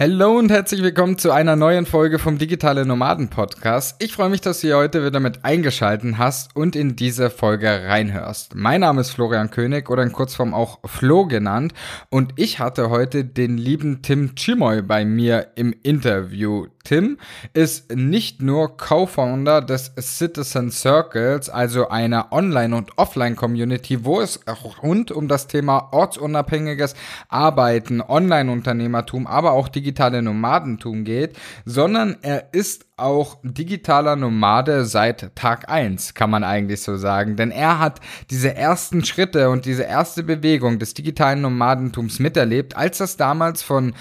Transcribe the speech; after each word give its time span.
Hallo 0.00 0.38
und 0.38 0.48
herzlich 0.52 0.80
willkommen 0.84 1.18
zu 1.18 1.32
einer 1.32 1.56
neuen 1.56 1.84
Folge 1.84 2.20
vom 2.20 2.38
Digitale 2.38 2.86
Nomaden 2.86 3.30
Podcast. 3.30 4.00
Ich 4.00 4.12
freue 4.12 4.28
mich, 4.28 4.40
dass 4.40 4.60
du 4.60 4.68
hier 4.68 4.76
heute 4.76 5.04
wieder 5.04 5.18
mit 5.18 5.44
eingeschalten 5.44 6.18
hast 6.18 6.54
und 6.54 6.76
in 6.76 6.94
diese 6.94 7.30
Folge 7.30 7.66
reinhörst. 7.66 8.54
Mein 8.54 8.82
Name 8.82 9.00
ist 9.00 9.10
Florian 9.10 9.50
König 9.50 9.90
oder 9.90 10.04
in 10.04 10.12
Kurzform 10.12 10.54
auch 10.54 10.78
Flo 10.84 11.26
genannt 11.26 11.72
und 12.10 12.34
ich 12.36 12.60
hatte 12.60 12.90
heute 12.90 13.24
den 13.24 13.58
lieben 13.58 14.00
Tim 14.02 14.36
Chimoy 14.36 14.82
bei 14.82 15.04
mir 15.04 15.48
im 15.56 15.74
Interview. 15.82 16.68
Tim 16.88 17.18
ist 17.52 17.94
nicht 17.94 18.40
nur 18.40 18.78
Co-Founder 18.78 19.60
des 19.60 19.92
Citizen 20.00 20.70
Circles, 20.70 21.50
also 21.50 21.90
einer 21.90 22.32
Online- 22.32 22.74
und 22.74 22.96
Offline-Community, 22.96 24.06
wo 24.06 24.22
es 24.22 24.40
rund 24.82 25.10
um 25.10 25.28
das 25.28 25.48
Thema 25.48 25.90
ortsunabhängiges 25.92 26.94
Arbeiten, 27.28 28.00
Online-Unternehmertum, 28.00 29.26
aber 29.26 29.52
auch 29.52 29.68
digitale 29.68 30.22
Nomadentum 30.22 31.04
geht, 31.04 31.36
sondern 31.66 32.16
er 32.22 32.54
ist 32.54 32.87
auch 32.98 33.38
digitaler 33.42 34.16
Nomade 34.16 34.84
seit 34.84 35.34
Tag 35.34 35.68
eins, 35.68 36.14
kann 36.14 36.30
man 36.30 36.44
eigentlich 36.44 36.82
so 36.82 36.96
sagen. 36.96 37.36
Denn 37.36 37.50
er 37.50 37.78
hat 37.78 38.00
diese 38.30 38.54
ersten 38.54 39.04
Schritte 39.04 39.50
und 39.50 39.64
diese 39.64 39.84
erste 39.84 40.22
Bewegung 40.22 40.78
des 40.78 40.94
digitalen 40.94 41.40
Nomadentums 41.40 42.18
miterlebt, 42.18 42.76
als 42.76 42.98
das 42.98 43.16
damals 43.16 43.62
von 43.62 43.94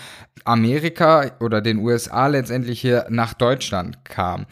Amerika 0.46 1.32
oder 1.40 1.62
den 1.62 1.80
USA 1.80 2.28
letztendlich 2.28 2.82
hier 2.82 3.06
nach 3.10 3.34
Deutschland 3.34 4.04
kam. 4.06 4.46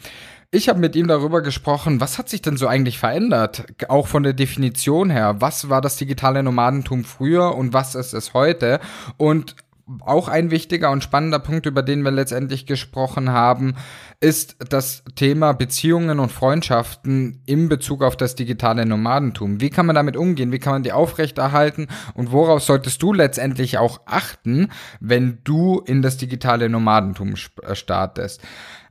Ich 0.52 0.68
habe 0.68 0.78
mit 0.78 0.94
ihm 0.94 1.08
darüber 1.08 1.42
gesprochen, 1.42 2.00
was 2.00 2.18
hat 2.18 2.28
sich 2.28 2.40
denn 2.40 2.56
so 2.56 2.68
eigentlich 2.68 2.98
verändert, 2.98 3.64
auch 3.88 4.06
von 4.06 4.22
der 4.22 4.32
Definition 4.32 5.10
her. 5.10 5.36
Was 5.40 5.68
war 5.68 5.80
das 5.80 5.96
digitale 5.96 6.42
Nomadentum 6.42 7.04
früher 7.04 7.54
und 7.54 7.72
was 7.72 7.94
ist 7.94 8.14
es 8.14 8.32
heute? 8.32 8.80
Und 9.16 9.56
auch 10.00 10.28
ein 10.28 10.50
wichtiger 10.50 10.90
und 10.90 11.04
spannender 11.04 11.38
Punkt, 11.38 11.66
über 11.66 11.82
den 11.82 12.02
wir 12.02 12.10
letztendlich 12.10 12.66
gesprochen 12.66 13.30
haben, 13.30 13.76
ist 14.20 14.56
das 14.68 15.04
Thema 15.14 15.52
Beziehungen 15.52 16.18
und 16.18 16.32
Freundschaften 16.32 17.42
im 17.46 17.68
Bezug 17.68 18.02
auf 18.02 18.16
das 18.16 18.34
digitale 18.34 18.84
Nomadentum. 18.84 19.60
Wie 19.60 19.70
kann 19.70 19.86
man 19.86 19.94
damit 19.94 20.16
umgehen? 20.16 20.50
Wie 20.50 20.58
kann 20.58 20.72
man 20.72 20.82
die 20.82 20.92
aufrechterhalten? 20.92 21.86
Und 22.14 22.32
worauf 22.32 22.62
solltest 22.62 23.00
du 23.02 23.12
letztendlich 23.12 23.78
auch 23.78 24.00
achten, 24.06 24.70
wenn 24.98 25.38
du 25.44 25.80
in 25.86 26.02
das 26.02 26.16
digitale 26.16 26.68
Nomadentum 26.68 27.34
äh, 27.62 27.74
startest? 27.76 28.42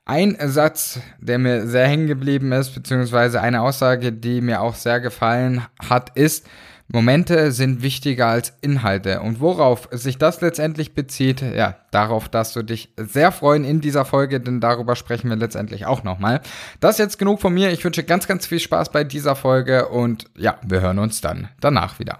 Ein 0.06 0.38
Satz, 0.40 1.00
der 1.20 1.40
mir 1.40 1.68
sehr 1.68 1.88
hängen 1.88 2.08
geblieben 2.08 2.52
ist, 2.52 2.76
beziehungsweise 2.76 3.42
eine 3.42 3.64
Aussage, 3.64 4.14
die 4.14 4.40
mir 4.40 4.62
auch 4.62 4.76
sehr 4.76 5.00
gefallen 5.00 5.66
hat, 5.90 6.16
ist, 6.16 6.48
Momente 6.88 7.52
sind 7.52 7.82
wichtiger 7.82 8.28
als 8.28 8.54
Inhalte. 8.62 9.22
Und 9.22 9.40
worauf 9.40 9.90
sich 9.92 10.18
das 10.18 10.42
letztendlich 10.42 10.94
bezieht, 10.94 11.42
ja, 11.42 11.76
darauf 11.92 12.30
darfst 12.30 12.56
du 12.56 12.64
dich 12.64 12.94
sehr 12.98 13.32
freuen 13.32 13.64
in 13.64 13.82
dieser 13.82 14.06
Folge, 14.06 14.40
denn 14.40 14.62
darüber 14.62 14.96
sprechen 14.96 15.30
wir 15.30 15.38
letztendlich 15.38 15.86
auch 15.86 16.04
nochmal. 16.04 16.42
Das 16.80 16.92
ist 16.96 17.00
jetzt 17.00 17.20
genug 17.20 17.42
von 17.42 17.54
mir. 17.54 17.72
Ich 17.72 17.84
wünsche 17.84 18.04
ganz, 18.04 18.28
ganz 18.28 18.46
viel 18.46 18.60
Spaß 18.60 18.92
bei 18.92 19.04
dieser 19.04 19.36
Folge 19.36 19.88
und 19.90 20.26
ja, 20.38 20.58
wir 20.64 20.82
hören 20.82 21.00
uns 21.00 21.22
dann 21.22 21.50
danach 21.60 22.00
wieder. 22.00 22.20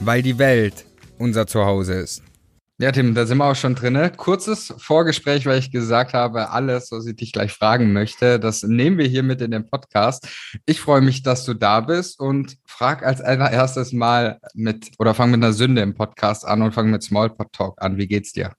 weil 0.00 0.22
die 0.22 0.38
Welt 0.38 0.84
unser 1.18 1.46
Zuhause 1.46 1.94
ist. 1.94 2.22
Ja, 2.78 2.92
Tim, 2.92 3.14
da 3.14 3.24
sind 3.24 3.38
wir 3.38 3.46
auch 3.46 3.56
schon 3.56 3.74
drin. 3.74 3.98
Kurzes 4.18 4.74
Vorgespräch, 4.76 5.46
weil 5.46 5.58
ich 5.58 5.70
gesagt 5.70 6.12
habe, 6.12 6.50
alles, 6.50 6.92
was 6.92 7.06
ich 7.06 7.16
dich 7.16 7.32
gleich 7.32 7.52
fragen 7.52 7.94
möchte, 7.94 8.38
das 8.38 8.64
nehmen 8.64 8.98
wir 8.98 9.06
hier 9.06 9.22
mit 9.22 9.40
in 9.40 9.50
den 9.50 9.64
Podcast. 9.64 10.28
Ich 10.66 10.80
freue 10.80 11.00
mich, 11.00 11.22
dass 11.22 11.46
du 11.46 11.54
da 11.54 11.80
bist 11.80 12.20
und 12.20 12.58
frag 12.66 13.02
als 13.02 13.22
allererstes 13.22 13.94
mal 13.94 14.40
mit 14.52 14.90
oder 14.98 15.14
fang 15.14 15.30
mit 15.30 15.42
einer 15.42 15.54
Sünde 15.54 15.80
im 15.80 15.94
Podcast 15.94 16.44
an 16.44 16.60
und 16.60 16.72
fang 16.72 16.90
mit 16.90 17.02
Smallpot 17.02 17.50
Talk 17.52 17.82
an. 17.82 17.96
Wie 17.96 18.06
geht's 18.06 18.32
dir? 18.32 18.52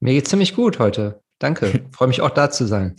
Mir 0.00 0.14
geht's 0.14 0.30
ziemlich 0.30 0.56
gut 0.56 0.80
heute. 0.80 1.22
Danke. 1.38 1.84
freue 1.92 2.08
mich 2.08 2.22
auch 2.22 2.30
da 2.30 2.50
zu 2.50 2.66
sein. 2.66 2.96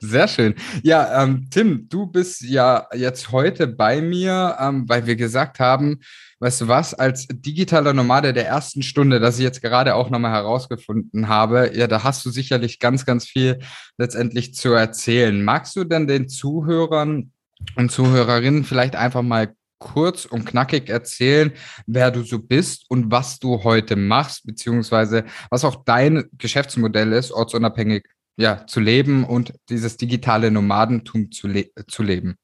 Sehr 0.00 0.26
schön. 0.26 0.54
Ja, 0.82 1.22
ähm, 1.22 1.46
Tim, 1.50 1.88
du 1.88 2.06
bist 2.06 2.42
ja 2.42 2.88
jetzt 2.92 3.30
heute 3.30 3.68
bei 3.68 4.00
mir, 4.00 4.56
ähm, 4.58 4.88
weil 4.88 5.06
wir 5.06 5.14
gesagt 5.14 5.60
haben, 5.60 6.00
weißt 6.42 6.62
du 6.62 6.68
was, 6.68 6.92
als 6.92 7.28
digitaler 7.30 7.92
Nomade 7.92 8.32
der 8.32 8.48
ersten 8.48 8.82
Stunde, 8.82 9.20
das 9.20 9.38
ich 9.38 9.44
jetzt 9.44 9.62
gerade 9.62 9.94
auch 9.94 10.10
nochmal 10.10 10.32
herausgefunden 10.32 11.28
habe, 11.28 11.70
ja, 11.72 11.86
da 11.86 12.02
hast 12.02 12.26
du 12.26 12.30
sicherlich 12.30 12.80
ganz, 12.80 13.06
ganz 13.06 13.26
viel 13.26 13.60
letztendlich 13.96 14.52
zu 14.52 14.72
erzählen. 14.72 15.44
Magst 15.44 15.76
du 15.76 15.84
denn 15.84 16.08
den 16.08 16.28
Zuhörern 16.28 17.30
und 17.76 17.92
Zuhörerinnen 17.92 18.64
vielleicht 18.64 18.96
einfach 18.96 19.22
mal 19.22 19.54
kurz 19.78 20.24
und 20.24 20.44
knackig 20.44 20.88
erzählen, 20.88 21.52
wer 21.86 22.10
du 22.10 22.24
so 22.24 22.40
bist 22.40 22.86
und 22.88 23.12
was 23.12 23.38
du 23.38 23.62
heute 23.62 23.94
machst, 23.94 24.44
beziehungsweise 24.44 25.24
was 25.48 25.64
auch 25.64 25.84
dein 25.84 26.24
Geschäftsmodell 26.38 27.12
ist, 27.12 27.30
ortsunabhängig 27.30 28.08
ja, 28.36 28.66
zu 28.66 28.80
leben 28.80 29.22
und 29.22 29.52
dieses 29.68 29.96
digitale 29.96 30.50
Nomadentum 30.50 31.30
zu, 31.30 31.46
le 31.46 31.70
zu 31.86 32.02
leben? 32.02 32.34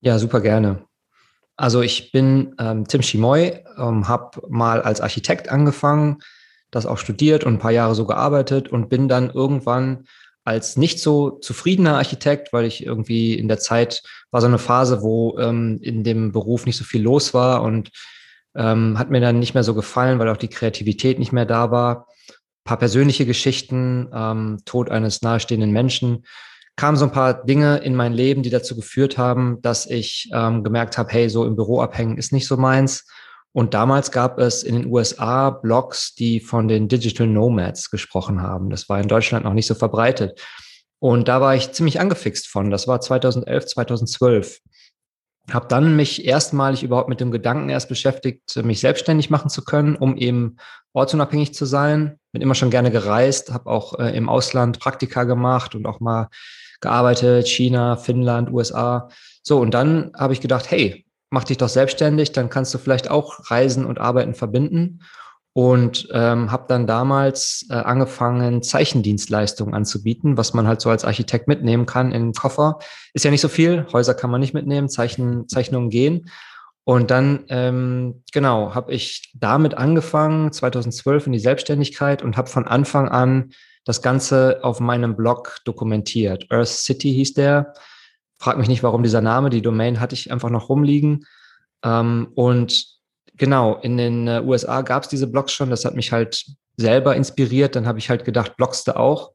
Ja, 0.00 0.18
super 0.18 0.40
gerne. 0.40 0.89
Also 1.60 1.82
ich 1.82 2.10
bin 2.10 2.54
ähm, 2.58 2.88
Tim 2.88 3.02
Schimoy, 3.02 3.62
ähm, 3.76 4.08
habe 4.08 4.40
mal 4.48 4.80
als 4.80 5.02
Architekt 5.02 5.50
angefangen, 5.50 6.20
das 6.70 6.86
auch 6.86 6.96
studiert 6.96 7.44
und 7.44 7.52
ein 7.52 7.58
paar 7.58 7.70
Jahre 7.70 7.94
so 7.94 8.06
gearbeitet 8.06 8.70
und 8.70 8.88
bin 8.88 9.08
dann 9.08 9.28
irgendwann 9.28 10.04
als 10.42 10.78
nicht 10.78 11.00
so 11.00 11.32
zufriedener 11.32 11.98
Architekt, 11.98 12.54
weil 12.54 12.64
ich 12.64 12.86
irgendwie 12.86 13.34
in 13.34 13.46
der 13.46 13.58
Zeit 13.58 14.02
war 14.30 14.40
so 14.40 14.46
eine 14.46 14.56
Phase, 14.56 15.02
wo 15.02 15.38
ähm, 15.38 15.78
in 15.82 16.02
dem 16.02 16.32
Beruf 16.32 16.64
nicht 16.64 16.78
so 16.78 16.84
viel 16.84 17.02
los 17.02 17.34
war 17.34 17.60
und 17.60 17.90
ähm, 18.54 18.98
hat 18.98 19.10
mir 19.10 19.20
dann 19.20 19.38
nicht 19.38 19.52
mehr 19.52 19.62
so 19.62 19.74
gefallen, 19.74 20.18
weil 20.18 20.30
auch 20.30 20.38
die 20.38 20.48
Kreativität 20.48 21.18
nicht 21.18 21.32
mehr 21.32 21.44
da 21.44 21.70
war. 21.70 22.06
Ein 22.30 22.64
paar 22.64 22.78
persönliche 22.78 23.26
Geschichten, 23.26 24.08
ähm, 24.14 24.60
Tod 24.64 24.90
eines 24.90 25.20
nahestehenden 25.20 25.72
Menschen 25.72 26.24
kamen 26.80 26.96
so 26.96 27.04
ein 27.04 27.12
paar 27.12 27.44
Dinge 27.44 27.76
in 27.76 27.94
mein 27.94 28.14
Leben, 28.14 28.42
die 28.42 28.48
dazu 28.48 28.74
geführt 28.74 29.18
haben, 29.18 29.60
dass 29.60 29.84
ich 29.84 30.30
ähm, 30.32 30.64
gemerkt 30.64 30.96
habe, 30.96 31.12
hey, 31.12 31.28
so 31.28 31.44
im 31.44 31.54
Büro 31.54 31.82
abhängen 31.82 32.16
ist 32.16 32.32
nicht 32.32 32.46
so 32.46 32.56
meins. 32.56 33.06
Und 33.52 33.74
damals 33.74 34.10
gab 34.10 34.38
es 34.38 34.62
in 34.62 34.76
den 34.76 34.86
USA 34.86 35.50
Blogs, 35.50 36.14
die 36.14 36.40
von 36.40 36.68
den 36.68 36.88
Digital 36.88 37.26
Nomads 37.26 37.90
gesprochen 37.90 38.40
haben. 38.40 38.70
Das 38.70 38.88
war 38.88 38.98
in 38.98 39.08
Deutschland 39.08 39.44
noch 39.44 39.52
nicht 39.52 39.66
so 39.66 39.74
verbreitet. 39.74 40.40
Und 41.00 41.28
da 41.28 41.42
war 41.42 41.54
ich 41.54 41.70
ziemlich 41.72 42.00
angefixt 42.00 42.48
von. 42.48 42.70
Das 42.70 42.88
war 42.88 42.98
2011, 42.98 43.66
2012. 43.66 44.60
Habe 45.52 45.66
dann 45.68 45.96
mich 45.96 46.24
erstmalig 46.24 46.82
überhaupt 46.82 47.10
mit 47.10 47.20
dem 47.20 47.30
Gedanken 47.30 47.68
erst 47.68 47.90
beschäftigt, 47.90 48.56
mich 48.64 48.80
selbstständig 48.80 49.28
machen 49.28 49.50
zu 49.50 49.64
können, 49.64 49.96
um 49.96 50.16
eben 50.16 50.56
ortsunabhängig 50.94 51.52
zu 51.52 51.66
sein. 51.66 52.18
Bin 52.32 52.40
immer 52.40 52.54
schon 52.54 52.70
gerne 52.70 52.90
gereist, 52.90 53.52
habe 53.52 53.68
auch 53.68 53.98
äh, 53.98 54.16
im 54.16 54.30
Ausland 54.30 54.80
Praktika 54.80 55.24
gemacht 55.24 55.74
und 55.74 55.84
auch 55.84 56.00
mal 56.00 56.28
gearbeitet, 56.80 57.48
China, 57.48 57.96
Finnland, 57.96 58.52
USA. 58.52 59.08
So, 59.42 59.58
und 59.60 59.72
dann 59.72 60.12
habe 60.16 60.32
ich 60.32 60.40
gedacht, 60.40 60.70
hey, 60.70 61.04
mach 61.30 61.44
dich 61.44 61.58
doch 61.58 61.68
selbstständig, 61.68 62.32
dann 62.32 62.50
kannst 62.50 62.74
du 62.74 62.78
vielleicht 62.78 63.10
auch 63.10 63.50
Reisen 63.50 63.86
und 63.86 64.00
Arbeiten 64.00 64.34
verbinden. 64.34 65.00
Und 65.52 66.08
ähm, 66.12 66.52
habe 66.52 66.66
dann 66.68 66.86
damals 66.86 67.66
äh, 67.70 67.74
angefangen, 67.74 68.62
Zeichendienstleistungen 68.62 69.74
anzubieten, 69.74 70.36
was 70.36 70.54
man 70.54 70.68
halt 70.68 70.80
so 70.80 70.90
als 70.90 71.04
Architekt 71.04 71.48
mitnehmen 71.48 71.86
kann 71.86 72.12
im 72.12 72.32
Koffer. 72.32 72.78
Ist 73.14 73.24
ja 73.24 73.32
nicht 73.32 73.40
so 73.40 73.48
viel, 73.48 73.84
Häuser 73.92 74.14
kann 74.14 74.30
man 74.30 74.40
nicht 74.40 74.54
mitnehmen, 74.54 74.88
Zeichen, 74.88 75.48
Zeichnungen 75.48 75.90
gehen. 75.90 76.30
Und 76.84 77.10
dann, 77.10 77.44
ähm, 77.48 78.22
genau, 78.32 78.74
habe 78.74 78.92
ich 78.92 79.32
damit 79.34 79.74
angefangen, 79.74 80.52
2012 80.52 81.26
in 81.26 81.32
die 81.32 81.38
Selbstständigkeit 81.40 82.22
und 82.22 82.36
habe 82.36 82.48
von 82.48 82.66
Anfang 82.66 83.08
an 83.08 83.50
das 83.90 84.02
Ganze 84.02 84.60
auf 84.62 84.78
meinem 84.78 85.16
Blog 85.16 85.58
dokumentiert. 85.64 86.46
Earth 86.48 86.68
City 86.68 87.12
hieß 87.12 87.34
der. 87.34 87.74
Frag 88.38 88.56
mich 88.56 88.68
nicht, 88.68 88.84
warum 88.84 89.02
dieser 89.02 89.20
Name. 89.20 89.50
Die 89.50 89.62
Domain 89.62 89.98
hatte 89.98 90.14
ich 90.14 90.30
einfach 90.30 90.48
noch 90.48 90.68
rumliegen. 90.68 91.26
Ähm, 91.82 92.28
und 92.36 92.86
genau, 93.34 93.78
in 93.78 93.96
den 93.96 94.28
äh, 94.28 94.42
USA 94.44 94.82
gab 94.82 95.02
es 95.02 95.08
diese 95.08 95.26
Blogs 95.26 95.50
schon. 95.50 95.70
Das 95.70 95.84
hat 95.84 95.96
mich 95.96 96.12
halt 96.12 96.46
selber 96.76 97.16
inspiriert. 97.16 97.74
Dann 97.74 97.88
habe 97.88 97.98
ich 97.98 98.10
halt 98.10 98.24
gedacht, 98.24 98.56
blogst 98.56 98.86
du 98.86 98.96
auch? 98.96 99.32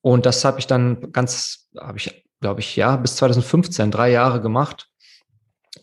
Und 0.00 0.26
das 0.26 0.44
habe 0.44 0.58
ich 0.58 0.66
dann 0.66 1.12
ganz, 1.12 1.68
habe 1.78 1.98
ich, 1.98 2.24
glaube 2.40 2.58
ich, 2.58 2.74
ja, 2.74 2.96
bis 2.96 3.14
2015, 3.14 3.92
drei 3.92 4.10
Jahre 4.10 4.40
gemacht. 4.40 4.88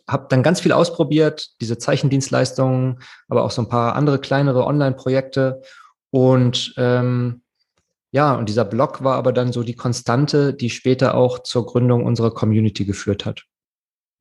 Habe 0.06 0.27
dann 0.30 0.44
ganz 0.44 0.59
viel 0.59 0.74
ausprobiert, 0.74 1.47
diese 1.62 1.77
Zeichendienstleistungen, 1.77 3.00
aber 3.30 3.45
auch 3.45 3.51
so 3.51 3.62
ein 3.62 3.69
paar 3.69 3.95
andere 3.95 4.19
kleinere 4.19 4.65
Online-Projekte 4.65 5.62
Und 6.12 6.74
ähm, 6.75 7.42
ja, 8.15 8.33
und 8.33 8.47
dieser 8.47 8.63
Blog 8.63 9.03
war 9.03 9.17
aber 9.17 9.33
dann 9.33 9.51
so 9.51 9.62
die 9.62 9.75
Konstante, 9.75 10.53
die 10.53 10.69
später 10.69 11.15
auch 11.15 11.39
zur 11.39 11.65
Gründung 11.65 12.06
unserer 12.06 12.33
Community 12.33 12.85
geführt 12.85 13.25
hat. 13.25 13.44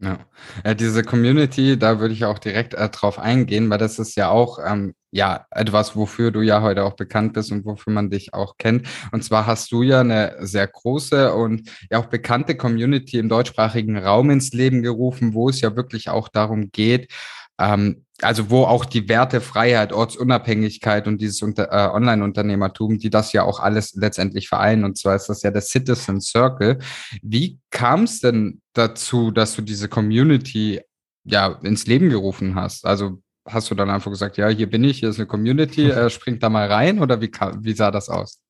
Ja. 0.01 0.19
ja, 0.65 0.75
diese 0.75 1.05
Community, 1.05 1.79
da 1.79 2.01
würde 2.01 2.13
ich 2.13 2.25
auch 2.25 2.41
direkt 2.41 2.75
äh, 2.75 2.89
drauf 2.89 3.21
eingehen, 3.21 3.71
weil 3.71 3.79
das 3.79 4.01
ist 4.01 4.17
ja 4.17 4.31
auch 4.31 4.59
ähm, 4.67 4.95
ja 5.13 5.47
etwas, 5.53 5.95
wofür 5.95 6.33
du 6.33 6.41
ja 6.43 6.61
heute 6.61 6.83
auch 6.83 6.97
bekannt 6.97 7.35
bist 7.35 7.53
und 7.53 7.65
wofür 7.65 7.93
man 7.93 8.11
dich 8.11 8.35
auch 8.35 8.57
kennt. 8.59 8.89
Und 9.13 9.23
zwar 9.23 9.47
hast 9.47 9.71
du 9.71 9.83
ja 9.83 10.01
eine 10.01 10.35
sehr 10.41 10.67
große 10.67 11.33
und 11.33 11.71
ja 11.89 11.99
auch 11.99 12.07
bekannte 12.07 12.57
Community 12.57 13.19
im 13.19 13.29
deutschsprachigen 13.29 13.97
Raum 13.97 14.31
ins 14.31 14.53
Leben 14.53 14.83
gerufen, 14.83 15.35
wo 15.35 15.49
es 15.49 15.61
ja 15.61 15.77
wirklich 15.77 16.09
auch 16.09 16.29
darum 16.29 16.73
geht, 16.73 17.13
ähm, 17.59 18.05
also 18.23 18.51
wo 18.51 18.65
auch 18.65 18.85
die 18.85 19.09
Werte 19.09 19.41
Freiheit, 19.41 19.93
Ortsunabhängigkeit 19.93 21.09
und 21.09 21.21
dieses 21.21 21.43
Unter 21.43 21.73
äh, 21.73 21.95
Online-Unternehmertum, 21.95 22.99
die 22.99 23.11
das 23.11 23.33
ja 23.33 23.43
auch 23.43 23.61
alles 23.61 23.95
letztendlich 23.95 24.49
vereinen. 24.49 24.85
Und 24.85 24.99
zwar 24.99 25.17
ist 25.17 25.27
das 25.27 25.43
ja 25.43 25.51
der 25.51 25.63
Citizen 25.63 26.21
Circle. 26.21 26.79
Wie 27.23 27.59
kam 27.71 28.05
es 28.05 28.21
denn 28.21 28.61
dazu, 28.73 29.31
dass 29.31 29.57
du 29.57 29.63
diese 29.63 29.89
Community 29.89 30.81
ja 31.25 31.59
ins 31.63 31.87
Leben 31.87 32.09
gerufen 32.09 32.55
hast? 32.55 32.87
Also 32.87 33.21
hast 33.47 33.71
du 33.71 33.75
dann 33.75 33.91
einfach 33.91 34.11
gesagt, 34.11 34.37
ja, 34.37 34.49
hier 34.49 34.71
bin 34.71 34.85
ich, 34.85 35.01
hier 35.01 35.09
ist 35.09 35.19
eine 35.19 35.27
Community, 35.27 35.85
äh, 35.91 36.09
springt 36.09 36.43
da 36.43 36.49
mal 36.49 36.71
rein 36.71 37.01
oder 37.01 37.21
wie, 37.21 37.31
wie 37.61 37.75
sah 37.75 37.91
das 37.91 38.09
aus? 38.09 38.41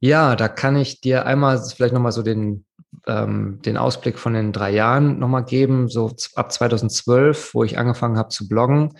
Ja, 0.00 0.36
da 0.36 0.48
kann 0.48 0.76
ich 0.76 1.00
dir 1.00 1.26
einmal 1.26 1.60
vielleicht 1.60 1.92
nochmal 1.92 2.12
so 2.12 2.22
den 2.22 2.64
ähm, 3.06 3.60
den 3.62 3.76
Ausblick 3.76 4.18
von 4.18 4.34
den 4.34 4.52
drei 4.52 4.70
Jahren 4.70 5.18
nochmal 5.18 5.44
geben, 5.44 5.88
so 5.88 6.14
ab 6.34 6.52
2012, 6.52 7.54
wo 7.54 7.64
ich 7.64 7.78
angefangen 7.78 8.18
habe 8.18 8.28
zu 8.28 8.48
bloggen. 8.48 8.94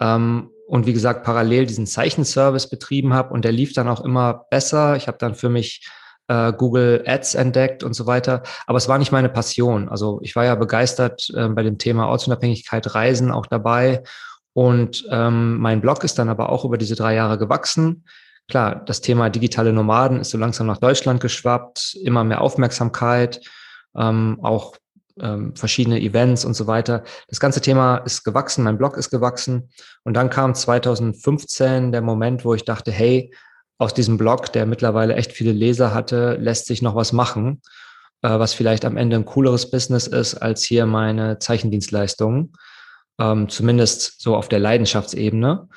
Ähm, 0.00 0.50
und 0.66 0.86
wie 0.86 0.92
gesagt, 0.92 1.24
parallel 1.24 1.66
diesen 1.66 1.86
Zeichenservice 1.86 2.68
betrieben 2.68 3.14
habe 3.14 3.32
und 3.32 3.44
der 3.44 3.52
lief 3.52 3.72
dann 3.72 3.88
auch 3.88 4.04
immer 4.04 4.46
besser. 4.50 4.96
Ich 4.96 5.06
habe 5.06 5.18
dann 5.18 5.34
für 5.34 5.48
mich 5.48 5.88
äh, 6.28 6.52
Google 6.52 7.04
Ads 7.06 7.36
entdeckt 7.36 7.84
und 7.84 7.94
so 7.94 8.06
weiter. 8.06 8.42
Aber 8.66 8.78
es 8.78 8.88
war 8.88 8.98
nicht 8.98 9.12
meine 9.12 9.28
Passion. 9.28 9.88
Also 9.88 10.20
ich 10.22 10.34
war 10.34 10.44
ja 10.44 10.54
begeistert 10.56 11.30
äh, 11.34 11.48
bei 11.48 11.62
dem 11.62 11.78
Thema 11.78 12.08
Ortsunabhängigkeit, 12.08 12.94
Reisen 12.94 13.30
auch 13.30 13.46
dabei. 13.46 14.02
Und 14.52 15.06
ähm, 15.10 15.58
mein 15.58 15.80
Blog 15.80 16.02
ist 16.02 16.18
dann 16.18 16.28
aber 16.28 16.50
auch 16.50 16.64
über 16.64 16.78
diese 16.78 16.96
drei 16.96 17.14
Jahre 17.14 17.38
gewachsen. 17.38 18.04
Klar, 18.48 18.84
das 18.84 19.00
Thema 19.00 19.28
digitale 19.28 19.72
Nomaden 19.72 20.20
ist 20.20 20.30
so 20.30 20.38
langsam 20.38 20.66
nach 20.66 20.78
Deutschland 20.78 21.20
geschwappt, 21.20 21.96
immer 22.02 22.22
mehr 22.22 22.40
Aufmerksamkeit, 22.40 23.40
ähm, 23.96 24.38
auch 24.42 24.76
ähm, 25.20 25.56
verschiedene 25.56 26.00
Events 26.00 26.44
und 26.44 26.54
so 26.54 26.66
weiter. 26.66 27.02
Das 27.28 27.40
ganze 27.40 27.60
Thema 27.60 27.98
ist 27.98 28.22
gewachsen, 28.22 28.64
mein 28.64 28.78
Blog 28.78 28.96
ist 28.96 29.10
gewachsen. 29.10 29.70
Und 30.04 30.14
dann 30.14 30.30
kam 30.30 30.54
2015 30.54 31.90
der 31.90 32.02
Moment, 32.02 32.44
wo 32.44 32.54
ich 32.54 32.64
dachte, 32.64 32.92
hey, 32.92 33.32
aus 33.78 33.94
diesem 33.94 34.16
Blog, 34.16 34.52
der 34.52 34.66
mittlerweile 34.66 35.16
echt 35.16 35.32
viele 35.32 35.52
Leser 35.52 35.92
hatte, 35.92 36.36
lässt 36.36 36.66
sich 36.66 36.82
noch 36.82 36.94
was 36.94 37.12
machen, 37.12 37.62
äh, 38.22 38.38
was 38.38 38.54
vielleicht 38.54 38.84
am 38.84 38.96
Ende 38.96 39.16
ein 39.16 39.24
cooleres 39.24 39.70
Business 39.70 40.06
ist 40.06 40.34
als 40.36 40.64
hier 40.64 40.86
meine 40.86 41.38
Zeichendienstleistungen, 41.38 42.52
ähm, 43.18 43.48
zumindest 43.48 44.20
so 44.20 44.36
auf 44.36 44.48
der 44.48 44.60
Leidenschaftsebene. 44.60 45.68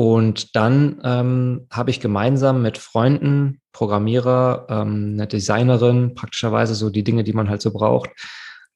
Und 0.00 0.56
dann 0.56 0.98
ähm, 1.04 1.66
habe 1.70 1.90
ich 1.90 2.00
gemeinsam 2.00 2.62
mit 2.62 2.78
Freunden, 2.78 3.60
Programmierer, 3.74 4.64
ähm, 4.70 5.10
eine 5.12 5.26
Designerin, 5.26 6.14
praktischerweise 6.14 6.74
so 6.74 6.88
die 6.88 7.04
Dinge, 7.04 7.22
die 7.22 7.34
man 7.34 7.50
halt 7.50 7.60
so 7.60 7.70
braucht, 7.70 8.08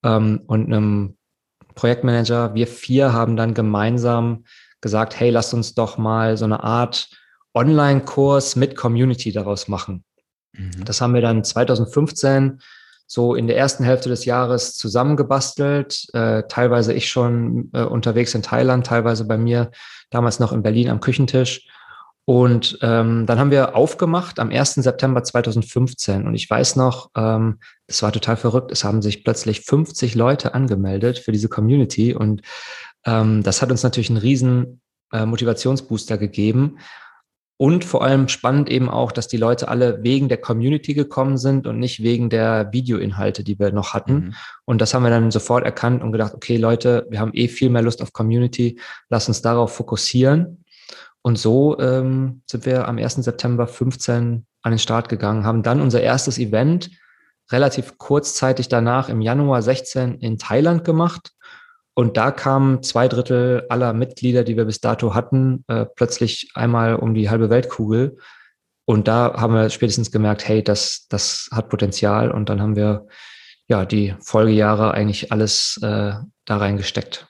ähm, 0.03 0.43
und 0.47 0.67
einem 0.67 1.17
Projektmanager, 1.77 2.55
wir 2.55 2.67
vier 2.67 3.15
haben 3.15 3.39
dann 3.39 3.55
gemeinsam 3.55 4.45
gesagt, 4.83 5.19
hey, 5.19 5.31
lasst 5.31 5.55
uns 5.55 5.73
doch 5.75 5.97
mal 5.97 6.37
so 6.37 6.45
eine 6.45 6.63
Art 6.63 7.09
Online-Kurs 7.55 8.57
mit 8.57 8.77
Community 8.77 9.33
daraus 9.33 9.67
machen. 9.67 10.05
Mhm. 10.53 10.85
Das 10.85 11.01
haben 11.01 11.15
wir 11.15 11.23
dann 11.23 11.43
2015 11.43 12.61
so 13.07 13.35
in 13.35 13.47
der 13.47 13.57
ersten 13.57 13.85
Hälfte 13.85 14.09
des 14.09 14.25
Jahres 14.25 14.77
zusammengebastelt. 14.77 16.07
Äh, 16.13 16.45
teilweise 16.49 16.93
ich 16.93 17.09
schon 17.09 17.71
äh, 17.73 17.83
unterwegs 17.83 18.35
in 18.35 18.43
Thailand, 18.43 18.87
teilweise 18.87 19.27
bei 19.27 19.39
mir 19.39 19.71
damals 20.11 20.41
noch 20.41 20.53
in 20.53 20.63
Berlin 20.63 20.91
am 20.91 21.01
Küchentisch. 21.01 21.69
Und 22.27 22.79
ähm, 22.81 23.27
dann 23.27 23.39
haben 23.39 23.51
wir 23.51 23.77
aufgemacht 23.77 24.39
am 24.39 24.51
1. 24.51 24.75
September 24.77 25.23
2015. 25.23 26.27
Und 26.27 26.35
ich 26.35 26.49
weiß 26.49 26.77
noch, 26.77 27.11
ähm, 27.15 27.59
es 27.87 28.03
war 28.03 28.13
total 28.13 28.39
verrückt. 28.39 28.73
Es 28.73 28.83
haben 28.83 29.03
sich 29.03 29.25
plötzlich 29.25 29.61
50 29.61 30.15
Leute 30.15 30.55
angemeldet 30.55 31.19
für 31.19 31.33
diese 31.33 31.51
Community. 31.51 32.15
Und 32.15 32.41
ähm, 33.05 33.43
das 33.43 33.61
hat 33.61 33.71
uns 33.71 33.83
natürlich 33.83 34.09
einen 34.09 34.19
riesen 34.19 34.81
äh, 35.13 35.27
Motivationsbooster 35.27 36.17
gegeben. 36.17 36.79
Und 37.57 37.85
vor 37.85 38.03
allem 38.03 38.27
spannend 38.29 38.69
eben 38.69 38.91
auch, 38.91 39.13
dass 39.13 39.29
die 39.29 39.37
Leute 39.37 39.69
alle 39.69 40.03
wegen 40.03 40.29
der 40.29 40.39
Community 40.39 40.93
gekommen 40.93 41.39
sind 41.39 41.69
und 41.69 41.79
nicht 41.79 42.03
wegen 42.03 42.29
der 42.29 42.73
Videoinhalte, 42.73 43.45
die 43.45 43.59
wir 43.59 43.73
noch 43.73 43.95
hatten. 43.95 44.15
Mhm. 44.15 44.35
Und 44.65 44.81
das 44.81 44.93
haben 44.93 45.05
wir 45.05 45.11
dann 45.11 45.31
sofort 45.31 45.65
erkannt 45.65 46.03
und 46.03 46.11
gedacht, 46.11 46.35
okay 46.35 46.57
Leute, 46.57 47.07
wir 47.11 47.21
haben 47.21 47.31
eh 47.33 47.47
viel 47.47 47.71
mehr 47.71 47.83
Lust 47.83 48.03
auf 48.03 48.13
Community, 48.13 48.81
lass 49.09 49.29
uns 49.29 49.41
darauf 49.41 49.73
fokussieren. 49.73 50.65
Und 51.23 51.39
so 51.39 51.79
ähm, 51.79 52.43
sind 52.47 52.67
wir 52.67 52.89
am 52.89 52.99
1. 52.99 53.15
September 53.15 53.69
15 53.69 54.45
an 54.63 54.73
den 54.73 54.79
Start 54.79 55.09
gegangen, 55.09 55.45
haben 55.45 55.63
dann 55.63 55.81
unser 55.81 56.03
erstes 56.03 56.39
Event 56.39 56.91
relativ 57.53 57.99
kurzzeitig 57.99 58.69
danach 58.69 59.09
im 59.09 59.21
Januar 59.21 59.63
16 59.63 60.15
in 60.17 60.39
Thailand 60.39 60.85
gemacht 60.85 61.33
und 61.95 62.17
da 62.17 62.33
kamen 62.33 62.83
zwei 62.83 63.07
Drittel 63.07 63.67
aller 63.69 63.93
Mitglieder, 63.93 64.43
die 64.43 64.57
wir 64.57 64.65
bis 64.65 64.81
dato 64.81 65.15
hatten, 65.15 65.65
äh, 65.69 65.87
plötzlich 65.87 66.51
einmal 66.55 66.97
um 66.97 67.15
die 67.15 67.31
halbe 67.31 67.51
Weltkugel. 67.51 68.19
Und 68.85 69.07
da 69.07 69.35
haben 69.35 69.55
wir 69.55 69.71
spätestens 69.71 70.11
gemerkt, 70.11 70.47
hey, 70.47 70.63
das, 70.63 71.07
das 71.09 71.49
hat 71.53 71.69
Potenzial. 71.69 72.33
Und 72.33 72.49
dann 72.49 72.61
haben 72.61 72.75
wir 72.75 73.07
ja 73.69 73.87
die 73.87 74.15
Folgejahre 74.21 74.93
eigentlich 74.93 75.31
alles 75.31 75.79
äh, 75.83 76.15
da 76.45 76.57
reingesteckt. 76.57 77.29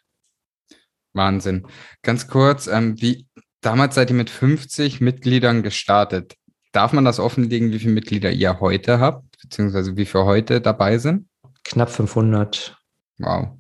Wahnsinn. 1.12 1.66
Ganz 2.02 2.26
kurz, 2.26 2.66
ähm, 2.66 3.00
wie 3.00 3.28
damals 3.60 3.94
seid 3.94 4.10
ihr 4.10 4.16
mit 4.16 4.30
50 4.30 5.00
Mitgliedern 5.00 5.62
gestartet. 5.62 6.34
Darf 6.72 6.92
man 6.92 7.04
das 7.04 7.20
offenlegen, 7.20 7.70
wie 7.70 7.78
viele 7.78 7.92
Mitglieder 7.92 8.32
ihr 8.32 8.58
heute 8.60 8.98
habt, 8.98 9.40
beziehungsweise 9.40 9.96
wie 9.96 10.06
viele 10.06 10.24
heute 10.24 10.60
dabei 10.60 10.98
sind? 10.98 11.28
Knapp 11.62 11.90
500. 11.90 12.76
Wow. 13.18 13.50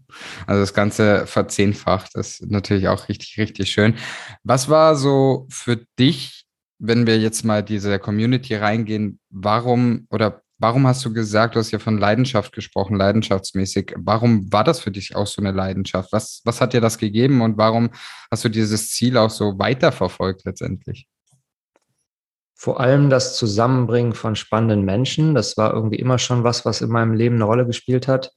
Also 0.46 0.60
das 0.60 0.74
Ganze 0.74 1.26
verzehnfacht, 1.26 2.10
das 2.14 2.40
ist 2.40 2.50
natürlich 2.50 2.88
auch 2.88 3.08
richtig, 3.08 3.38
richtig 3.38 3.70
schön. 3.70 3.94
Was 4.42 4.68
war 4.68 4.96
so 4.96 5.46
für 5.50 5.84
dich, 5.98 6.44
wenn 6.78 7.06
wir 7.06 7.18
jetzt 7.18 7.44
mal 7.44 7.62
diese 7.62 7.98
Community 7.98 8.54
reingehen, 8.54 9.20
warum 9.30 10.06
oder 10.10 10.42
warum 10.58 10.86
hast 10.86 11.04
du 11.04 11.12
gesagt, 11.12 11.54
du 11.54 11.58
hast 11.58 11.72
ja 11.72 11.78
von 11.78 11.98
Leidenschaft 11.98 12.52
gesprochen, 12.52 12.96
leidenschaftsmäßig. 12.96 13.94
Warum 13.98 14.50
war 14.52 14.64
das 14.64 14.80
für 14.80 14.90
dich 14.90 15.16
auch 15.16 15.26
so 15.26 15.42
eine 15.42 15.52
Leidenschaft? 15.52 16.12
Was, 16.12 16.40
was 16.44 16.60
hat 16.60 16.72
dir 16.72 16.80
das 16.80 16.98
gegeben 16.98 17.42
und 17.42 17.58
warum 17.58 17.90
hast 18.30 18.44
du 18.44 18.48
dieses 18.48 18.92
Ziel 18.92 19.16
auch 19.18 19.30
so 19.30 19.58
weiterverfolgt 19.58 20.44
letztendlich? 20.44 21.06
Vor 22.54 22.80
allem 22.80 23.10
das 23.10 23.36
Zusammenbringen 23.36 24.14
von 24.14 24.36
spannenden 24.36 24.84
Menschen. 24.84 25.34
Das 25.34 25.56
war 25.56 25.74
irgendwie 25.74 25.96
immer 25.98 26.18
schon 26.18 26.44
was, 26.44 26.64
was 26.64 26.80
in 26.80 26.88
meinem 26.88 27.12
Leben 27.12 27.34
eine 27.34 27.44
Rolle 27.44 27.66
gespielt 27.66 28.08
hat 28.08 28.30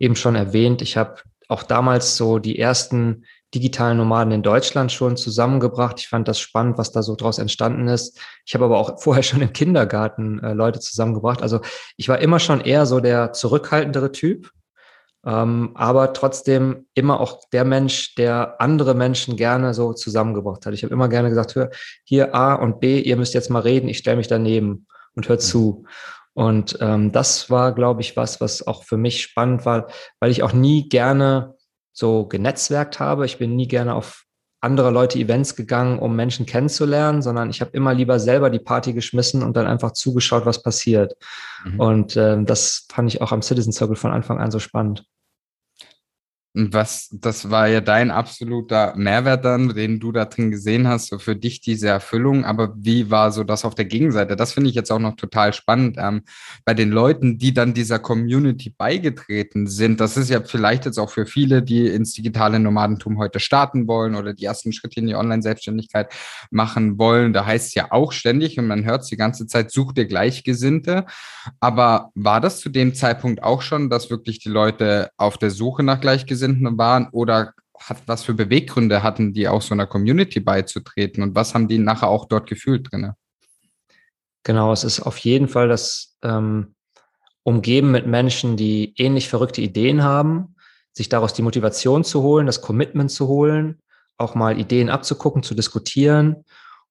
eben 0.00 0.16
schon 0.16 0.34
erwähnt, 0.34 0.82
ich 0.82 0.96
habe 0.96 1.20
auch 1.48 1.62
damals 1.62 2.16
so 2.16 2.38
die 2.38 2.58
ersten 2.58 3.24
digitalen 3.54 3.98
Nomaden 3.98 4.32
in 4.32 4.42
Deutschland 4.42 4.92
schon 4.92 5.16
zusammengebracht. 5.16 5.98
Ich 5.98 6.08
fand 6.08 6.28
das 6.28 6.38
spannend, 6.38 6.78
was 6.78 6.92
da 6.92 7.02
so 7.02 7.16
draus 7.16 7.38
entstanden 7.38 7.88
ist. 7.88 8.18
Ich 8.46 8.54
habe 8.54 8.64
aber 8.64 8.78
auch 8.78 8.98
vorher 9.00 9.22
schon 9.22 9.42
im 9.42 9.52
Kindergarten 9.52 10.42
äh, 10.42 10.52
Leute 10.52 10.80
zusammengebracht. 10.80 11.42
Also 11.42 11.60
ich 11.96 12.08
war 12.08 12.18
immer 12.18 12.38
schon 12.38 12.60
eher 12.60 12.86
so 12.86 13.00
der 13.00 13.32
zurückhaltendere 13.32 14.12
Typ, 14.12 14.50
ähm, 15.26 15.72
aber 15.74 16.12
trotzdem 16.12 16.86
immer 16.94 17.20
auch 17.20 17.48
der 17.52 17.64
Mensch, 17.64 18.14
der 18.14 18.60
andere 18.60 18.94
Menschen 18.94 19.36
gerne 19.36 19.74
so 19.74 19.92
zusammengebracht 19.92 20.64
hat. 20.64 20.72
Ich 20.72 20.84
habe 20.84 20.94
immer 20.94 21.08
gerne 21.08 21.28
gesagt, 21.28 21.56
hör, 21.56 21.70
hier 22.04 22.34
A 22.34 22.54
und 22.54 22.80
B, 22.80 23.00
ihr 23.00 23.16
müsst 23.16 23.34
jetzt 23.34 23.50
mal 23.50 23.60
reden, 23.60 23.88
ich 23.88 23.98
stelle 23.98 24.16
mich 24.16 24.28
daneben 24.28 24.86
und 25.14 25.28
hört 25.28 25.42
zu. 25.42 25.84
Und 26.40 26.78
ähm, 26.80 27.12
das 27.12 27.50
war, 27.50 27.74
glaube 27.74 28.00
ich, 28.00 28.16
was, 28.16 28.40
was 28.40 28.66
auch 28.66 28.84
für 28.84 28.96
mich 28.96 29.20
spannend 29.20 29.66
war, 29.66 29.88
weil 30.20 30.30
ich 30.30 30.42
auch 30.42 30.54
nie 30.54 30.88
gerne 30.88 31.54
so 31.92 32.24
genetzwerkt 32.26 32.98
habe. 32.98 33.26
Ich 33.26 33.36
bin 33.36 33.56
nie 33.56 33.68
gerne 33.68 33.94
auf 33.94 34.24
andere 34.62 34.90
Leute 34.90 35.18
Events 35.18 35.54
gegangen, 35.54 35.98
um 35.98 36.16
Menschen 36.16 36.46
kennenzulernen, 36.46 37.20
sondern 37.20 37.50
ich 37.50 37.60
habe 37.60 37.72
immer 37.72 37.92
lieber 37.92 38.18
selber 38.18 38.48
die 38.48 38.58
Party 38.58 38.94
geschmissen 38.94 39.42
und 39.42 39.54
dann 39.54 39.66
einfach 39.66 39.92
zugeschaut, 39.92 40.46
was 40.46 40.62
passiert. 40.62 41.14
Mhm. 41.66 41.78
Und 41.78 42.16
ähm, 42.16 42.46
das 42.46 42.86
fand 42.90 43.12
ich 43.12 43.20
auch 43.20 43.32
am 43.32 43.42
Citizen 43.42 43.74
Circle 43.74 43.96
von 43.96 44.10
Anfang 44.10 44.40
an 44.40 44.50
so 44.50 44.60
spannend. 44.60 45.04
Was, 46.52 47.08
das 47.12 47.48
war 47.50 47.68
ja 47.68 47.80
dein 47.80 48.10
absoluter 48.10 48.92
Mehrwert 48.96 49.44
dann, 49.44 49.68
den 49.68 50.00
du 50.00 50.10
da 50.10 50.24
drin 50.24 50.50
gesehen 50.50 50.88
hast, 50.88 51.06
so 51.06 51.20
für 51.20 51.36
dich 51.36 51.60
diese 51.60 51.86
Erfüllung. 51.86 52.44
Aber 52.44 52.74
wie 52.76 53.08
war 53.08 53.30
so 53.30 53.44
das 53.44 53.64
auf 53.64 53.76
der 53.76 53.84
Gegenseite? 53.84 54.34
Das 54.34 54.54
finde 54.54 54.68
ich 54.68 54.74
jetzt 54.74 54.90
auch 54.90 54.98
noch 54.98 55.14
total 55.14 55.52
spannend. 55.52 55.96
Ähm, 55.96 56.22
bei 56.64 56.74
den 56.74 56.90
Leuten, 56.90 57.38
die 57.38 57.54
dann 57.54 57.72
dieser 57.72 58.00
Community 58.00 58.74
beigetreten 58.76 59.68
sind, 59.68 60.00
das 60.00 60.16
ist 60.16 60.28
ja 60.28 60.42
vielleicht 60.42 60.86
jetzt 60.86 60.98
auch 60.98 61.10
für 61.10 61.24
viele, 61.24 61.62
die 61.62 61.86
ins 61.86 62.14
digitale 62.14 62.58
Nomadentum 62.58 63.18
heute 63.18 63.38
starten 63.38 63.86
wollen 63.86 64.16
oder 64.16 64.34
die 64.34 64.46
ersten 64.46 64.72
Schritte 64.72 64.98
in 64.98 65.06
die 65.06 65.14
Online-Selbstständigkeit 65.14 66.12
machen 66.50 66.98
wollen. 66.98 67.32
Da 67.32 67.46
heißt 67.46 67.68
es 67.68 67.74
ja 67.74 67.92
auch 67.92 68.10
ständig 68.10 68.58
und 68.58 68.66
man 68.66 68.84
hört 68.84 69.02
es 69.02 69.08
die 69.08 69.16
ganze 69.16 69.46
Zeit, 69.46 69.70
such 69.70 69.92
dir 69.92 70.06
Gleichgesinnte. 70.06 71.06
Aber 71.60 72.10
war 72.16 72.40
das 72.40 72.58
zu 72.58 72.70
dem 72.70 72.92
Zeitpunkt 72.92 73.40
auch 73.44 73.62
schon, 73.62 73.88
dass 73.88 74.10
wirklich 74.10 74.40
die 74.40 74.48
Leute 74.48 75.10
auf 75.16 75.38
der 75.38 75.50
Suche 75.50 75.84
nach 75.84 76.00
Gleichgesinnten 76.00 76.39
Gleichgesinnten 76.40 76.78
waren 76.78 77.08
oder 77.12 77.54
hat, 77.78 78.02
was 78.06 78.24
für 78.24 78.34
Beweggründe 78.34 79.02
hatten 79.02 79.32
die 79.32 79.48
auch 79.48 79.62
so 79.62 79.74
einer 79.74 79.86
Community 79.86 80.40
beizutreten 80.40 81.22
und 81.22 81.34
was 81.34 81.54
haben 81.54 81.68
die 81.68 81.78
nachher 81.78 82.08
auch 82.08 82.26
dort 82.26 82.48
gefühlt 82.48 82.90
drin? 82.90 83.12
Genau, 84.42 84.72
es 84.72 84.84
ist 84.84 85.00
auf 85.00 85.18
jeden 85.18 85.48
Fall 85.48 85.68
das 85.68 86.16
ähm, 86.22 86.74
Umgeben 87.42 87.90
mit 87.90 88.06
Menschen, 88.06 88.56
die 88.56 88.94
ähnlich 88.96 89.28
verrückte 89.28 89.62
Ideen 89.62 90.02
haben, 90.02 90.56
sich 90.92 91.08
daraus 91.08 91.32
die 91.32 91.42
Motivation 91.42 92.04
zu 92.04 92.22
holen, 92.22 92.46
das 92.46 92.60
Commitment 92.60 93.10
zu 93.10 93.28
holen, 93.28 93.80
auch 94.18 94.34
mal 94.34 94.58
Ideen 94.58 94.90
abzugucken, 94.90 95.42
zu 95.42 95.54
diskutieren. 95.54 96.44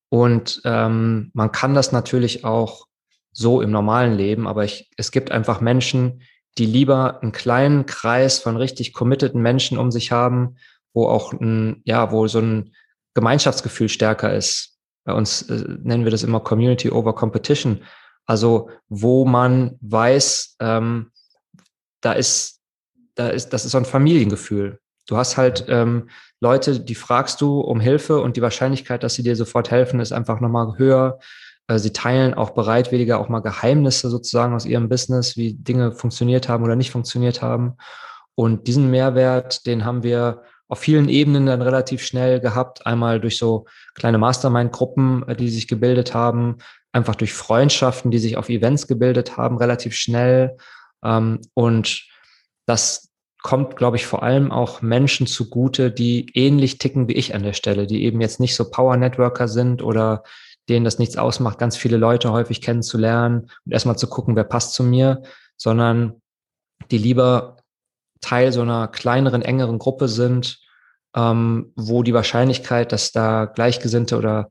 Und 0.10 0.62
ähm, 0.66 1.30
man 1.34 1.52
kann 1.52 1.76
das 1.76 1.92
natürlich 1.92 2.46
auch 2.46 2.88
so 3.32 3.62
im 3.62 3.70
normalen 3.70 4.16
Leben, 4.18 4.48
aber 4.48 4.64
ich, 4.64 4.90
es 4.98 5.12
gibt 5.12 5.32
einfach 5.32 5.62
Menschen, 5.62 6.24
die 6.58 6.66
lieber 6.66 7.22
einen 7.22 7.32
kleinen 7.32 7.86
Kreis 7.86 8.40
von 8.40 8.58
richtig 8.58 8.94
committeden 8.94 9.42
Menschen 9.42 9.78
um 9.78 9.92
sich 9.92 10.12
haben, 10.12 10.58
wo 10.94 11.08
auch 11.08 11.34
ein, 11.34 11.82
ja, 11.86 12.12
wo 12.12 12.28
so 12.28 12.40
ein 12.40 12.74
Gemeinschaftsgefühl 13.14 13.90
stärker 13.90 14.34
ist. 14.34 14.78
Bei 15.06 15.14
uns 15.14 15.44
äh, 15.44 15.66
nennen 15.84 16.04
wir 16.04 16.12
das 16.12 16.24
immer 16.24 16.40
Community 16.40 16.90
over 16.90 17.16
Competition. 17.16 17.84
Also 18.26 18.70
wo 18.90 19.26
man 19.26 19.78
weiß, 19.82 20.58
ähm, 20.60 21.12
da 22.02 22.14
ist, 22.14 22.60
da 23.16 23.30
ist, 23.30 23.50
das 23.50 23.66
ist 23.66 23.72
so 23.72 23.78
ein 23.78 23.86
Familiengefühl. 23.86 24.80
Du 25.08 25.18
hast 25.18 25.38
halt 25.38 25.66
ähm, 25.68 26.10
Leute, 26.40 26.80
die 26.80 26.96
fragst 26.96 27.42
du 27.42 27.60
um 27.60 27.80
Hilfe 27.80 28.22
und 28.22 28.38
die 28.38 28.42
Wahrscheinlichkeit, 28.42 29.04
dass 29.04 29.16
sie 29.16 29.24
dir 29.24 29.36
sofort 29.36 29.72
helfen, 29.72 30.00
ist 30.00 30.12
einfach 30.12 30.40
nochmal 30.40 30.78
höher. 30.78 31.20
Äh, 31.70 31.80
sie 31.80 31.94
teilen 31.94 32.34
auch 32.34 32.50
bereitwilliger 32.50 33.20
auch 33.20 33.30
mal 33.30 33.40
Geheimnisse 33.40 34.10
sozusagen 34.10 34.54
aus 34.54 34.66
ihrem 34.66 34.90
Business, 34.90 35.38
wie 35.38 35.54
Dinge 35.54 35.94
funktioniert 35.94 36.50
haben 36.50 36.64
oder 36.64 36.76
nicht 36.76 36.92
funktioniert 36.92 37.42
haben. 37.42 37.78
Und 38.36 38.68
diesen 38.68 38.90
Mehrwert, 38.90 39.66
den 39.66 39.86
haben 39.86 40.04
wir 40.04 40.42
auf 40.68 40.80
vielen 40.80 41.10
Ebenen 41.10 41.46
dann 41.46 41.62
relativ 41.62 42.04
schnell 42.04 42.40
gehabt. 42.40 42.86
Einmal 42.86 43.20
durch 43.20 43.38
so 43.38 43.66
kleine 43.96 44.18
Mastermind-Gruppen, 44.18 45.28
äh, 45.28 45.36
die 45.36 45.50
sich 45.50 45.68
gebildet 45.68 46.14
haben, 46.14 46.58
einfach 46.92 47.16
durch 47.16 47.34
Freundschaften, 47.34 48.12
die 48.12 48.20
sich 48.20 48.36
auf 48.36 48.50
Events 48.50 48.88
gebildet 48.88 49.38
haben, 49.38 49.58
relativ 49.58 49.96
schnell. 49.96 50.58
Ähm, 51.04 51.40
und 51.54 52.08
das 52.66 53.10
kommt, 53.42 53.78
glaube 53.78 53.96
ich, 53.98 54.06
vor 54.06 54.24
allem 54.24 54.52
auch 54.52 54.82
Menschen 54.82 55.28
zugute, 55.28 55.92
die 55.92 56.30
ähnlich 56.34 56.78
ticken 56.78 57.08
wie 57.08 57.14
ich 57.14 57.36
an 57.36 57.44
der 57.44 57.54
Stelle, 57.54 57.88
die 57.88 58.04
eben 58.04 58.22
jetzt 58.22 58.40
nicht 58.40 58.56
so 58.56 58.70
Power-Networker 58.70 59.48
sind 59.48 59.82
oder 59.82 60.24
denen 60.70 60.86
das 60.86 61.00
nichts 61.00 61.18
ausmacht, 61.18 61.58
ganz 61.58 61.76
viele 61.76 61.98
Leute 61.98 62.32
häufig 62.32 62.62
kennenzulernen 62.62 63.50
und 63.66 63.72
erstmal 63.72 63.98
zu 63.98 64.08
gucken, 64.08 64.36
wer 64.36 64.44
passt 64.44 64.74
zu 64.74 64.84
mir, 64.84 65.24
sondern 65.58 66.22
die 66.92 66.98
lieber 66.98 67.58
Teil 68.22 68.52
so 68.52 68.62
einer 68.62 68.88
kleineren, 68.88 69.42
engeren 69.42 69.80
Gruppe 69.80 70.08
sind, 70.08 70.60
ähm, 71.16 71.72
wo 71.76 72.04
die 72.04 72.14
Wahrscheinlichkeit, 72.14 72.92
dass 72.92 73.12
da 73.12 73.46
Gleichgesinnte 73.46 74.18
oder 74.18 74.50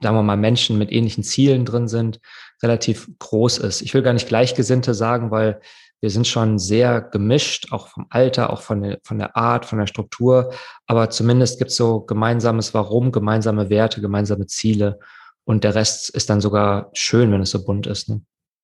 sagen 0.00 0.16
wir 0.16 0.22
mal 0.22 0.36
Menschen 0.36 0.78
mit 0.78 0.92
ähnlichen 0.92 1.24
Zielen 1.24 1.64
drin 1.64 1.88
sind, 1.88 2.20
relativ 2.62 3.08
groß 3.18 3.58
ist. 3.58 3.82
Ich 3.82 3.94
will 3.94 4.02
gar 4.02 4.12
nicht 4.12 4.28
Gleichgesinnte 4.28 4.94
sagen, 4.94 5.30
weil 5.30 5.60
wir 6.00 6.10
sind 6.10 6.26
schon 6.26 6.58
sehr 6.58 7.00
gemischt, 7.00 7.72
auch 7.72 7.88
vom 7.88 8.06
Alter, 8.10 8.50
auch 8.50 8.60
von 8.60 8.82
der, 8.82 8.98
von 9.02 9.18
der 9.18 9.36
Art, 9.36 9.64
von 9.64 9.78
der 9.78 9.86
Struktur. 9.86 10.52
Aber 10.86 11.08
zumindest 11.10 11.58
gibt 11.58 11.70
es 11.70 11.76
so 11.76 12.00
gemeinsames 12.00 12.74
Warum, 12.74 13.12
gemeinsame 13.12 13.70
Werte, 13.70 14.00
gemeinsame 14.02 14.46
Ziele. 14.46 14.98
Und 15.46 15.62
der 15.62 15.76
Rest 15.76 16.10
ist 16.10 16.28
dann 16.28 16.40
sogar 16.40 16.90
schön, 16.92 17.30
wenn 17.30 17.40
es 17.40 17.50
so 17.50 17.64
bunt 17.64 17.86
ist. 17.86 18.08
Ne? 18.08 18.20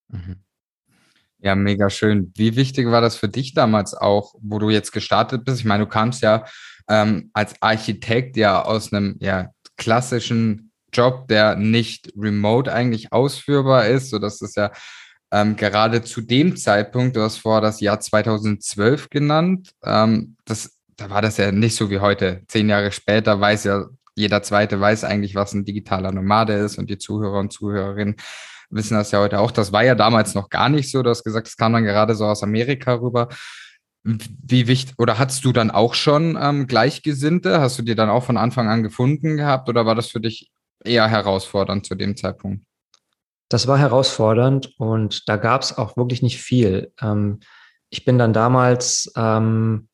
Mhm. 0.09 0.35
Ja, 1.39 1.55
mega 1.55 1.89
schön. 1.89 2.31
Wie 2.35 2.55
wichtig 2.55 2.87
war 2.87 3.01
das 3.01 3.15
für 3.15 3.29
dich 3.29 3.53
damals 3.53 3.93
auch, 3.93 4.35
wo 4.41 4.59
du 4.59 4.69
jetzt 4.69 4.91
gestartet 4.91 5.45
bist? 5.45 5.59
Ich 5.59 5.65
meine, 5.65 5.85
du 5.85 5.89
kamst 5.89 6.21
ja 6.21 6.45
ähm, 6.89 7.31
als 7.33 7.55
Architekt 7.61 8.35
ja 8.37 8.61
aus 8.61 8.91
einem 8.91 9.17
ja, 9.19 9.49
klassischen 9.77 10.71
Job, 10.91 11.27
der 11.29 11.55
nicht 11.55 12.11
remote 12.17 12.71
eigentlich 12.71 13.11
ausführbar 13.13 13.87
ist, 13.87 14.09
so 14.09 14.19
dass 14.19 14.41
es 14.41 14.55
ja 14.55 14.71
ähm, 15.31 15.55
gerade 15.55 16.03
zu 16.03 16.21
dem 16.21 16.55
Zeitpunkt, 16.57 17.15
du 17.15 17.21
hast 17.21 17.37
vor 17.37 17.61
das 17.61 17.79
Jahr 17.79 17.99
2012 17.99 19.09
genannt, 19.09 19.71
ähm, 19.83 20.35
das, 20.45 20.77
da 20.95 21.09
war 21.09 21.21
das 21.21 21.37
ja 21.37 21.51
nicht 21.51 21.75
so 21.75 21.89
wie 21.89 21.99
heute. 21.99 22.43
Zehn 22.47 22.69
Jahre 22.69 22.91
später 22.91 23.39
weiß 23.39 23.63
ja 23.63 23.85
jeder 24.15 24.43
Zweite 24.43 24.79
weiß 24.79 25.03
eigentlich, 25.03 25.35
was 25.35 25.53
ein 25.53 25.65
digitaler 25.65 26.11
Nomade 26.11 26.53
ist 26.53 26.77
und 26.77 26.89
die 26.89 26.97
Zuhörer 26.97 27.39
und 27.39 27.51
Zuhörerinnen 27.51 28.15
wissen 28.69 28.95
das 28.95 29.11
ja 29.11 29.19
heute 29.19 29.39
auch. 29.39 29.51
Das 29.51 29.71
war 29.71 29.83
ja 29.83 29.95
damals 29.95 30.35
noch 30.35 30.49
gar 30.49 30.69
nicht 30.69 30.91
so. 30.91 31.03
Du 31.03 31.09
hast 31.09 31.23
gesagt, 31.23 31.47
es 31.47 31.57
kam 31.57 31.73
dann 31.73 31.83
gerade 31.83 32.15
so 32.15 32.25
aus 32.25 32.43
Amerika 32.43 32.93
rüber. 32.93 33.29
Wie 34.03 34.67
wichtig, 34.67 34.95
oder 34.97 35.17
hattest 35.17 35.45
du 35.45 35.53
dann 35.53 35.71
auch 35.71 35.93
schon 35.93 36.37
ähm, 36.39 36.67
Gleichgesinnte? 36.67 37.61
Hast 37.61 37.79
du 37.79 37.83
dir 37.83 37.95
dann 37.95 38.09
auch 38.09 38.23
von 38.23 38.37
Anfang 38.37 38.67
an 38.67 38.83
gefunden 38.83 39.37
gehabt 39.37 39.69
oder 39.69 39.85
war 39.85 39.95
das 39.95 40.07
für 40.07 40.19
dich 40.19 40.51
eher 40.83 41.07
herausfordernd 41.07 41.85
zu 41.85 41.95
dem 41.95 42.17
Zeitpunkt? 42.17 42.65
Das 43.49 43.67
war 43.67 43.77
herausfordernd 43.77 44.73
und 44.77 45.29
da 45.29 45.37
gab 45.37 45.61
es 45.61 45.77
auch 45.77 45.95
wirklich 45.95 46.21
nicht 46.21 46.41
viel. 46.41 46.91
Ähm, 47.01 47.39
ich 47.89 48.03
bin 48.03 48.17
dann 48.17 48.33
damals 48.33 49.11
ähm, 49.15 49.87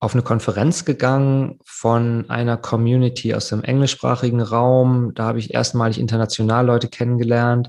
auf 0.00 0.14
eine 0.14 0.22
Konferenz 0.22 0.84
gegangen 0.84 1.58
von 1.64 2.28
einer 2.28 2.56
Community 2.56 3.34
aus 3.34 3.48
dem 3.48 3.64
englischsprachigen 3.64 4.40
Raum. 4.40 5.12
Da 5.14 5.24
habe 5.24 5.40
ich 5.40 5.52
erstmalig 5.52 5.98
international 5.98 6.66
Leute 6.66 6.88
kennengelernt. 6.88 7.68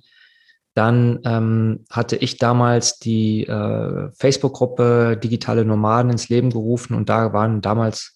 Dann 0.76 1.20
ähm, 1.26 1.86
hatte 1.90 2.16
ich 2.16 2.38
damals 2.38 3.00
die 3.00 3.48
äh, 3.48 4.12
Facebook-Gruppe 4.14 5.18
Digitale 5.18 5.66
Nomaden 5.66 6.12
ins 6.12 6.30
Leben 6.30 6.52
gerufen 6.52 6.94
und 6.94 7.10
da 7.10 7.34
waren 7.34 7.62
damals 7.62 8.16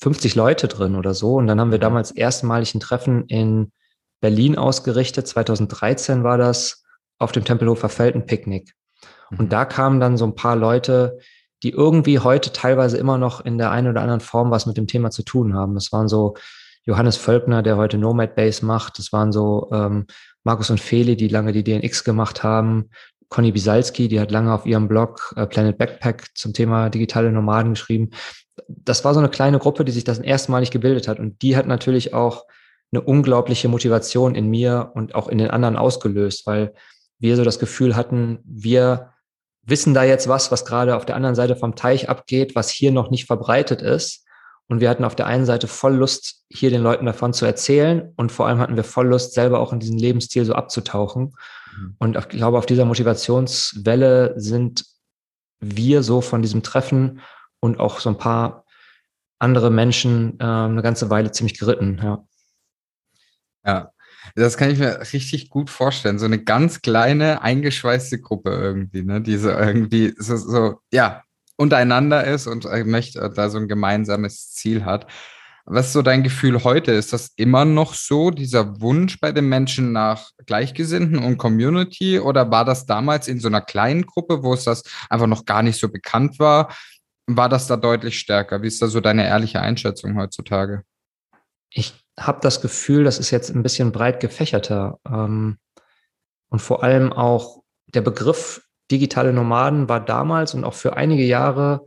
50 0.00 0.34
Leute 0.34 0.68
drin 0.68 0.94
oder 0.94 1.14
so. 1.14 1.36
Und 1.36 1.46
dann 1.46 1.60
haben 1.60 1.70
wir 1.70 1.78
mhm. 1.78 1.82
damals 1.82 2.10
erstmalig 2.10 2.74
ein 2.74 2.80
Treffen 2.80 3.24
in 3.26 3.72
Berlin 4.20 4.56
ausgerichtet. 4.56 5.26
2013 5.26 6.22
war 6.22 6.36
das 6.36 6.84
auf 7.18 7.32
dem 7.32 7.44
Tempelhofer 7.44 7.88
Feld 7.88 8.14
ein 8.14 8.26
Picknick. 8.26 8.74
Und 9.30 9.40
mhm. 9.40 9.48
da 9.48 9.64
kamen 9.64 10.00
dann 10.00 10.18
so 10.18 10.26
ein 10.26 10.34
paar 10.34 10.56
Leute, 10.56 11.18
die 11.62 11.70
irgendwie 11.70 12.18
heute 12.18 12.52
teilweise 12.52 12.96
immer 12.96 13.18
noch 13.18 13.44
in 13.44 13.58
der 13.58 13.70
einen 13.70 13.88
oder 13.88 14.00
anderen 14.00 14.20
Form 14.20 14.50
was 14.50 14.66
mit 14.66 14.76
dem 14.76 14.86
Thema 14.86 15.10
zu 15.10 15.22
tun 15.22 15.54
haben. 15.54 15.74
Das 15.74 15.92
waren 15.92 16.08
so 16.08 16.34
Johannes 16.84 17.16
Völkner, 17.16 17.62
der 17.62 17.76
heute 17.76 17.98
Nomad 17.98 18.34
Base 18.34 18.64
macht. 18.64 18.98
Das 18.98 19.12
waren 19.12 19.32
so 19.32 19.68
ähm, 19.72 20.06
Markus 20.44 20.70
und 20.70 20.80
Feli, 20.80 21.16
die 21.16 21.28
lange 21.28 21.52
die 21.52 21.64
DNX 21.64 22.04
gemacht 22.04 22.42
haben. 22.42 22.90
Conny 23.28 23.52
Bisalski, 23.52 24.08
die 24.08 24.18
hat 24.18 24.30
lange 24.30 24.52
auf 24.52 24.66
ihrem 24.66 24.88
Blog 24.88 25.32
äh, 25.36 25.46
Planet 25.46 25.78
Backpack 25.78 26.28
zum 26.34 26.52
Thema 26.52 26.90
digitale 26.90 27.30
Nomaden 27.30 27.74
geschrieben. 27.74 28.10
Das 28.66 29.04
war 29.04 29.14
so 29.14 29.20
eine 29.20 29.28
kleine 29.28 29.58
Gruppe, 29.58 29.84
die 29.84 29.92
sich 29.92 30.04
das 30.04 30.18
erstmalig 30.18 30.70
gebildet 30.70 31.06
hat. 31.06 31.20
Und 31.20 31.42
die 31.42 31.56
hat 31.56 31.66
natürlich 31.66 32.12
auch 32.12 32.44
eine 32.92 33.02
unglaubliche 33.02 33.68
Motivation 33.68 34.34
in 34.34 34.48
mir 34.48 34.90
und 34.94 35.14
auch 35.14 35.28
in 35.28 35.38
den 35.38 35.50
anderen 35.50 35.76
ausgelöst, 35.76 36.46
weil 36.46 36.74
wir 37.20 37.36
so 37.36 37.44
das 37.44 37.58
Gefühl 37.58 37.94
hatten, 37.94 38.40
wir 38.44 39.10
wissen 39.62 39.94
da 39.94 40.04
jetzt 40.04 40.28
was, 40.28 40.50
was 40.50 40.64
gerade 40.64 40.96
auf 40.96 41.06
der 41.06 41.16
anderen 41.16 41.34
Seite 41.34 41.56
vom 41.56 41.76
Teich 41.76 42.08
abgeht, 42.08 42.54
was 42.54 42.70
hier 42.70 42.92
noch 42.92 43.10
nicht 43.10 43.26
verbreitet 43.26 43.82
ist. 43.82 44.26
Und 44.68 44.80
wir 44.80 44.88
hatten 44.88 45.04
auf 45.04 45.16
der 45.16 45.26
einen 45.26 45.46
Seite 45.46 45.66
voll 45.66 45.96
Lust, 45.96 46.44
hier 46.48 46.70
den 46.70 46.82
Leuten 46.82 47.06
davon 47.06 47.32
zu 47.32 47.44
erzählen. 47.44 48.12
Und 48.16 48.30
vor 48.30 48.46
allem 48.46 48.60
hatten 48.60 48.76
wir 48.76 48.84
voll 48.84 49.08
Lust, 49.08 49.34
selber 49.34 49.58
auch 49.58 49.72
in 49.72 49.80
diesen 49.80 49.98
Lebensstil 49.98 50.44
so 50.44 50.54
abzutauchen. 50.54 51.34
Mhm. 51.76 51.96
Und 51.98 52.16
ich 52.16 52.28
glaube, 52.28 52.58
auf 52.58 52.66
dieser 52.66 52.84
Motivationswelle 52.84 54.34
sind 54.36 54.84
wir 55.58 56.02
so 56.02 56.20
von 56.20 56.40
diesem 56.40 56.62
Treffen 56.62 57.20
und 57.58 57.80
auch 57.80 58.00
so 58.00 58.10
ein 58.10 58.18
paar 58.18 58.64
andere 59.38 59.70
Menschen 59.70 60.38
äh, 60.38 60.44
eine 60.44 60.82
ganze 60.82 61.10
Weile 61.10 61.32
ziemlich 61.32 61.58
geritten, 61.58 62.00
ja. 62.02 62.24
Ja, 63.66 63.92
das 64.34 64.56
kann 64.56 64.70
ich 64.70 64.78
mir 64.78 65.00
richtig 65.12 65.50
gut 65.50 65.70
vorstellen. 65.70 66.18
So 66.18 66.26
eine 66.26 66.42
ganz 66.42 66.82
kleine, 66.82 67.42
eingeschweißte 67.42 68.20
Gruppe 68.20 68.50
irgendwie, 68.50 69.02
ne? 69.02 69.20
Die 69.20 69.36
so 69.36 69.50
irgendwie 69.50 70.14
so, 70.18 70.36
so 70.36 70.80
ja, 70.92 71.22
untereinander 71.56 72.24
ist 72.24 72.46
und 72.46 72.64
äh, 72.66 72.84
möchte 72.84 73.20
äh, 73.20 73.30
da 73.32 73.50
so 73.50 73.58
ein 73.58 73.68
gemeinsames 73.68 74.52
Ziel 74.52 74.84
hat. 74.84 75.06
Was 75.66 75.88
ist 75.88 75.92
so 75.92 76.02
dein 76.02 76.22
Gefühl 76.22 76.64
heute? 76.64 76.92
Ist 76.92 77.12
das 77.12 77.32
immer 77.36 77.64
noch 77.64 77.94
so, 77.94 78.30
dieser 78.30 78.80
Wunsch 78.80 79.20
bei 79.20 79.30
den 79.30 79.48
Menschen 79.48 79.92
nach 79.92 80.30
Gleichgesinnten 80.46 81.18
und 81.18 81.38
Community? 81.38 82.18
Oder 82.18 82.50
war 82.50 82.64
das 82.64 82.86
damals 82.86 83.28
in 83.28 83.38
so 83.38 83.48
einer 83.48 83.60
kleinen 83.60 84.06
Gruppe, 84.06 84.42
wo 84.42 84.54
es 84.54 84.64
das 84.64 84.82
einfach 85.10 85.26
noch 85.26 85.44
gar 85.44 85.62
nicht 85.62 85.78
so 85.78 85.88
bekannt 85.88 86.38
war? 86.38 86.74
war 87.36 87.48
das 87.48 87.66
da 87.66 87.76
deutlich 87.76 88.18
stärker? 88.18 88.62
Wie 88.62 88.66
ist 88.66 88.80
da 88.82 88.88
so 88.88 89.00
deine 89.00 89.26
ehrliche 89.26 89.60
Einschätzung 89.60 90.16
heutzutage? 90.16 90.84
Ich 91.70 91.99
habe 92.18 92.40
das 92.42 92.60
Gefühl, 92.60 93.04
das 93.04 93.18
ist 93.18 93.30
jetzt 93.30 93.50
ein 93.50 93.62
bisschen 93.62 93.92
breit 93.92 94.20
gefächerter. 94.20 94.98
Ähm, 95.06 95.58
und 96.48 96.60
vor 96.60 96.82
allem 96.82 97.12
auch 97.12 97.62
der 97.94 98.02
Begriff 98.02 98.62
digitale 98.90 99.32
Nomaden 99.32 99.88
war 99.88 100.04
damals 100.04 100.54
und 100.54 100.64
auch 100.64 100.74
für 100.74 100.96
einige 100.96 101.24
Jahre 101.24 101.84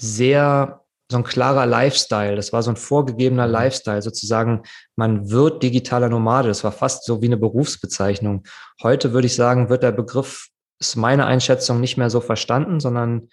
sehr 0.00 0.84
so 1.10 1.18
ein 1.18 1.24
klarer 1.24 1.66
Lifestyle. 1.66 2.36
Das 2.36 2.52
war 2.52 2.62
so 2.62 2.70
ein 2.70 2.76
vorgegebener 2.76 3.46
mhm. 3.46 3.52
Lifestyle, 3.52 4.02
sozusagen. 4.02 4.62
Man 4.96 5.30
wird 5.30 5.62
digitaler 5.62 6.08
Nomade. 6.08 6.48
Das 6.48 6.64
war 6.64 6.72
fast 6.72 7.04
so 7.04 7.20
wie 7.22 7.26
eine 7.26 7.36
Berufsbezeichnung. 7.36 8.44
Heute 8.82 9.12
würde 9.12 9.26
ich 9.26 9.34
sagen, 9.34 9.68
wird 9.68 9.82
der 9.82 9.92
Begriff, 9.92 10.48
ist 10.80 10.96
meine 10.96 11.26
Einschätzung, 11.26 11.80
nicht 11.80 11.96
mehr 11.96 12.10
so 12.10 12.20
verstanden, 12.20 12.80
sondern 12.80 13.28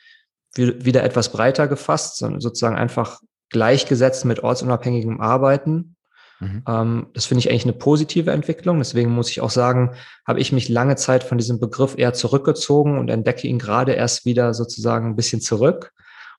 wieder 0.56 1.04
etwas 1.04 1.32
breiter 1.32 1.70
gefasst, 1.70 2.18
sondern 2.18 2.42
sozusagen 2.42 2.76
einfach 2.76 3.22
gleichgesetzt 3.50 4.26
mit 4.26 4.44
ortsunabhängigem 4.44 5.22
Arbeiten. 5.22 5.96
Mhm. 6.42 6.64
Ähm, 6.68 7.08
das 7.14 7.26
finde 7.28 7.40
ich 7.40 7.50
eigentlich 7.50 7.64
eine 7.64 7.74
positive 7.74 8.32
Entwicklung. 8.32 8.80
Deswegen 8.80 9.12
muss 9.12 9.30
ich 9.30 9.42
auch 9.42 9.52
sagen, 9.52 9.94
habe 10.28 10.40
ich 10.40 10.52
mich 10.52 10.70
lange 10.70 10.96
Zeit 10.96 11.24
von 11.24 11.38
diesem 11.38 11.60
Begriff 11.60 11.96
eher 11.98 12.14
zurückgezogen 12.14 12.98
und 12.98 13.10
entdecke 13.10 13.48
ihn 13.48 13.60
gerade 13.60 13.94
erst 13.94 14.26
wieder 14.26 14.54
sozusagen 14.54 15.08
ein 15.08 15.16
bisschen 15.16 15.40
zurück. 15.40 15.92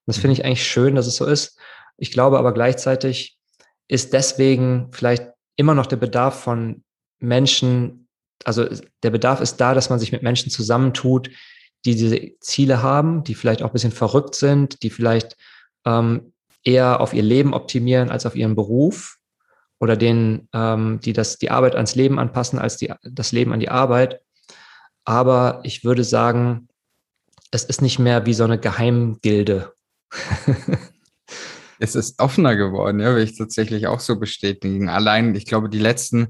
Und 0.05 0.15
das 0.15 0.19
finde 0.19 0.33
ich 0.33 0.45
eigentlich 0.45 0.67
schön, 0.67 0.97
dass 0.97 1.07
es 1.07 1.17
so 1.17 1.25
ist. 1.25 1.59
Ich 1.97 2.11
glaube 2.11 2.39
aber 2.39 2.53
gleichzeitig 2.53 3.39
ist 3.87 4.13
deswegen 4.13 4.89
vielleicht 4.91 5.29
immer 5.57 5.75
noch 5.75 5.87
der 5.87 5.97
Bedarf 5.97 6.41
von 6.41 6.83
Menschen, 7.21 8.09
also 8.45 8.67
der 9.05 9.11
Bedarf 9.11 9.41
ist 9.41 9.59
da, 9.59 9.75
dass 9.75 9.89
man 9.89 10.01
sich 10.01 10.11
mit 10.11 10.25
Menschen 10.25 10.51
zusammentut, 10.51 11.31
die 11.85 11.95
diese 11.95 12.33
Ziele 12.41 12.83
haben, 12.83 13.23
die 13.23 13.37
vielleicht 13.37 13.63
auch 13.63 13.69
ein 13.69 13.73
bisschen 13.73 13.93
verrückt 13.93 14.35
sind, 14.35 14.83
die 14.83 14.91
vielleicht 14.91 15.37
ähm, 15.85 16.33
eher 16.65 17.01
auf 17.01 17.13
ihr 17.13 17.23
Leben 17.23 17.55
optimieren 17.55 18.11
als 18.11 18.27
auf 18.27 18.35
ihren 18.35 18.57
Beruf 18.57 19.19
oder 19.83 19.97
denen, 19.97 20.49
ähm, 20.55 21.01
die 21.05 21.13
das, 21.13 21.39
die 21.39 21.51
Arbeit 21.51 21.75
ans 21.75 21.97
Leben 21.97 22.21
anpassen 22.21 22.61
als 22.61 22.77
die, 22.77 22.93
das 23.03 23.33
Leben 23.33 23.53
an 23.53 23.59
die 23.59 23.69
Arbeit. 23.69 24.21
Aber 25.05 25.61
ich 25.65 25.83
würde 25.83 26.05
sagen, 26.05 26.69
es 27.51 27.65
ist 27.65 27.83
nicht 27.83 27.99
mehr 27.99 28.25
wie 28.25 28.35
so 28.35 28.45
eine 28.45 28.61
Geheimgilde 28.61 29.73
es 31.79 31.95
ist 31.95 32.21
offener 32.21 32.57
geworden, 32.57 33.01
ja, 33.01 33.15
will 33.15 33.25
ich 33.25 33.37
tatsächlich 33.37 33.87
auch 33.87 34.01
so 34.01 34.19
bestätigen. 34.19 34.89
Allein, 34.89 35.35
ich 35.35 35.47
glaube, 35.47 35.69
die 35.69 35.79
letzten 35.79 36.29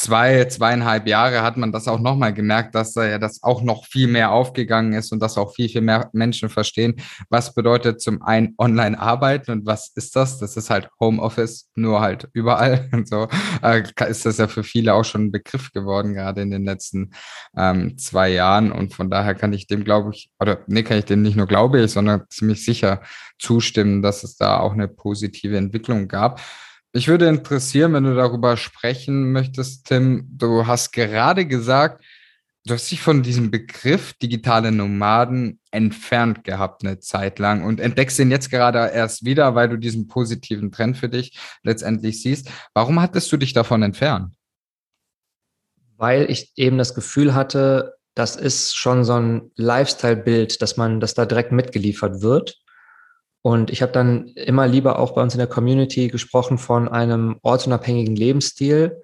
zwei, 0.00 0.46
zweieinhalb 0.46 1.06
Jahre 1.06 1.42
hat 1.42 1.58
man 1.58 1.72
das 1.72 1.86
auch 1.86 2.00
nochmal 2.00 2.32
gemerkt, 2.32 2.74
dass 2.74 2.94
da 2.94 3.06
ja 3.06 3.18
das 3.18 3.42
auch 3.42 3.60
noch 3.60 3.84
viel 3.84 4.06
mehr 4.06 4.30
aufgegangen 4.30 4.94
ist 4.94 5.12
und 5.12 5.20
dass 5.20 5.36
auch 5.36 5.52
viel, 5.54 5.68
viel 5.68 5.82
mehr 5.82 6.08
Menschen 6.14 6.48
verstehen, 6.48 6.96
was 7.28 7.52
bedeutet 7.52 8.00
zum 8.00 8.22
einen 8.22 8.54
online 8.56 8.98
arbeiten 8.98 9.50
und 9.50 9.66
was 9.66 9.92
ist 9.94 10.16
das? 10.16 10.38
Das 10.38 10.56
ist 10.56 10.70
halt 10.70 10.88
Homeoffice, 11.00 11.68
nur 11.74 12.00
halt 12.00 12.30
überall 12.32 12.88
und 12.92 13.08
so. 13.08 13.28
Äh, 13.62 13.82
ist 14.08 14.24
das 14.24 14.38
ja 14.38 14.48
für 14.48 14.64
viele 14.64 14.94
auch 14.94 15.04
schon 15.04 15.26
ein 15.26 15.32
Begriff 15.32 15.70
geworden, 15.70 16.14
gerade 16.14 16.40
in 16.40 16.50
den 16.50 16.64
letzten 16.64 17.10
ähm, 17.54 17.98
zwei 17.98 18.30
Jahren. 18.30 18.72
Und 18.72 18.94
von 18.94 19.10
daher 19.10 19.34
kann 19.34 19.52
ich 19.52 19.66
dem, 19.66 19.84
glaube 19.84 20.12
ich, 20.14 20.30
oder 20.40 20.60
nee, 20.66 20.82
kann 20.82 20.96
ich 20.96 21.04
dem 21.04 21.20
nicht 21.20 21.36
nur 21.36 21.46
glaube 21.46 21.82
ich, 21.82 21.90
sondern 21.90 22.22
ziemlich 22.30 22.64
sicher 22.64 23.02
zustimmen, 23.38 24.00
dass 24.00 24.24
es 24.24 24.36
da 24.36 24.60
auch 24.60 24.72
eine 24.72 24.88
positive 24.88 25.58
Entwicklung 25.58 26.08
gab. 26.08 26.40
Ich 26.92 27.06
würde 27.06 27.28
interessieren, 27.28 27.92
wenn 27.92 28.04
du 28.04 28.16
darüber 28.16 28.56
sprechen 28.56 29.30
möchtest, 29.30 29.86
Tim. 29.86 30.26
Du 30.28 30.66
hast 30.66 30.90
gerade 30.90 31.46
gesagt, 31.46 32.04
du 32.64 32.74
hast 32.74 32.90
dich 32.90 33.00
von 33.00 33.22
diesem 33.22 33.52
Begriff 33.52 34.12
digitale 34.14 34.72
Nomaden 34.72 35.60
entfernt 35.70 36.42
gehabt 36.42 36.84
eine 36.84 36.98
Zeit 36.98 37.38
lang 37.38 37.62
und 37.62 37.78
entdeckst 37.78 38.18
ihn 38.18 38.32
jetzt 38.32 38.50
gerade 38.50 38.90
erst 38.92 39.24
wieder, 39.24 39.54
weil 39.54 39.68
du 39.68 39.76
diesen 39.76 40.08
positiven 40.08 40.72
Trend 40.72 40.96
für 40.96 41.08
dich 41.08 41.38
letztendlich 41.62 42.20
siehst. 42.22 42.50
Warum 42.74 43.00
hattest 43.00 43.30
du 43.30 43.36
dich 43.36 43.52
davon 43.52 43.84
entfernt? 43.84 44.34
Weil 45.96 46.28
ich 46.28 46.52
eben 46.56 46.76
das 46.76 46.94
Gefühl 46.94 47.34
hatte, 47.34 47.94
das 48.14 48.34
ist 48.34 48.74
schon 48.76 49.04
so 49.04 49.14
ein 49.14 49.52
Lifestyle-Bild, 49.54 50.60
dass 50.60 50.76
man, 50.76 50.98
dass 50.98 51.14
da 51.14 51.24
direkt 51.24 51.52
mitgeliefert 51.52 52.20
wird. 52.20 52.60
Und 53.42 53.70
ich 53.70 53.80
habe 53.82 53.92
dann 53.92 54.28
immer 54.28 54.66
lieber 54.66 54.98
auch 54.98 55.12
bei 55.12 55.22
uns 55.22 55.34
in 55.34 55.38
der 55.38 55.46
Community 55.46 56.08
gesprochen 56.08 56.58
von 56.58 56.88
einem 56.88 57.36
ortsunabhängigen 57.42 58.14
Lebensstil, 58.14 59.02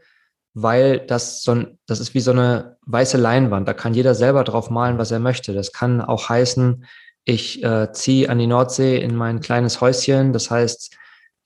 weil 0.52 1.00
das 1.00 1.42
so 1.42 1.52
ein, 1.52 1.78
das 1.86 2.00
ist 2.00 2.14
wie 2.14 2.20
so 2.20 2.32
eine 2.32 2.76
weiße 2.86 3.16
Leinwand. 3.16 3.66
Da 3.66 3.74
kann 3.74 3.94
jeder 3.94 4.14
selber 4.14 4.44
drauf 4.44 4.70
malen, 4.70 4.98
was 4.98 5.10
er 5.10 5.20
möchte. 5.20 5.54
Das 5.54 5.72
kann 5.72 6.00
auch 6.00 6.28
heißen, 6.28 6.84
ich 7.24 7.62
äh, 7.64 7.92
ziehe 7.92 8.28
an 8.28 8.38
die 8.38 8.46
Nordsee 8.46 8.98
in 8.98 9.16
mein 9.16 9.40
kleines 9.40 9.80
Häuschen. 9.80 10.32
Das 10.32 10.50
heißt, 10.50 10.96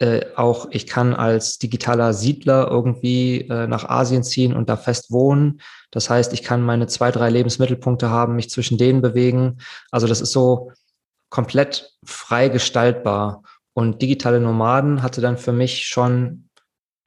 äh, 0.01 0.27
auch 0.35 0.69
ich 0.71 0.87
kann 0.87 1.14
als 1.14 1.59
digitaler 1.59 2.12
Siedler 2.12 2.69
irgendwie 2.71 3.43
äh, 3.49 3.67
nach 3.67 3.85
Asien 3.88 4.23
ziehen 4.23 4.55
und 4.55 4.69
da 4.69 4.77
fest 4.77 5.11
wohnen. 5.11 5.61
Das 5.91 6.09
heißt, 6.11 6.33
ich 6.33 6.43
kann 6.43 6.62
meine 6.62 6.87
zwei, 6.87 7.11
drei 7.11 7.31
Lebensmittelpunkte 7.31 8.11
haben, 8.11 8.37
mich 8.37 8.51
zwischen 8.51 8.79
denen 8.79 9.03
bewegen. 9.03 9.59
Also 9.91 10.07
das 10.07 10.21
ist 10.21 10.33
so, 10.33 10.73
komplett 11.31 11.97
frei 12.05 12.49
gestaltbar. 12.49 13.43
Und 13.73 14.03
digitale 14.03 14.40
Nomaden 14.40 15.03
hatte 15.03 15.21
dann 15.21 15.38
für 15.38 15.53
mich 15.53 15.87
schon, 15.87 16.49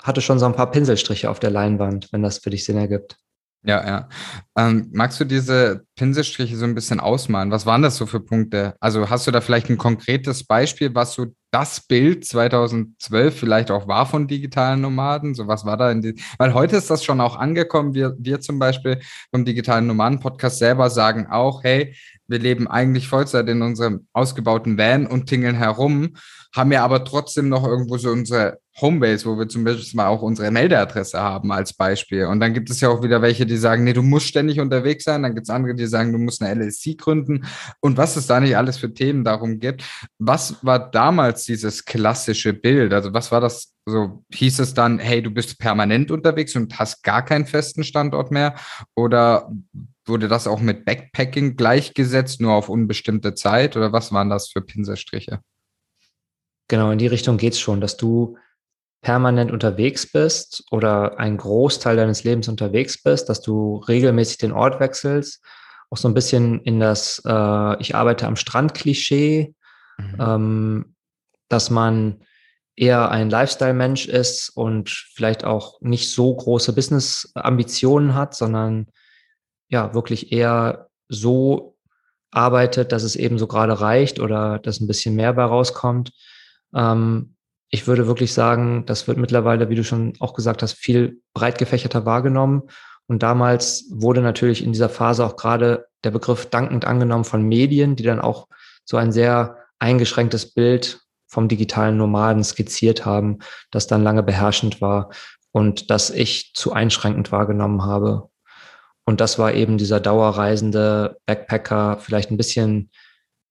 hatte 0.02 0.22
schon 0.22 0.40
so 0.40 0.46
ein 0.46 0.56
paar 0.56 0.72
Pinselstriche 0.72 1.30
auf 1.30 1.40
der 1.40 1.52
Leinwand, 1.52 2.10
wenn 2.12 2.24
das 2.24 2.40
für 2.40 2.50
dich 2.50 2.66
Sinn 2.66 2.78
ergibt. 2.78 3.18
Ja, 3.66 3.86
ja. 3.86 4.10
Ähm, 4.58 4.90
magst 4.92 5.20
du 5.20 5.26
diese 5.26 5.86
Pinselstriche 5.96 6.58
so 6.58 6.66
ein 6.66 6.76
bisschen 6.76 7.00
ausmalen? 7.00 7.52
Was 7.52 7.66
waren 7.66 7.82
das 7.82 7.96
so 7.96 8.06
für 8.06 8.20
Punkte? 8.20 8.76
Also 8.80 9.10
hast 9.10 9.26
du 9.28 9.32
da 9.32 9.40
vielleicht 9.40 9.70
ein 9.70 9.78
konkretes 9.78 10.44
Beispiel, 10.44 10.94
was 10.94 11.14
so 11.14 11.28
das 11.54 11.82
Bild 11.82 12.26
2012 12.26 13.38
vielleicht 13.38 13.70
auch 13.70 13.88
war 13.88 14.08
von 14.08 14.28
digitalen 14.28 14.82
Nomaden? 14.82 15.36
So 15.36 15.48
was 15.48 15.66
war 15.66 15.78
da 15.78 15.92
in 15.92 16.02
die, 16.02 16.20
weil 16.40 16.56
heute 16.56 16.78
ist 16.78 16.90
das 16.90 17.04
schon 17.04 17.22
auch 17.22 17.36
angekommen. 17.36 17.94
Wir, 17.94 18.16
wir 18.18 18.42
zum 18.42 18.58
Beispiel 18.58 19.00
vom 19.30 19.46
digitalen 19.46 19.86
Nomaden 19.86 20.20
Podcast 20.20 20.58
selber 20.58 20.90
sagen 20.90 21.28
auch, 21.28 21.64
hey, 21.64 21.96
wir 22.28 22.40
leben 22.40 22.68
eigentlich 22.68 23.08
Vollzeit 23.08 23.48
in 23.50 23.62
unserem 23.62 24.08
ausgebauten 24.14 24.80
Van 24.80 25.06
und 25.06 25.28
tingeln 25.28 25.56
herum, 25.56 26.16
haben 26.56 26.72
ja 26.72 26.84
aber 26.84 27.04
trotzdem 27.04 27.50
noch 27.50 27.66
irgendwo 27.66 27.98
so 27.98 28.12
unsere 28.12 28.60
Homebase, 28.80 29.26
wo 29.26 29.38
wir 29.38 29.48
zum 29.48 29.64
Beispiel 29.64 29.98
mal 29.98 30.08
auch 30.08 30.22
unsere 30.22 30.50
Meldeadresse 30.52 31.20
haben 31.20 31.52
als 31.52 31.74
Beispiel. 31.74 32.26
Und 32.26 32.40
dann 32.40 32.54
gibt 32.54 32.70
es 32.70 32.82
ja 32.82 32.90
auch 32.90 33.04
wieder 33.04 33.22
welche, 33.22 33.46
die 33.46 33.58
sagen, 33.58 33.84
nee, 33.84 33.94
du 33.94 34.02
musst 34.02 34.28
ständig 34.28 34.60
unterwegs 34.60 35.04
sein. 35.04 35.24
Dann 35.24 35.36
gibt 35.36 35.48
es 35.48 35.54
andere, 35.54 35.76
die 35.76 35.88
sagen, 35.88 36.12
du 36.12 36.20
musst 36.20 36.42
eine 36.42 36.54
LLC 36.54 36.98
gründen. 36.98 37.46
Und 37.82 37.98
was 37.98 38.16
es 38.16 38.28
da 38.28 38.40
nicht 38.40 38.56
alles 38.58 38.78
für 38.78 38.94
Themen 38.94 39.24
darum 39.24 39.60
gibt. 39.60 39.84
Was 40.20 40.64
war 40.64 40.92
damals 40.92 41.44
dieses 41.44 41.86
klassische 41.86 42.54
Bild? 42.54 42.94
Also 42.94 43.14
was 43.14 43.32
war 43.32 43.42
das 43.42 43.74
so? 43.86 44.24
Hieß 44.34 44.60
es 44.60 44.74
dann, 44.74 45.00
hey, 45.00 45.22
du 45.22 45.32
bist 45.32 45.60
permanent 45.60 46.12
unterwegs 46.12 46.56
und 46.56 46.78
hast 46.80 47.04
gar 47.04 47.26
keinen 47.26 47.46
festen 47.46 47.84
Standort 47.84 48.32
mehr? 48.32 48.56
Oder 48.96 49.52
wurde 50.06 50.28
das 50.28 50.48
auch 50.48 50.60
mit 50.60 50.86
Backpacking 50.86 51.56
gleichgesetzt, 51.56 52.42
nur 52.42 52.54
auf 52.54 52.70
unbestimmte 52.70 53.36
Zeit? 53.36 53.78
Oder 53.78 53.92
was 53.92 54.12
waren 54.12 54.30
das 54.30 54.50
für 54.50 54.62
Pinselstriche? 54.62 55.40
Genau, 56.68 56.92
in 56.92 56.98
die 56.98 57.08
Richtung 57.08 57.38
geht 57.38 57.54
es 57.54 57.60
schon, 57.60 57.82
dass 57.82 57.98
du 57.98 58.38
permanent 59.02 59.52
unterwegs 59.52 60.10
bist 60.10 60.64
oder 60.72 61.20
einen 61.20 61.38
Großteil 61.38 61.98
deines 61.98 62.24
Lebens 62.24 62.48
unterwegs 62.48 63.02
bist, 63.04 63.28
dass 63.30 63.42
du 63.42 63.78
regelmäßig 63.88 64.38
den 64.38 64.54
Ort 64.54 64.80
wechselst, 64.80 65.44
auch 65.90 65.98
so 65.98 66.08
ein 66.08 66.14
bisschen 66.14 66.62
in 66.62 66.80
das 66.80 67.22
äh, 67.26 67.82
Ich 67.82 67.96
arbeite 67.96 68.26
am 68.26 68.38
Strand-Klischee, 68.38 69.54
mhm. 69.98 70.16
ähm, 70.20 70.96
dass 71.50 71.70
man 71.70 72.24
eher 72.76 73.12
ein 73.12 73.30
Lifestyle-Mensch 73.30 74.08
ist 74.08 74.50
und 74.50 74.90
vielleicht 74.90 75.44
auch 75.44 75.80
nicht 75.82 76.12
so 76.12 76.34
große 76.34 76.74
Business-Ambitionen 76.74 78.16
hat, 78.16 78.36
sondern 78.36 78.88
ja, 79.68 79.94
wirklich 79.94 80.32
eher 80.32 80.88
so 81.10 81.78
arbeitet, 82.32 82.92
dass 82.92 83.04
es 83.04 83.16
eben 83.16 83.38
so 83.38 83.48
gerade 83.48 83.80
reicht 83.80 84.20
oder 84.20 84.60
dass 84.60 84.80
ein 84.80 84.88
bisschen 84.88 85.16
mehr 85.16 85.34
bei 85.34 85.44
rauskommt. 85.44 86.12
Ähm, 86.76 87.36
ich 87.70 87.88
würde 87.88 88.08
wirklich 88.08 88.34
sagen, 88.34 88.86
das 88.86 89.08
wird 89.08 89.18
mittlerweile, 89.18 89.70
wie 89.70 89.76
du 89.76 89.84
schon 89.84 90.14
auch 90.20 90.34
gesagt 90.34 90.62
hast, 90.62 90.74
viel 90.74 91.22
breit 91.34 91.58
gefächerter 91.58 92.06
wahrgenommen. 92.06 92.64
Und 93.08 93.24
damals 93.24 93.86
wurde 93.90 94.22
natürlich 94.22 94.64
in 94.64 94.74
dieser 94.74 94.90
Phase 94.90 95.26
auch 95.26 95.36
gerade 95.36 95.88
der 96.04 96.12
Begriff 96.12 96.50
dankend 96.50 96.86
angenommen 96.86 97.24
von 97.24 97.42
Medien, 97.42 97.96
die 97.96 98.04
dann 98.04 98.22
auch 98.22 98.48
so 98.86 98.98
ein 98.98 99.12
sehr 99.12 99.58
eingeschränktes 99.80 100.54
Bild 100.54 101.02
vom 101.28 101.48
digitalen 101.48 101.98
Nomaden 101.98 102.44
skizziert 102.44 103.06
haben, 103.06 103.40
das 103.72 103.88
dann 103.88 104.04
lange 104.04 104.24
beherrschend 104.24 104.80
war 104.82 105.10
und 105.52 105.90
das 105.90 106.10
ich 106.10 106.54
zu 106.54 106.74
einschränkend 106.74 107.32
wahrgenommen 107.32 107.84
habe. 107.84 108.30
Und 109.06 109.20
das 109.20 109.40
war 109.40 109.54
eben 109.54 109.78
dieser 109.78 110.00
dauerreisende 110.00 111.18
Backpacker, 111.26 111.98
vielleicht 112.00 112.32
ein 112.32 112.38
bisschen, 112.38 112.92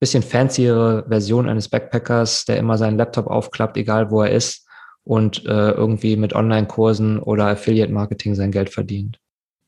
bisschen 0.02 0.24
fanciere 0.24 1.04
Version 1.08 1.48
eines 1.48 1.68
Backpackers, 1.68 2.44
der 2.44 2.56
immer 2.56 2.76
seinen 2.76 2.98
Laptop 2.98 3.28
aufklappt, 3.28 3.76
egal 3.76 4.10
wo 4.10 4.22
er 4.22 4.32
ist 4.32 4.66
und 5.04 5.46
äh, 5.46 5.70
irgendwie 5.70 6.16
mit 6.16 6.34
Online-Kursen 6.34 7.20
oder 7.20 7.46
Affiliate-Marketing 7.46 8.34
sein 8.34 8.50
Geld 8.50 8.68
verdient. 8.68 9.20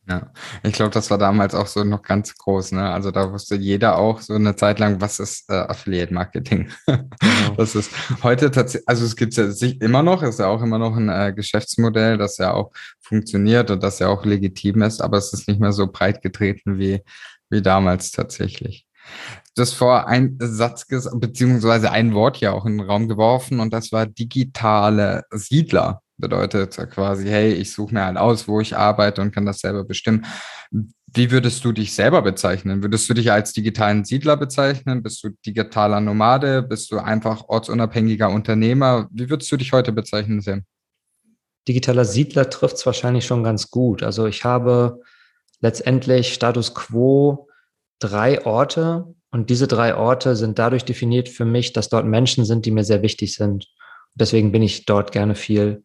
Ja, 0.08 0.32
ich 0.64 0.72
glaube, 0.72 0.90
das 0.90 1.08
war 1.12 1.18
damals 1.18 1.54
auch 1.54 1.68
so 1.68 1.84
noch 1.84 2.02
ganz 2.02 2.34
groß, 2.34 2.72
ne? 2.72 2.90
Also 2.90 3.12
da 3.12 3.32
wusste 3.32 3.54
jeder 3.54 3.96
auch 3.96 4.20
so 4.20 4.34
eine 4.34 4.56
Zeit 4.56 4.80
lang, 4.80 5.00
was 5.00 5.20
ist 5.20 5.48
äh, 5.48 5.54
Affiliate 5.54 6.12
Marketing. 6.12 6.68
Genau. 6.86 7.04
Das 7.56 7.76
ist 7.76 7.92
heute 8.24 8.50
tatsächlich, 8.50 8.88
also 8.88 9.04
es 9.04 9.14
gibt 9.14 9.38
es 9.38 9.60
ja 9.60 9.68
immer 9.80 10.02
noch, 10.02 10.24
ist 10.24 10.40
ja 10.40 10.48
auch 10.48 10.62
immer 10.62 10.78
noch 10.78 10.96
ein 10.96 11.08
äh, 11.08 11.32
Geschäftsmodell, 11.32 12.18
das 12.18 12.38
ja 12.38 12.52
auch 12.52 12.72
funktioniert 13.00 13.70
und 13.70 13.84
das 13.84 14.00
ja 14.00 14.08
auch 14.08 14.24
legitim 14.24 14.82
ist, 14.82 15.00
aber 15.00 15.18
es 15.18 15.32
ist 15.32 15.46
nicht 15.46 15.60
mehr 15.60 15.72
so 15.72 15.86
breit 15.86 16.22
getreten 16.22 16.76
wie, 16.78 17.02
wie 17.50 17.62
damals 17.62 18.10
tatsächlich. 18.10 18.88
Du 19.56 19.62
hast 19.62 19.74
vor 19.74 20.08
ein 20.08 20.36
Satz, 20.40 20.86
beziehungsweise 21.14 21.92
ein 21.92 22.12
Wort 22.12 22.38
ja 22.38 22.52
auch 22.52 22.66
in 22.66 22.78
den 22.78 22.86
Raum 22.86 23.08
geworfen 23.08 23.60
und 23.60 23.72
das 23.72 23.92
war 23.92 24.06
digitale 24.06 25.22
Siedler. 25.30 26.02
Bedeutet 26.16 26.76
quasi, 26.90 27.28
hey, 27.28 27.52
ich 27.52 27.72
suche 27.72 27.94
mir 27.94 28.04
halt 28.04 28.16
aus, 28.16 28.48
wo 28.48 28.60
ich 28.60 28.76
arbeite 28.76 29.22
und 29.22 29.32
kann 29.32 29.46
das 29.46 29.60
selber 29.60 29.84
bestimmen. 29.84 30.26
Wie 31.12 31.30
würdest 31.30 31.64
du 31.64 31.70
dich 31.70 31.94
selber 31.94 32.22
bezeichnen? 32.22 32.82
Würdest 32.82 33.08
du 33.08 33.14
dich 33.14 33.30
als 33.30 33.52
digitalen 33.52 34.04
Siedler 34.04 34.36
bezeichnen? 34.36 35.04
Bist 35.04 35.22
du 35.22 35.30
digitaler 35.46 36.00
Nomade? 36.00 36.62
Bist 36.62 36.90
du 36.90 36.98
einfach 36.98 37.44
ortsunabhängiger 37.48 38.30
Unternehmer? 38.30 39.08
Wie 39.12 39.30
würdest 39.30 39.50
du 39.52 39.56
dich 39.56 39.72
heute 39.72 39.92
bezeichnen, 39.92 40.40
Sam? 40.40 40.64
Digitaler 41.68 42.04
Siedler 42.04 42.50
trifft 42.50 42.76
es 42.76 42.86
wahrscheinlich 42.86 43.24
schon 43.24 43.44
ganz 43.44 43.70
gut. 43.70 44.02
Also 44.02 44.26
ich 44.26 44.44
habe 44.44 45.00
letztendlich 45.60 46.34
Status 46.34 46.74
quo 46.74 47.48
drei 48.00 48.44
Orte 48.44 49.14
und 49.34 49.50
diese 49.50 49.66
drei 49.66 49.96
Orte 49.96 50.36
sind 50.36 50.60
dadurch 50.60 50.84
definiert 50.84 51.28
für 51.28 51.44
mich, 51.44 51.72
dass 51.72 51.88
dort 51.88 52.06
Menschen 52.06 52.44
sind, 52.44 52.66
die 52.66 52.70
mir 52.70 52.84
sehr 52.84 53.02
wichtig 53.02 53.34
sind. 53.34 53.66
Deswegen 54.14 54.52
bin 54.52 54.62
ich 54.62 54.86
dort 54.86 55.10
gerne 55.10 55.34
viel. 55.34 55.82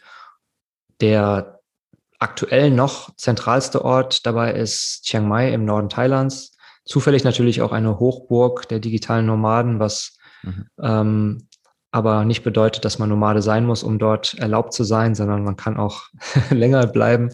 Der 1.02 1.60
aktuell 2.20 2.70
noch 2.70 3.16
zentralste 3.16 3.84
Ort 3.84 4.28
dabei 4.28 4.54
ist 4.54 5.02
Chiang 5.04 5.28
Mai 5.28 5.52
im 5.52 5.66
Norden 5.66 5.90
Thailands. 5.90 6.56
Zufällig 6.86 7.24
natürlich 7.24 7.64
auch 7.64 7.72
eine 7.72 8.00
Hochburg 8.00 8.70
der 8.70 8.78
digitalen 8.78 9.26
Nomaden, 9.26 9.80
was 9.80 10.20
mhm. 10.44 10.68
ähm, 10.80 11.48
aber 11.90 12.26
nicht 12.26 12.44
bedeutet, 12.44 12.86
dass 12.86 13.00
man 13.00 13.10
Nomade 13.10 13.42
sein 13.42 13.66
muss, 13.66 13.82
um 13.82 13.98
dort 13.98 14.36
erlaubt 14.36 14.74
zu 14.74 14.84
sein, 14.84 15.16
sondern 15.16 15.44
man 15.44 15.56
kann 15.56 15.76
auch 15.76 16.04
länger 16.52 16.86
bleiben. 16.86 17.34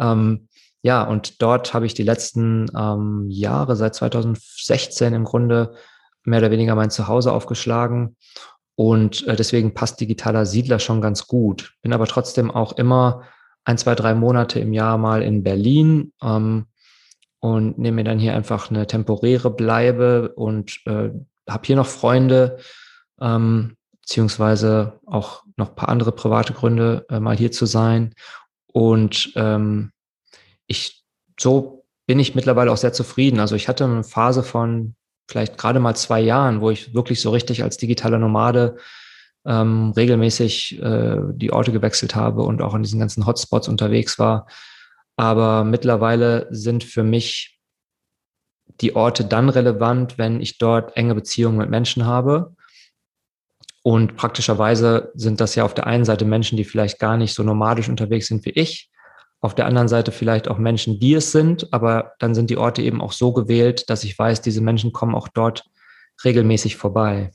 Ähm, 0.00 0.48
ja, 0.84 1.02
und 1.02 1.40
dort 1.40 1.72
habe 1.72 1.86
ich 1.86 1.94
die 1.94 2.02
letzten 2.02 2.66
ähm, 2.76 3.30
Jahre, 3.30 3.74
seit 3.74 3.94
2016 3.94 5.14
im 5.14 5.24
Grunde, 5.24 5.72
mehr 6.24 6.40
oder 6.40 6.50
weniger 6.50 6.74
mein 6.74 6.90
Zuhause 6.90 7.32
aufgeschlagen 7.32 8.16
und 8.76 9.26
äh, 9.26 9.34
deswegen 9.34 9.72
passt 9.72 9.98
digitaler 9.98 10.44
Siedler 10.44 10.78
schon 10.78 11.00
ganz 11.00 11.26
gut. 11.26 11.72
Bin 11.80 11.94
aber 11.94 12.06
trotzdem 12.06 12.50
auch 12.50 12.72
immer 12.72 13.22
ein, 13.64 13.78
zwei, 13.78 13.94
drei 13.94 14.14
Monate 14.14 14.60
im 14.60 14.74
Jahr 14.74 14.98
mal 14.98 15.22
in 15.22 15.42
Berlin 15.42 16.12
ähm, 16.22 16.66
und 17.40 17.78
nehme 17.78 17.96
mir 17.96 18.04
dann 18.04 18.18
hier 18.18 18.34
einfach 18.34 18.70
eine 18.70 18.86
temporäre 18.86 19.50
Bleibe 19.50 20.34
und 20.34 20.80
äh, 20.84 21.08
habe 21.48 21.62
hier 21.64 21.76
noch 21.76 21.86
Freunde, 21.86 22.58
ähm, 23.22 23.78
beziehungsweise 24.02 25.00
auch 25.06 25.44
noch 25.56 25.70
ein 25.70 25.76
paar 25.76 25.88
andere 25.88 26.12
private 26.12 26.52
Gründe, 26.52 27.06
äh, 27.08 27.20
mal 27.20 27.38
hier 27.38 27.52
zu 27.52 27.64
sein. 27.64 28.14
Und 28.66 29.32
ähm, 29.36 29.92
ich 30.66 31.04
so 31.38 31.84
bin 32.06 32.18
ich 32.18 32.34
mittlerweile 32.34 32.70
auch 32.70 32.76
sehr 32.76 32.92
zufrieden. 32.92 33.40
Also 33.40 33.54
ich 33.56 33.68
hatte 33.68 33.84
eine 33.84 34.04
Phase 34.04 34.42
von 34.42 34.94
vielleicht 35.28 35.56
gerade 35.56 35.80
mal 35.80 35.94
zwei 35.94 36.20
Jahren, 36.20 36.60
wo 36.60 36.70
ich 36.70 36.94
wirklich 36.94 37.20
so 37.20 37.30
richtig 37.30 37.62
als 37.62 37.78
digitaler 37.78 38.18
Nomade 38.18 38.76
ähm, 39.46 39.92
regelmäßig 39.96 40.82
äh, 40.82 41.18
die 41.32 41.52
Orte 41.52 41.72
gewechselt 41.72 42.14
habe 42.14 42.42
und 42.42 42.62
auch 42.62 42.74
in 42.74 42.82
diesen 42.82 43.00
ganzen 43.00 43.26
Hotspots 43.26 43.68
unterwegs 43.68 44.18
war. 44.18 44.46
Aber 45.16 45.64
mittlerweile 45.64 46.46
sind 46.50 46.84
für 46.84 47.04
mich 47.04 47.58
die 48.80 48.96
Orte 48.96 49.24
dann 49.24 49.48
relevant, 49.48 50.18
wenn 50.18 50.40
ich 50.40 50.58
dort 50.58 50.96
enge 50.96 51.14
Beziehungen 51.14 51.58
mit 51.58 51.70
Menschen 51.70 52.04
habe. 52.06 52.54
Und 53.82 54.16
praktischerweise 54.16 55.12
sind 55.14 55.40
das 55.40 55.54
ja 55.54 55.64
auf 55.64 55.74
der 55.74 55.86
einen 55.86 56.04
Seite 56.04 56.24
Menschen, 56.24 56.56
die 56.56 56.64
vielleicht 56.64 56.98
gar 56.98 57.16
nicht 57.16 57.34
so 57.34 57.42
nomadisch 57.42 57.88
unterwegs 57.88 58.28
sind 58.28 58.44
wie 58.46 58.50
ich, 58.50 58.90
auf 59.44 59.54
der 59.54 59.66
anderen 59.66 59.88
Seite 59.88 60.10
vielleicht 60.10 60.48
auch 60.48 60.56
Menschen, 60.56 60.98
die 60.98 61.12
es 61.12 61.30
sind, 61.30 61.70
aber 61.70 62.12
dann 62.18 62.34
sind 62.34 62.48
die 62.48 62.56
Orte 62.56 62.80
eben 62.80 63.02
auch 63.02 63.12
so 63.12 63.30
gewählt, 63.34 63.90
dass 63.90 64.02
ich 64.02 64.18
weiß, 64.18 64.40
diese 64.40 64.62
Menschen 64.62 64.92
kommen 64.92 65.14
auch 65.14 65.28
dort 65.28 65.64
regelmäßig 66.24 66.76
vorbei. 66.76 67.30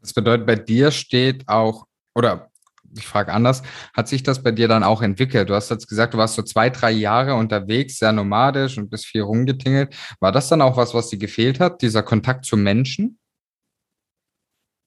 Das 0.00 0.14
bedeutet, 0.14 0.46
bei 0.46 0.56
dir 0.56 0.90
steht 0.90 1.46
auch, 1.46 1.84
oder 2.14 2.48
ich 2.96 3.06
frage 3.06 3.34
anders, 3.34 3.62
hat 3.94 4.08
sich 4.08 4.22
das 4.22 4.42
bei 4.42 4.50
dir 4.50 4.66
dann 4.66 4.82
auch 4.82 5.02
entwickelt? 5.02 5.50
Du 5.50 5.54
hast 5.54 5.70
jetzt 5.70 5.88
gesagt, 5.88 6.14
du 6.14 6.18
warst 6.18 6.36
so 6.36 6.42
zwei, 6.42 6.70
drei 6.70 6.90
Jahre 6.90 7.34
unterwegs, 7.34 7.98
sehr 7.98 8.12
nomadisch 8.12 8.78
und 8.78 8.88
bist 8.88 9.04
viel 9.04 9.22
rumgetingelt. 9.22 9.94
War 10.20 10.32
das 10.32 10.48
dann 10.48 10.62
auch 10.62 10.78
was, 10.78 10.94
was 10.94 11.10
dir 11.10 11.18
gefehlt 11.18 11.60
hat, 11.60 11.82
dieser 11.82 12.02
Kontakt 12.02 12.46
zu 12.46 12.56
Menschen? 12.56 13.18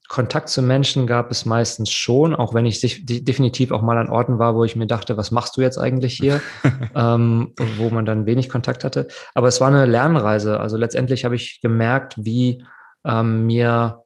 Kontakt 0.07 0.49
zu 0.49 0.61
Menschen 0.61 1.07
gab 1.07 1.31
es 1.31 1.45
meistens 1.45 1.91
schon, 1.91 2.35
auch 2.35 2.53
wenn 2.53 2.65
ich 2.65 2.79
definitiv 3.05 3.71
auch 3.71 3.81
mal 3.81 3.97
an 3.97 4.09
Orten 4.09 4.37
war, 4.39 4.55
wo 4.55 4.63
ich 4.63 4.75
mir 4.75 4.87
dachte, 4.87 5.17
was 5.17 5.31
machst 5.31 5.57
du 5.57 5.61
jetzt 5.61 5.77
eigentlich 5.77 6.15
hier, 6.15 6.41
ähm, 6.95 7.53
wo 7.77 7.89
man 7.89 8.05
dann 8.05 8.25
wenig 8.25 8.49
Kontakt 8.49 8.83
hatte. 8.83 9.07
Aber 9.33 9.47
es 9.47 9.59
war 9.61 9.67
eine 9.67 9.85
Lernreise. 9.85 10.59
Also 10.59 10.77
letztendlich 10.77 11.25
habe 11.25 11.35
ich 11.35 11.59
gemerkt, 11.61 12.15
wie 12.17 12.63
ähm, 13.03 13.45
mir 13.45 14.03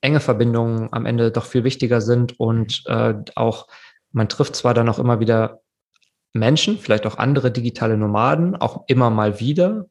enge 0.00 0.20
Verbindungen 0.20 0.88
am 0.92 1.06
Ende 1.06 1.30
doch 1.30 1.44
viel 1.44 1.64
wichtiger 1.64 2.00
sind 2.00 2.38
und 2.38 2.84
äh, 2.86 3.14
auch 3.34 3.66
man 4.12 4.28
trifft 4.28 4.56
zwar 4.56 4.72
dann 4.72 4.88
auch 4.88 4.98
immer 4.98 5.20
wieder 5.20 5.60
Menschen, 6.32 6.78
vielleicht 6.78 7.06
auch 7.06 7.18
andere 7.18 7.50
digitale 7.50 7.96
Nomaden, 7.96 8.56
auch 8.56 8.84
immer 8.86 9.10
mal 9.10 9.40
wieder, 9.40 9.86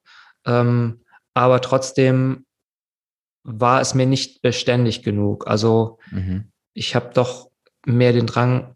ähm, 0.46 1.02
aber 1.34 1.62
trotzdem 1.62 2.45
war 3.46 3.80
es 3.80 3.94
mir 3.94 4.08
nicht 4.08 4.42
beständig 4.42 5.04
genug. 5.04 5.48
Also 5.48 6.00
mhm. 6.12 6.52
ich 6.74 6.96
habe 6.96 7.12
doch 7.14 7.52
mehr 7.86 8.12
den 8.12 8.26
Drang, 8.26 8.76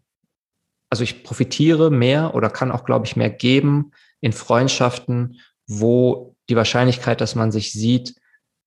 also 0.88 1.02
ich 1.02 1.24
profitiere 1.24 1.90
mehr 1.90 2.34
oder 2.34 2.48
kann 2.48 2.70
auch, 2.70 2.84
glaube 2.84 3.04
ich, 3.04 3.16
mehr 3.16 3.30
geben 3.30 3.90
in 4.20 4.32
Freundschaften, 4.32 5.40
wo 5.66 6.36
die 6.48 6.56
Wahrscheinlichkeit, 6.56 7.20
dass 7.20 7.34
man 7.34 7.50
sich 7.52 7.72
sieht, 7.72 8.14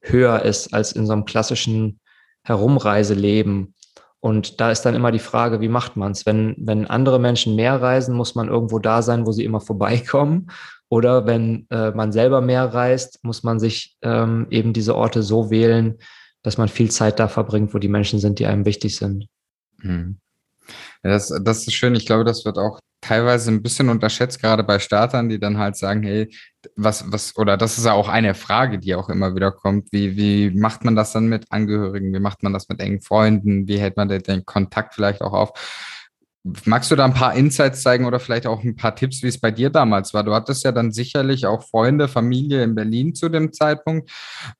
höher 0.02 0.42
ist 0.42 0.74
als 0.74 0.92
in 0.92 1.06
so 1.06 1.14
einem 1.14 1.26
klassischen 1.26 2.00
Herumreiseleben. 2.44 3.74
Und 4.20 4.60
da 4.60 4.72
ist 4.72 4.82
dann 4.82 4.96
immer 4.96 5.12
die 5.12 5.20
Frage, 5.20 5.62
wie 5.62 5.70
macht 5.70 5.96
man 5.96 6.12
es? 6.12 6.26
Wenn, 6.26 6.56
wenn 6.58 6.88
andere 6.88 7.20
Menschen 7.20 7.56
mehr 7.56 7.82
reisen, 7.82 8.16
muss 8.16 8.36
man 8.36 8.50
irgendwo 8.50 8.80
da 8.80 9.02
sein, 9.02 9.26
wo 9.26 9.32
sie 9.32 9.44
immer 9.44 9.62
vorbeikommen. 9.62 10.50
Oder 10.94 11.26
wenn 11.26 11.66
äh, 11.72 11.90
man 11.90 12.12
selber 12.12 12.40
mehr 12.40 12.66
reist, 12.72 13.18
muss 13.24 13.42
man 13.42 13.60
sich 13.60 13.98
ähm, 14.04 14.46
eben 14.52 14.74
diese 14.74 14.96
Orte 14.96 15.24
so 15.24 15.50
wählen, 15.50 15.98
dass 16.44 16.60
man 16.60 16.68
viel 16.68 16.92
Zeit 16.92 17.20
da 17.20 17.28
verbringt, 17.28 17.74
wo 17.74 17.80
die 17.80 17.88
Menschen 17.88 18.20
sind, 18.20 18.38
die 18.38 18.46
einem 18.46 18.64
wichtig 18.64 18.96
sind. 18.98 19.26
Hm. 19.82 20.20
Ja, 21.04 21.10
das, 21.10 21.34
das 21.42 21.66
ist 21.66 21.74
schön. 21.74 21.96
Ich 21.96 22.06
glaube, 22.06 22.26
das 22.26 22.46
wird 22.46 22.60
auch 22.60 22.80
teilweise 23.02 23.50
ein 23.50 23.64
bisschen 23.64 23.90
unterschätzt, 23.90 24.40
gerade 24.40 24.64
bei 24.64 24.78
Startern, 24.78 25.30
die 25.30 25.40
dann 25.40 25.58
halt 25.58 25.78
sagen, 25.78 26.04
hey, 26.04 26.30
was, 26.76 27.12
was, 27.12 27.36
oder 27.38 27.58
das 27.58 27.80
ist 27.80 27.86
ja 27.86 27.94
auch 27.94 28.08
eine 28.08 28.36
Frage, 28.36 28.78
die 28.78 28.94
auch 28.94 29.10
immer 29.10 29.34
wieder 29.34 29.52
kommt. 29.52 29.88
Wie, 29.92 30.16
wie 30.16 30.52
macht 30.52 30.86
man 30.86 30.96
das 30.96 31.12
dann 31.12 31.26
mit 31.26 31.52
Angehörigen? 31.52 32.14
Wie 32.14 32.20
macht 32.20 32.44
man 32.44 32.54
das 32.54 32.70
mit 32.70 32.80
engen 32.80 33.02
Freunden? 33.02 33.68
Wie 33.68 33.80
hält 33.80 33.98
man 33.98 34.10
den, 34.10 34.22
den 34.22 34.46
Kontakt 34.46 34.94
vielleicht 34.94 35.24
auch 35.24 35.34
auf? 35.34 35.93
Magst 36.66 36.92
du 36.92 36.98
da 36.98 37.06
ein 37.06 37.14
paar 37.14 37.36
Insights 37.36 37.84
zeigen 37.84 38.06
oder 38.06 38.20
vielleicht 38.20 38.48
auch 38.48 38.64
ein 38.64 38.76
paar 38.76 38.96
Tipps, 38.96 39.24
wie 39.24 39.28
es 39.28 39.40
bei 39.40 39.50
dir 39.50 39.70
damals 39.70 40.14
war? 40.14 40.24
Du 40.24 40.34
hattest 40.34 40.66
ja 40.66 40.74
dann 40.74 40.92
sicherlich 40.92 41.46
auch 41.46 41.64
Freunde, 41.64 42.10
Familie 42.10 42.64
in 42.64 42.76
Berlin 42.76 43.16
zu 43.16 43.30
dem 43.30 43.54
Zeitpunkt. 43.54 44.12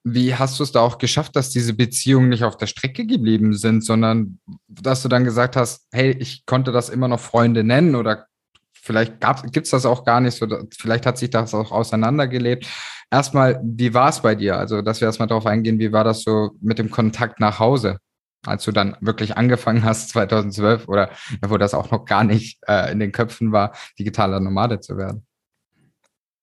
Wie 0.04 0.34
hast 0.34 0.60
du 0.60 0.64
es 0.64 0.72
da 0.72 0.80
auch 0.80 0.98
geschafft, 0.98 1.36
dass 1.36 1.50
diese 1.50 1.74
Beziehungen 1.74 2.30
nicht 2.30 2.46
auf 2.46 2.56
der 2.56 2.68
Strecke 2.68 3.06
geblieben 3.06 3.54
sind, 3.54 3.84
sondern 3.84 4.40
dass 4.70 5.04
du 5.04 5.10
dann 5.10 5.26
gesagt 5.26 5.58
hast, 5.58 5.88
hey, 5.92 6.12
ich 6.12 6.46
konnte 6.46 6.72
das 6.72 6.88
immer 6.88 7.10
noch 7.10 7.20
Freunde 7.20 7.66
nennen 7.66 7.96
oder 7.96 8.28
vielleicht 8.72 9.16
gibt 9.52 9.66
es 9.66 9.72
das 9.72 9.86
auch 9.86 10.06
gar 10.06 10.22
nicht 10.22 10.38
so, 10.38 10.48
vielleicht 10.78 11.06
hat 11.06 11.18
sich 11.18 11.32
das 11.32 11.54
auch 11.54 11.72
auseinandergelebt. 11.72 12.66
Erstmal, 13.12 13.62
wie 13.64 13.94
war 13.94 14.08
es 14.10 14.22
bei 14.22 14.36
dir? 14.36 14.58
Also, 14.58 14.82
dass 14.82 15.02
wir 15.02 15.08
erstmal 15.08 15.28
darauf 15.28 15.46
eingehen, 15.46 15.80
wie 15.80 15.92
war 15.92 16.06
das 16.06 16.24
so 16.24 16.52
mit 16.62 16.80
dem 16.80 16.90
Kontakt 16.90 17.42
nach 17.42 17.60
Hause? 17.60 17.98
Als 18.46 18.64
du 18.64 18.72
dann 18.72 18.96
wirklich 19.02 19.38
angefangen 19.38 19.84
hast, 19.84 20.10
2012 20.14 20.88
oder 20.88 21.10
wo 21.46 21.58
das 21.58 21.74
auch 21.74 21.92
noch 21.92 22.06
gar 22.06 22.24
nicht 22.24 22.60
äh, 22.68 22.92
in 22.92 23.00
den 23.00 23.12
Köpfen 23.12 23.52
war, 23.52 23.74
digitaler 23.98 24.40
Nomade 24.40 24.80
zu 24.80 24.98
werden? 24.98 25.26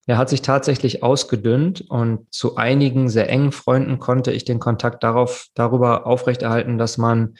Er 0.06 0.18
hat 0.18 0.28
sich 0.28 0.42
tatsächlich 0.42 1.02
ausgedünnt 1.02 1.82
und 1.82 2.32
zu 2.32 2.56
einigen 2.56 3.08
sehr 3.08 3.28
engen 3.28 3.52
Freunden 3.52 3.98
konnte 3.98 4.32
ich 4.32 4.44
den 4.44 4.58
Kontakt 4.58 5.04
darauf, 5.04 5.46
darüber 5.54 6.06
aufrechterhalten, 6.06 6.78
dass 6.78 6.98
man 6.98 7.34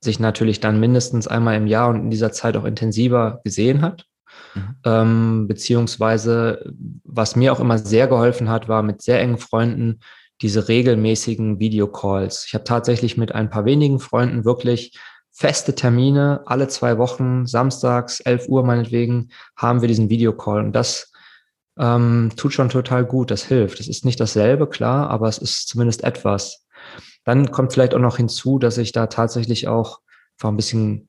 sich 0.00 0.20
natürlich 0.20 0.60
dann 0.60 0.80
mindestens 0.80 1.26
einmal 1.26 1.56
im 1.56 1.66
Jahr 1.66 1.88
und 1.90 1.96
in 1.96 2.10
dieser 2.10 2.32
Zeit 2.32 2.56
auch 2.56 2.64
intensiver 2.64 3.40
gesehen 3.44 3.82
hat. 3.82 4.06
Mhm. 4.54 4.76
Ähm, 4.84 5.48
beziehungsweise, 5.48 6.72
was 7.04 7.36
mir 7.36 7.52
auch 7.52 7.60
immer 7.60 7.78
sehr 7.78 8.06
geholfen 8.06 8.48
hat, 8.48 8.68
war 8.68 8.82
mit 8.82 9.02
sehr 9.02 9.20
engen 9.20 9.38
Freunden 9.38 10.00
diese 10.42 10.68
regelmäßigen 10.68 11.58
Videocalls. 11.58 12.44
Ich 12.46 12.54
habe 12.54 12.64
tatsächlich 12.64 13.16
mit 13.16 13.34
ein 13.34 13.50
paar 13.50 13.64
wenigen 13.64 13.98
Freunden 13.98 14.44
wirklich 14.44 14.98
feste 15.32 15.74
Termine, 15.74 16.42
alle 16.46 16.68
zwei 16.68 16.98
Wochen, 16.98 17.46
samstags, 17.46 18.20
11 18.20 18.48
Uhr 18.48 18.64
meinetwegen, 18.64 19.30
haben 19.56 19.82
wir 19.82 19.88
diesen 19.88 20.08
Videocall. 20.08 20.64
Und 20.64 20.72
das 20.72 21.12
ähm, 21.78 22.32
tut 22.36 22.54
schon 22.54 22.70
total 22.70 23.04
gut, 23.04 23.30
das 23.30 23.44
hilft. 23.44 23.80
Es 23.80 23.88
ist 23.88 24.04
nicht 24.04 24.18
dasselbe, 24.18 24.66
klar, 24.66 25.10
aber 25.10 25.28
es 25.28 25.38
ist 25.38 25.68
zumindest 25.68 26.04
etwas. 26.04 26.66
Dann 27.24 27.50
kommt 27.50 27.72
vielleicht 27.72 27.94
auch 27.94 28.00
noch 28.00 28.16
hinzu, 28.16 28.58
dass 28.58 28.78
ich 28.78 28.92
da 28.92 29.08
tatsächlich 29.08 29.68
auch 29.68 30.00
einfach 30.36 30.48
ein 30.48 30.56
bisschen 30.56 31.08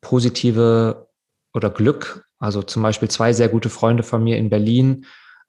positive 0.00 1.08
oder 1.54 1.70
Glück, 1.70 2.24
also 2.38 2.62
zum 2.62 2.82
Beispiel 2.82 3.08
zwei 3.08 3.32
sehr 3.32 3.48
gute 3.48 3.68
Freunde 3.68 4.02
von 4.02 4.22
mir 4.22 4.38
in 4.38 4.50
Berlin. 4.50 5.06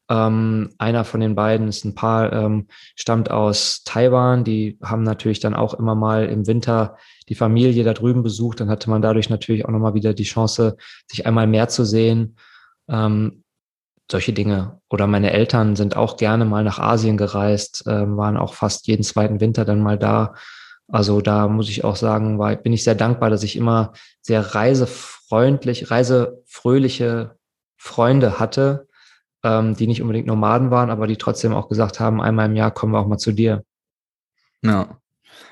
Ähm, 0.10 0.72
einer 0.80 1.06
von 1.06 1.19
den 1.19 1.36
beiden 1.36 1.67
ist 1.67 1.86
ein 1.86 1.93
Paar, 1.93 2.34
ähm, 2.34 2.67
stammt 2.95 3.30
aus 3.30 3.84
Taiwan. 3.86 4.43
Die 4.43 4.80
haben 4.84 5.04
natürlich 5.04 5.39
dann 5.39 5.54
auch 5.54 5.76
immer 5.76 5.93
mal 5.93 6.26
im 6.26 6.48
Winter 6.48 6.98
die 7.30 7.36
Familie 7.36 7.84
da 7.84 7.93
drüben 7.93 8.24
besucht. 8.24 8.60
Dann 8.60 8.69
hatte 8.69 8.89
man 8.89 9.04
dadurch 9.04 9.30
natürlich 9.30 9.65
auch 9.65 9.69
nochmal 9.69 9.93
wieder 9.93 10.13
die 10.13 10.24
Chance, 10.24 10.78
sich 11.08 11.28
einmal 11.28 11.45
mehr 11.45 11.67
zu 11.67 11.86
sehen. 11.86 12.38
Ähm, 12.88 13.43
solche 14.12 14.34
Dinge. 14.34 14.82
Oder 14.89 15.06
meine 15.06 15.32
Eltern 15.32 15.76
sind 15.76 15.95
auch 15.95 16.17
gerne 16.17 16.45
mal 16.45 16.63
nach 16.63 16.80
Asien 16.80 17.17
gereist, 17.17 17.86
äh, 17.86 18.17
waren 18.17 18.38
auch 18.38 18.56
fast 18.56 18.88
jeden 18.88 19.04
zweiten 19.04 19.39
Winter 19.39 19.65
dann 19.65 19.82
mal 19.82 20.00
da. 20.00 20.34
Also 20.88 21.22
da 21.22 21.48
muss 21.48 21.69
ich 21.69 21.84
auch 21.84 21.95
sagen, 21.95 22.39
war, 22.39 22.56
bin 22.56 22.74
ich 22.74 22.84
sehr 22.84 22.95
dankbar, 22.95 23.30
dass 23.30 23.43
ich 23.43 23.56
immer 23.56 23.93
sehr 24.22 24.56
reisefreundlich, 24.56 25.91
reisefröhliche 25.91 27.36
Freunde 27.78 28.39
hatte, 28.39 28.88
ähm, 29.43 29.75
die 29.75 29.88
nicht 29.88 30.02
unbedingt 30.02 30.28
Nomaden 30.28 30.71
waren, 30.71 30.89
aber 30.89 31.08
die 31.08 31.17
trotzdem 31.17 31.54
auch 31.54 31.69
gesagt 31.69 31.99
haben, 31.99 32.21
einmal 32.21 32.47
im 32.47 32.56
Jahr 32.56 32.71
kommen 32.71 32.93
wir 32.93 32.99
auch 32.99 33.08
mal 33.08 33.17
zu 33.17 33.32
dir. 33.32 33.63
Ja. 34.63 34.99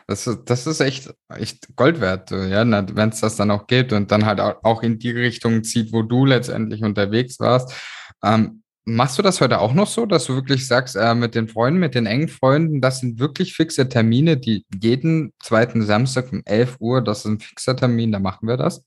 Das 0.08 0.26
ist, 0.26 0.46
das 0.46 0.68
ist 0.68 0.80
echt, 0.80 1.14
echt 1.30 1.76
Gold 1.76 2.02
wert, 2.02 2.32
ja, 2.32 2.66
wenn 2.96 3.10
es 3.10 3.22
das 3.22 3.36
dann 3.36 3.52
auch 3.52 3.68
gibt 3.68 3.94
und 3.94 4.12
dann 4.12 4.26
halt 4.26 4.40
auch 4.40 4.82
in 4.82 5.00
die 5.00 5.12
Richtung 5.12 5.64
zieht, 5.64 5.92
wo 5.94 6.02
du 6.02 6.26
letztendlich 6.26 6.84
unterwegs 6.84 7.40
warst. 7.40 7.74
Ähm, 8.24 8.64
machst 8.86 9.18
du 9.18 9.22
das 9.22 9.42
heute 9.42 9.60
auch 9.60 9.74
noch 9.74 9.88
so, 9.88 10.06
dass 10.06 10.26
du 10.26 10.36
wirklich 10.36 10.66
sagst, 10.66 10.96
äh, 10.96 11.14
mit 11.14 11.36
den 11.36 11.50
Freunden, 11.50 11.80
mit 11.80 11.94
den 11.94 12.06
engen 12.06 12.30
Freunden, 12.30 12.82
das 12.82 13.02
sind 13.02 13.20
wirklich 13.20 13.54
fixe 13.54 13.90
Termine, 13.90 14.38
die 14.38 14.66
jeden 14.82 15.34
zweiten 15.44 15.82
Samstag 15.84 16.32
um 16.32 16.42
11 16.46 16.78
Uhr, 16.80 17.02
das 17.02 17.20
ist 17.20 17.26
ein 17.26 17.40
fixer 17.40 17.76
Termin, 17.76 18.12
da 18.14 18.20
machen 18.20 18.48
wir 18.48 18.58
das? 18.58 18.84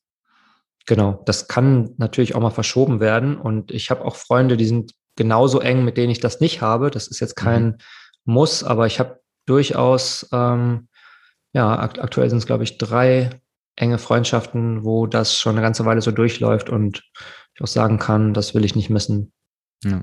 Genau, 0.90 1.22
das 1.24 1.46
kann 1.46 1.94
natürlich 1.98 2.34
auch 2.34 2.40
mal 2.40 2.50
verschoben 2.50 2.98
werden. 2.98 3.36
Und 3.36 3.70
ich 3.70 3.90
habe 3.90 4.04
auch 4.04 4.16
Freunde, 4.16 4.56
die 4.56 4.66
sind 4.66 4.90
genauso 5.14 5.60
eng, 5.60 5.84
mit 5.84 5.96
denen 5.96 6.10
ich 6.10 6.18
das 6.18 6.40
nicht 6.40 6.62
habe. 6.62 6.90
Das 6.90 7.06
ist 7.06 7.20
jetzt 7.20 7.36
kein 7.36 7.64
mhm. 7.64 7.76
Muss, 8.24 8.64
aber 8.64 8.88
ich 8.88 8.98
habe 8.98 9.20
durchaus, 9.46 10.28
ähm, 10.32 10.88
ja, 11.52 11.78
akt 11.78 12.00
aktuell 12.00 12.28
sind 12.28 12.38
es, 12.38 12.46
glaube 12.46 12.64
ich, 12.64 12.76
drei 12.76 13.30
enge 13.76 13.98
Freundschaften, 13.98 14.82
wo 14.82 15.06
das 15.06 15.38
schon 15.38 15.52
eine 15.52 15.62
ganze 15.62 15.84
Weile 15.84 16.02
so 16.02 16.10
durchläuft 16.10 16.70
und 16.70 17.04
ich 17.54 17.62
auch 17.62 17.68
sagen 17.68 18.00
kann, 18.00 18.34
das 18.34 18.56
will 18.56 18.64
ich 18.64 18.74
nicht 18.74 18.90
missen. 18.90 19.32
Ja. 19.84 20.02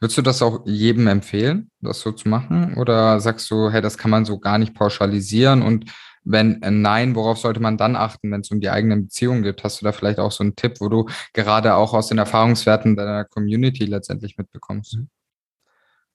Würdest 0.00 0.18
du 0.18 0.22
das 0.22 0.42
auch 0.42 0.66
jedem 0.66 1.06
empfehlen, 1.06 1.70
das 1.80 2.00
so 2.00 2.12
zu 2.12 2.28
machen? 2.28 2.74
Oder 2.76 3.20
sagst 3.20 3.50
du, 3.50 3.70
hey, 3.70 3.80
das 3.80 3.96
kann 3.96 4.10
man 4.10 4.26
so 4.26 4.38
gar 4.38 4.58
nicht 4.58 4.74
pauschalisieren? 4.74 5.62
Und 5.62 5.90
wenn 6.24 6.62
äh, 6.62 6.70
nein, 6.70 7.14
worauf 7.14 7.38
sollte 7.38 7.60
man 7.60 7.76
dann 7.76 7.96
achten, 7.96 8.30
wenn 8.30 8.42
es 8.42 8.50
um 8.50 8.60
die 8.60 8.70
eigenen 8.70 9.04
Beziehungen 9.04 9.42
geht? 9.42 9.64
Hast 9.64 9.80
du 9.80 9.84
da 9.84 9.92
vielleicht 9.92 10.18
auch 10.18 10.32
so 10.32 10.44
einen 10.44 10.56
Tipp, 10.56 10.80
wo 10.80 10.88
du 10.88 11.06
gerade 11.32 11.74
auch 11.74 11.94
aus 11.94 12.08
den 12.08 12.18
Erfahrungswerten 12.18 12.96
deiner 12.96 13.24
Community 13.24 13.84
letztendlich 13.84 14.36
mitbekommst? 14.36 14.98
Mhm. 14.98 15.08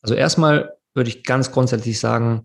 Also 0.02 0.14
erstmal 0.14 0.74
würde 0.94 1.10
ich 1.10 1.24
ganz 1.24 1.52
grundsätzlich 1.52 2.00
sagen, 2.00 2.44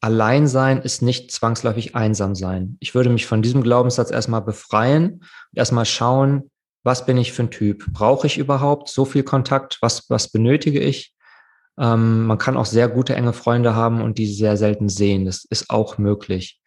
allein 0.00 0.48
sein 0.48 0.82
ist 0.82 1.00
nicht 1.00 1.30
zwangsläufig 1.30 1.94
einsam 1.94 2.34
sein. 2.34 2.76
Ich 2.80 2.94
würde 2.94 3.08
mich 3.08 3.26
von 3.26 3.40
diesem 3.40 3.62
Glaubenssatz 3.62 4.10
erstmal 4.10 4.42
befreien 4.42 5.12
und 5.12 5.22
erstmal 5.54 5.84
schauen, 5.84 6.50
was 6.82 7.06
bin 7.06 7.16
ich 7.16 7.32
für 7.32 7.44
ein 7.44 7.50
Typ? 7.50 7.86
Brauche 7.92 8.26
ich 8.26 8.38
überhaupt 8.38 8.88
so 8.88 9.04
viel 9.04 9.22
Kontakt? 9.22 9.78
Was, 9.80 10.10
was 10.10 10.30
benötige 10.30 10.80
ich? 10.80 11.14
Ähm, 11.78 12.26
man 12.26 12.38
kann 12.38 12.56
auch 12.56 12.66
sehr 12.66 12.88
gute 12.88 13.14
enge 13.14 13.32
Freunde 13.32 13.74
haben 13.74 14.02
und 14.02 14.18
die 14.18 14.26
sehr 14.26 14.56
selten 14.56 14.88
sehen. 14.88 15.24
Das 15.24 15.44
ist 15.44 15.70
auch 15.70 15.98
möglich. 15.98 16.60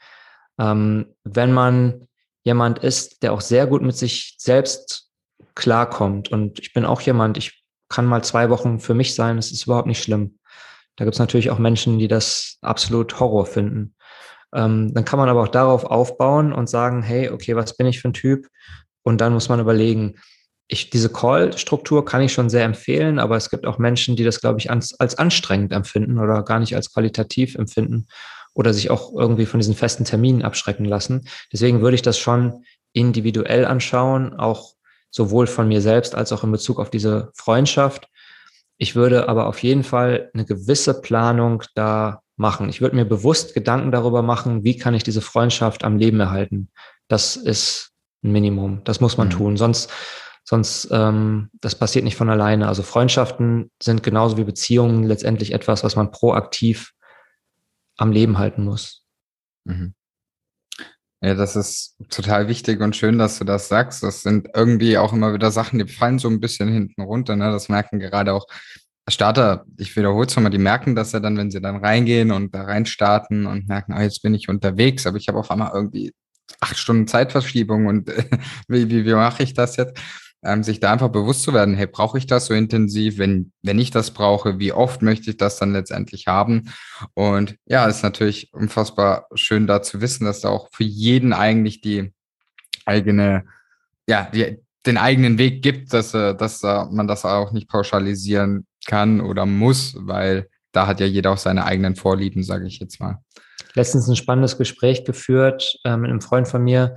Ähm, 0.59 1.07
wenn 1.23 1.51
man 1.51 2.07
jemand 2.43 2.79
ist, 2.79 3.23
der 3.23 3.33
auch 3.33 3.41
sehr 3.41 3.67
gut 3.67 3.81
mit 3.81 3.95
sich 3.95 4.35
selbst 4.37 5.09
klarkommt 5.55 6.31
und 6.31 6.59
ich 6.59 6.73
bin 6.73 6.85
auch 6.85 7.01
jemand, 7.01 7.37
ich 7.37 7.63
kann 7.89 8.05
mal 8.05 8.23
zwei 8.23 8.49
Wochen 8.49 8.79
für 8.79 8.93
mich 8.93 9.15
sein, 9.15 9.35
das 9.35 9.51
ist 9.51 9.65
überhaupt 9.65 9.87
nicht 9.87 10.01
schlimm. 10.01 10.39
Da 10.95 11.05
gibt 11.05 11.15
es 11.15 11.19
natürlich 11.19 11.49
auch 11.51 11.59
Menschen, 11.59 11.99
die 11.99 12.07
das 12.07 12.57
absolut 12.61 13.19
Horror 13.19 13.45
finden. 13.45 13.95
Ähm, 14.53 14.93
dann 14.93 15.05
kann 15.05 15.19
man 15.19 15.29
aber 15.29 15.43
auch 15.43 15.49
darauf 15.49 15.83
aufbauen 15.85 16.53
und 16.53 16.69
sagen, 16.69 17.03
hey, 17.03 17.29
okay, 17.29 17.55
was 17.55 17.75
bin 17.75 17.87
ich 17.87 17.99
für 17.99 18.09
ein 18.09 18.13
Typ? 18.13 18.47
Und 19.03 19.21
dann 19.21 19.33
muss 19.33 19.49
man 19.49 19.59
überlegen, 19.59 20.15
ich, 20.67 20.89
diese 20.89 21.11
Call-Struktur 21.11 22.05
kann 22.05 22.21
ich 22.21 22.33
schon 22.33 22.49
sehr 22.49 22.63
empfehlen, 22.63 23.19
aber 23.19 23.35
es 23.35 23.49
gibt 23.49 23.67
auch 23.67 23.77
Menschen, 23.77 24.15
die 24.15 24.23
das, 24.23 24.41
glaube 24.41 24.59
ich, 24.59 24.71
als, 24.71 24.99
als 24.99 25.15
anstrengend 25.15 25.73
empfinden 25.73 26.17
oder 26.17 26.43
gar 26.43 26.59
nicht 26.59 26.75
als 26.75 26.91
qualitativ 26.91 27.55
empfinden 27.55 28.07
oder 28.55 28.73
sich 28.73 28.89
auch 28.89 29.13
irgendwie 29.13 29.45
von 29.45 29.59
diesen 29.59 29.75
festen 29.75 30.05
Terminen 30.05 30.41
abschrecken 30.41 30.85
lassen. 30.85 31.27
Deswegen 31.53 31.81
würde 31.81 31.95
ich 31.95 32.01
das 32.01 32.17
schon 32.17 32.63
individuell 32.93 33.65
anschauen, 33.65 34.33
auch 34.33 34.73
sowohl 35.11 35.45
von 35.45 35.67
mir 35.67 35.81
selbst 35.81 36.15
als 36.15 36.31
auch 36.31 36.43
in 36.43 36.51
Bezug 36.51 36.79
auf 36.79 36.89
diese 36.89 37.31
Freundschaft. 37.35 38.09
Ich 38.77 38.95
würde 38.95 39.29
aber 39.29 39.47
auf 39.47 39.61
jeden 39.61 39.83
Fall 39.83 40.31
eine 40.33 40.45
gewisse 40.45 41.01
Planung 41.01 41.63
da 41.75 42.21
machen. 42.37 42.69
Ich 42.69 42.81
würde 42.81 42.95
mir 42.95 43.05
bewusst 43.05 43.53
Gedanken 43.53 43.91
darüber 43.91 44.21
machen, 44.21 44.63
wie 44.63 44.77
kann 44.77 44.93
ich 44.93 45.03
diese 45.03 45.21
Freundschaft 45.21 45.83
am 45.83 45.97
Leben 45.97 46.19
erhalten. 46.19 46.69
Das 47.07 47.35
ist 47.35 47.91
ein 48.23 48.31
Minimum. 48.31 48.81
Das 48.83 48.99
muss 48.99 49.17
man 49.17 49.27
mhm. 49.27 49.31
tun. 49.31 49.57
Sonst, 49.57 49.89
sonst, 50.43 50.89
ähm, 50.91 51.49
das 51.61 51.75
passiert 51.75 52.03
nicht 52.03 52.17
von 52.17 52.29
alleine. 52.29 52.67
Also 52.67 52.83
Freundschaften 52.83 53.71
sind 53.81 54.03
genauso 54.03 54.37
wie 54.37 54.43
Beziehungen 54.43 55.03
letztendlich 55.03 55.53
etwas, 55.53 55.83
was 55.83 55.95
man 55.95 56.11
proaktiv 56.11 56.93
am 57.97 58.11
Leben 58.11 58.37
halten 58.37 58.63
muss. 58.63 59.03
Mhm. 59.65 59.93
Ja, 61.21 61.33
das 61.33 61.55
ist 61.55 61.95
total 62.09 62.47
wichtig 62.47 62.81
und 62.81 62.95
schön, 62.95 63.17
dass 63.17 63.39
du 63.39 63.45
das 63.45 63.67
sagst. 63.67 64.03
Das 64.03 64.21
sind 64.21 64.49
irgendwie 64.53 64.97
auch 64.97 65.13
immer 65.13 65.33
wieder 65.33 65.49
Sachen, 65.49 65.79
die 65.79 65.91
fallen 65.91 66.19
so 66.19 66.27
ein 66.27 66.39
bisschen 66.39 66.71
hinten 66.71 67.01
runter. 67.01 67.35
Ne? 67.35 67.51
Das 67.51 67.69
merken 67.69 67.99
gerade 67.99 68.33
auch 68.33 68.45
Starter, 69.07 69.65
ich 69.77 69.95
wiederhole 69.95 70.25
es 70.25 70.35
nochmal, 70.35 70.51
die 70.51 70.57
merken 70.57 70.95
das 70.95 71.11
ja 71.11 71.19
dann, 71.19 71.37
wenn 71.37 71.51
sie 71.51 71.61
dann 71.61 71.77
reingehen 71.77 72.31
und 72.31 72.55
da 72.55 72.63
reinstarten 72.63 73.45
und 73.45 73.67
merken, 73.67 73.93
ah, 73.93 74.01
jetzt 74.01 74.23
bin 74.23 74.33
ich 74.33 74.49
unterwegs, 74.49 75.05
aber 75.05 75.17
ich 75.17 75.27
habe 75.27 75.37
auf 75.37 75.51
einmal 75.51 75.71
irgendwie 75.73 76.11
acht 76.59 76.77
Stunden 76.77 77.07
Zeitverschiebung 77.07 77.85
und 77.85 78.07
wie, 78.67 78.89
wie, 78.89 79.05
wie 79.05 79.13
mache 79.13 79.43
ich 79.43 79.53
das 79.53 79.77
jetzt? 79.77 79.99
Ähm, 80.45 80.63
sich 80.63 80.79
da 80.79 80.93
einfach 80.93 81.09
bewusst 81.09 81.43
zu 81.43 81.53
werden, 81.53 81.75
hey, 81.75 81.87
brauche 81.87 82.17
ich 82.17 82.27
das 82.27 82.45
so 82.45 82.53
intensiv? 82.53 83.17
Wenn, 83.17 83.51
wenn 83.63 83.79
ich 83.79 83.91
das 83.91 84.11
brauche, 84.11 84.59
wie 84.59 84.71
oft 84.71 85.01
möchte 85.01 85.31
ich 85.31 85.37
das 85.37 85.57
dann 85.57 85.73
letztendlich 85.73 86.27
haben? 86.27 86.71
Und 87.13 87.55
ja, 87.65 87.87
ist 87.87 88.03
natürlich 88.03 88.53
unfassbar 88.53 89.27
schön 89.33 89.67
da 89.67 89.81
zu 89.81 90.01
wissen, 90.01 90.25
dass 90.25 90.41
da 90.41 90.49
auch 90.49 90.69
für 90.71 90.83
jeden 90.83 91.33
eigentlich 91.33 91.81
die 91.81 92.13
eigene, 92.85 93.45
ja, 94.07 94.29
die, 94.33 94.59
den 94.85 94.97
eigenen 94.97 95.37
Weg 95.37 95.63
gibt, 95.63 95.93
dass, 95.93 96.13
äh, 96.13 96.35
dass 96.35 96.61
man 96.61 97.07
das 97.07 97.25
auch 97.25 97.51
nicht 97.51 97.67
pauschalisieren 97.67 98.67
kann 98.85 99.19
oder 99.19 99.45
muss, 99.45 99.95
weil 99.97 100.47
da 100.71 100.87
hat 100.87 100.99
ja 100.99 101.05
jeder 101.05 101.31
auch 101.31 101.37
seine 101.37 101.65
eigenen 101.65 101.95
Vorlieben, 101.95 102.43
sage 102.43 102.67
ich 102.67 102.79
jetzt 102.79 102.99
mal 102.99 103.19
letztens 103.75 104.07
ein 104.07 104.15
spannendes 104.15 104.57
Gespräch 104.57 105.05
geführt 105.05 105.79
äh, 105.83 105.97
mit 105.97 106.09
einem 106.09 106.21
Freund 106.21 106.47
von 106.47 106.63
mir. 106.63 106.95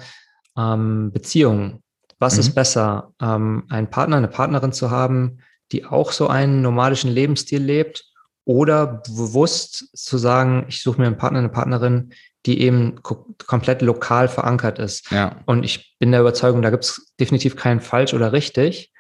Ähm, 0.57 1.13
Beziehungen. 1.13 1.83
Was 2.19 2.35
mhm. 2.35 2.41
ist 2.41 2.55
besser, 2.55 3.13
ähm, 3.21 3.65
einen 3.69 3.91
Partner, 3.91 4.17
eine 4.17 4.29
Partnerin 4.29 4.73
zu 4.73 4.91
haben, 4.91 5.39
die 5.73 5.85
auch 5.85 6.13
so 6.13 6.29
einen 6.29 6.63
nomadischen 6.63 7.11
Lebensstil 7.11 7.63
lebt 7.63 8.05
oder 8.45 9.03
bewusst 9.07 9.97
zu 9.97 10.17
sagen, 10.17 10.65
ich 10.69 10.83
suche 10.83 11.01
mir 11.01 11.07
einen 11.07 11.19
Partner, 11.19 11.41
eine 11.41 11.51
Partnerin, 11.51 12.15
die 12.47 12.63
eben 12.63 13.03
komplett 13.03 13.83
lokal 13.83 14.29
verankert 14.29 14.79
ist. 14.79 15.11
Ja. 15.11 15.37
Und 15.45 15.65
ich 15.65 15.97
bin 15.99 16.13
der 16.13 16.23
Überzeugung, 16.23 16.63
da 16.63 16.71
gibt 16.71 16.85
es 16.85 17.13
definitiv 17.21 17.57
kein 17.57 17.81
falsch 17.81 18.15
oder 18.15 18.33
richtig. 18.33 18.93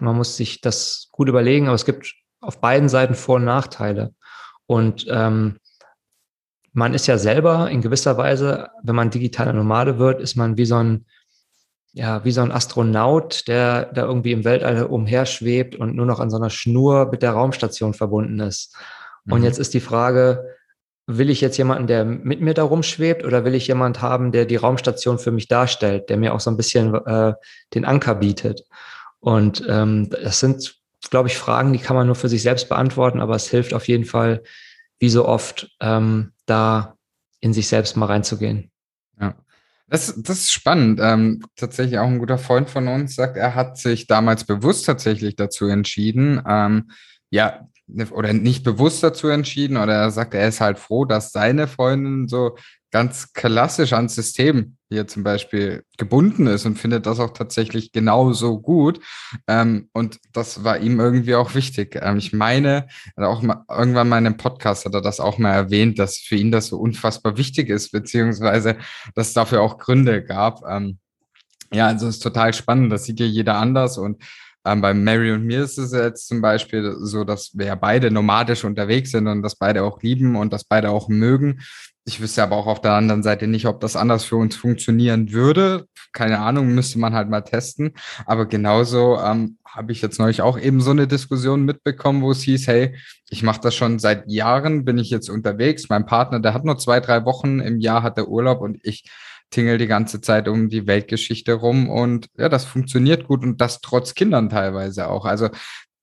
Man 0.00 0.16
muss 0.16 0.36
sich 0.36 0.60
das 0.60 1.08
gut 1.12 1.28
überlegen, 1.28 1.66
aber 1.66 1.76
es 1.76 1.84
gibt 1.84 2.14
auf 2.40 2.60
beiden 2.60 2.88
Seiten 2.88 3.14
Vor- 3.14 3.36
und 3.36 3.44
Nachteile. 3.44 4.12
Und 4.66 5.06
ähm, 5.08 5.58
man 6.72 6.94
ist 6.94 7.06
ja 7.06 7.16
selber 7.16 7.70
in 7.70 7.80
gewisser 7.80 8.18
Weise, 8.18 8.70
wenn 8.82 8.96
man 8.96 9.10
digitaler 9.10 9.52
Nomade 9.52 9.98
wird, 9.98 10.20
ist 10.20 10.36
man 10.36 10.56
wie 10.56 10.66
so 10.66 10.76
ein, 10.76 11.06
ja, 11.96 12.22
wie 12.26 12.30
so 12.30 12.42
ein 12.42 12.52
Astronaut, 12.52 13.48
der 13.48 13.86
da 13.86 14.04
irgendwie 14.04 14.32
im 14.32 14.44
Weltall 14.44 14.84
umherschwebt 14.84 15.76
und 15.76 15.96
nur 15.96 16.04
noch 16.04 16.20
an 16.20 16.28
so 16.28 16.36
einer 16.36 16.50
Schnur 16.50 17.08
mit 17.10 17.22
der 17.22 17.30
Raumstation 17.30 17.94
verbunden 17.94 18.38
ist. 18.38 18.76
Mhm. 19.24 19.32
Und 19.32 19.42
jetzt 19.44 19.58
ist 19.58 19.72
die 19.72 19.80
Frage, 19.80 20.44
will 21.06 21.30
ich 21.30 21.40
jetzt 21.40 21.56
jemanden, 21.56 21.86
der 21.86 22.04
mit 22.04 22.42
mir 22.42 22.52
da 22.52 22.64
rumschwebt 22.64 23.24
oder 23.24 23.46
will 23.46 23.54
ich 23.54 23.66
jemanden 23.66 24.02
haben, 24.02 24.30
der 24.30 24.44
die 24.44 24.56
Raumstation 24.56 25.18
für 25.18 25.30
mich 25.30 25.48
darstellt, 25.48 26.10
der 26.10 26.18
mir 26.18 26.34
auch 26.34 26.40
so 26.40 26.50
ein 26.50 26.58
bisschen 26.58 26.94
äh, 26.94 27.32
den 27.72 27.86
Anker 27.86 28.16
bietet? 28.16 28.64
Und 29.18 29.64
ähm, 29.66 30.10
das 30.10 30.40
sind, 30.40 30.76
glaube 31.08 31.30
ich, 31.30 31.38
Fragen, 31.38 31.72
die 31.72 31.78
kann 31.78 31.96
man 31.96 32.06
nur 32.06 32.14
für 32.14 32.28
sich 32.28 32.42
selbst 32.42 32.68
beantworten, 32.68 33.20
aber 33.20 33.36
es 33.36 33.48
hilft 33.48 33.72
auf 33.72 33.88
jeden 33.88 34.04
Fall, 34.04 34.42
wie 34.98 35.08
so 35.08 35.26
oft, 35.26 35.74
ähm, 35.80 36.32
da 36.44 36.98
in 37.40 37.54
sich 37.54 37.68
selbst 37.68 37.96
mal 37.96 38.06
reinzugehen. 38.06 38.70
Das, 39.88 40.14
das 40.16 40.38
ist 40.38 40.52
spannend. 40.52 41.00
Ähm, 41.02 41.44
tatsächlich 41.54 41.98
auch 41.98 42.08
ein 42.08 42.18
guter 42.18 42.38
Freund 42.38 42.68
von 42.68 42.88
uns 42.88 43.14
sagt, 43.14 43.36
er 43.36 43.54
hat 43.54 43.78
sich 43.78 44.06
damals 44.06 44.44
bewusst 44.44 44.84
tatsächlich 44.86 45.36
dazu 45.36 45.66
entschieden, 45.66 46.42
ähm, 46.46 46.90
ja, 47.30 47.68
ne, 47.86 48.08
oder 48.10 48.32
nicht 48.32 48.64
bewusst 48.64 49.02
dazu 49.02 49.28
entschieden, 49.28 49.76
oder 49.76 49.94
er 49.94 50.10
sagt, 50.10 50.34
er 50.34 50.48
ist 50.48 50.60
halt 50.60 50.78
froh, 50.78 51.04
dass 51.04 51.30
seine 51.30 51.68
Freundin 51.68 52.26
so 52.26 52.56
ganz 52.90 53.32
klassisch 53.32 53.92
ans 53.92 54.14
System 54.14 54.76
hier 54.88 55.06
zum 55.06 55.24
Beispiel 55.24 55.82
gebunden 55.98 56.46
ist 56.46 56.64
und 56.66 56.78
findet 56.78 57.06
das 57.06 57.18
auch 57.18 57.30
tatsächlich 57.30 57.92
genauso 57.92 58.60
gut. 58.60 59.00
Ähm, 59.48 59.88
und 59.92 60.18
das 60.32 60.64
war 60.64 60.78
ihm 60.78 61.00
irgendwie 61.00 61.34
auch 61.34 61.54
wichtig. 61.54 61.98
Ähm, 62.00 62.18
ich 62.18 62.32
meine, 62.32 62.86
auch 63.16 63.42
mal, 63.42 63.64
irgendwann 63.68 64.08
mal 64.08 64.18
in 64.18 64.26
einem 64.26 64.36
Podcast 64.36 64.84
hat 64.84 64.94
er 64.94 65.02
das 65.02 65.20
auch 65.20 65.38
mal 65.38 65.52
erwähnt, 65.52 65.98
dass 65.98 66.18
für 66.18 66.36
ihn 66.36 66.52
das 66.52 66.68
so 66.68 66.78
unfassbar 66.78 67.36
wichtig 67.36 67.68
ist, 67.68 67.90
beziehungsweise 67.90 68.76
dass 69.14 69.28
es 69.28 69.34
dafür 69.34 69.62
auch 69.62 69.78
Gründe 69.78 70.22
gab. 70.22 70.62
Ähm, 70.68 70.98
ja, 71.72 71.88
also 71.88 72.06
es 72.06 72.16
ist 72.16 72.22
total 72.22 72.54
spannend. 72.54 72.92
Das 72.92 73.04
sieht 73.04 73.18
ja 73.18 73.26
jeder 73.26 73.56
anders 73.56 73.98
und 73.98 74.22
ähm, 74.66 74.80
bei 74.80 74.94
Mary 74.94 75.30
und 75.30 75.44
mir 75.44 75.62
ist 75.62 75.78
es 75.78 75.92
jetzt 75.92 76.26
zum 76.26 76.40
Beispiel 76.40 76.96
so, 76.98 77.22
dass 77.22 77.52
wir 77.54 77.66
ja 77.66 77.74
beide 77.76 78.10
nomadisch 78.10 78.64
unterwegs 78.64 79.12
sind 79.12 79.28
und 79.28 79.42
das 79.42 79.54
beide 79.54 79.84
auch 79.84 80.02
lieben 80.02 80.34
und 80.34 80.52
das 80.52 80.64
beide 80.64 80.90
auch 80.90 81.08
mögen. 81.08 81.60
Ich 82.08 82.20
wüsste 82.20 82.44
aber 82.44 82.56
auch 82.56 82.68
auf 82.68 82.80
der 82.80 82.92
anderen 82.92 83.24
Seite 83.24 83.48
nicht, 83.48 83.66
ob 83.66 83.80
das 83.80 83.96
anders 83.96 84.24
für 84.24 84.36
uns 84.36 84.54
funktionieren 84.54 85.32
würde. 85.32 85.88
Keine 86.12 86.38
Ahnung, 86.38 86.68
müsste 86.68 87.00
man 87.00 87.14
halt 87.14 87.28
mal 87.28 87.40
testen. 87.40 87.94
Aber 88.26 88.46
genauso 88.46 89.18
ähm, 89.18 89.58
habe 89.66 89.90
ich 89.90 90.02
jetzt 90.02 90.20
neulich 90.20 90.40
auch 90.40 90.56
eben 90.56 90.80
so 90.80 90.92
eine 90.92 91.08
Diskussion 91.08 91.64
mitbekommen, 91.64 92.22
wo 92.22 92.30
es 92.30 92.42
hieß, 92.42 92.68
hey, 92.68 92.94
ich 93.28 93.42
mache 93.42 93.60
das 93.60 93.74
schon 93.74 93.98
seit 93.98 94.30
Jahren, 94.30 94.84
bin 94.84 94.98
ich 94.98 95.10
jetzt 95.10 95.28
unterwegs. 95.28 95.88
Mein 95.88 96.06
Partner, 96.06 96.38
der 96.38 96.54
hat 96.54 96.64
nur 96.64 96.78
zwei, 96.78 97.00
drei 97.00 97.24
Wochen 97.24 97.58
im 97.58 97.80
Jahr, 97.80 98.04
hat 98.04 98.18
der 98.18 98.28
Urlaub 98.28 98.60
und 98.60 98.78
ich 98.84 99.10
tingel 99.50 99.76
die 99.76 99.88
ganze 99.88 100.20
Zeit 100.20 100.46
um 100.46 100.68
die 100.68 100.86
Weltgeschichte 100.86 101.54
rum 101.54 101.88
und 101.90 102.28
ja, 102.38 102.48
das 102.48 102.64
funktioniert 102.64 103.26
gut 103.26 103.42
und 103.42 103.60
das 103.60 103.80
trotz 103.80 104.14
Kindern 104.14 104.48
teilweise 104.48 105.08
auch. 105.08 105.24
Also 105.24 105.50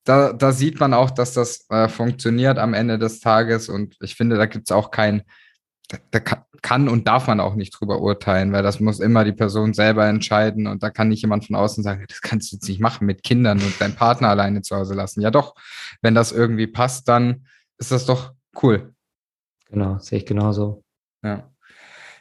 da, 0.03 0.33
da 0.33 0.51
sieht 0.51 0.81
man 0.81 0.93
auch, 0.93 1.11
dass 1.11 1.33
das 1.33 1.65
äh, 1.69 1.87
funktioniert 1.87 2.57
am 2.57 2.73
Ende 2.73 2.99
des 2.99 3.21
Tages 3.21 3.69
und 3.69 3.95
ich 4.01 4.15
finde, 4.15 4.35
da 4.37 4.47
gibt 4.47 4.69
es 4.69 4.75
auch 4.75 4.91
kein 4.91 5.23
da, 5.89 5.97
da 6.11 6.19
kann, 6.19 6.43
kann, 6.61 6.89
und 6.89 7.07
darf 7.07 7.27
man 7.27 7.39
auch 7.39 7.55
nicht 7.55 7.71
drüber 7.71 8.01
urteilen, 8.01 8.51
weil 8.53 8.63
das 8.63 8.79
muss 8.79 8.99
immer 8.99 9.23
die 9.23 9.33
Person 9.33 9.73
selber 9.73 10.07
entscheiden 10.07 10.67
und 10.67 10.81
da 10.81 10.89
kann 10.89 11.09
nicht 11.09 11.21
jemand 11.21 11.45
von 11.45 11.55
außen 11.55 11.83
sagen, 11.83 12.05
das 12.07 12.21
kannst 12.21 12.51
du 12.51 12.55
jetzt 12.55 12.67
nicht 12.67 12.79
machen 12.79 13.05
mit 13.05 13.23
Kindern 13.23 13.59
und 13.61 13.79
deinen 13.79 13.95
Partner 13.95 14.29
alleine 14.29 14.61
zu 14.61 14.75
Hause 14.75 14.93
lassen. 14.93 15.21
Ja 15.21 15.31
doch, 15.31 15.55
wenn 16.01 16.15
das 16.15 16.31
irgendwie 16.31 16.67
passt, 16.67 17.07
dann 17.07 17.45
ist 17.77 17.91
das 17.91 18.05
doch 18.05 18.33
cool. 18.61 18.93
Genau, 19.69 19.97
sehe 19.99 20.19
ich 20.19 20.25
genauso. 20.25 20.83
Ja. 21.23 21.49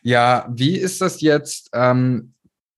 Ja, 0.03 0.49
wie 0.51 0.77
ist 0.77 1.01
das 1.01 1.21
jetzt? 1.21 1.71
Ähm, 1.73 2.32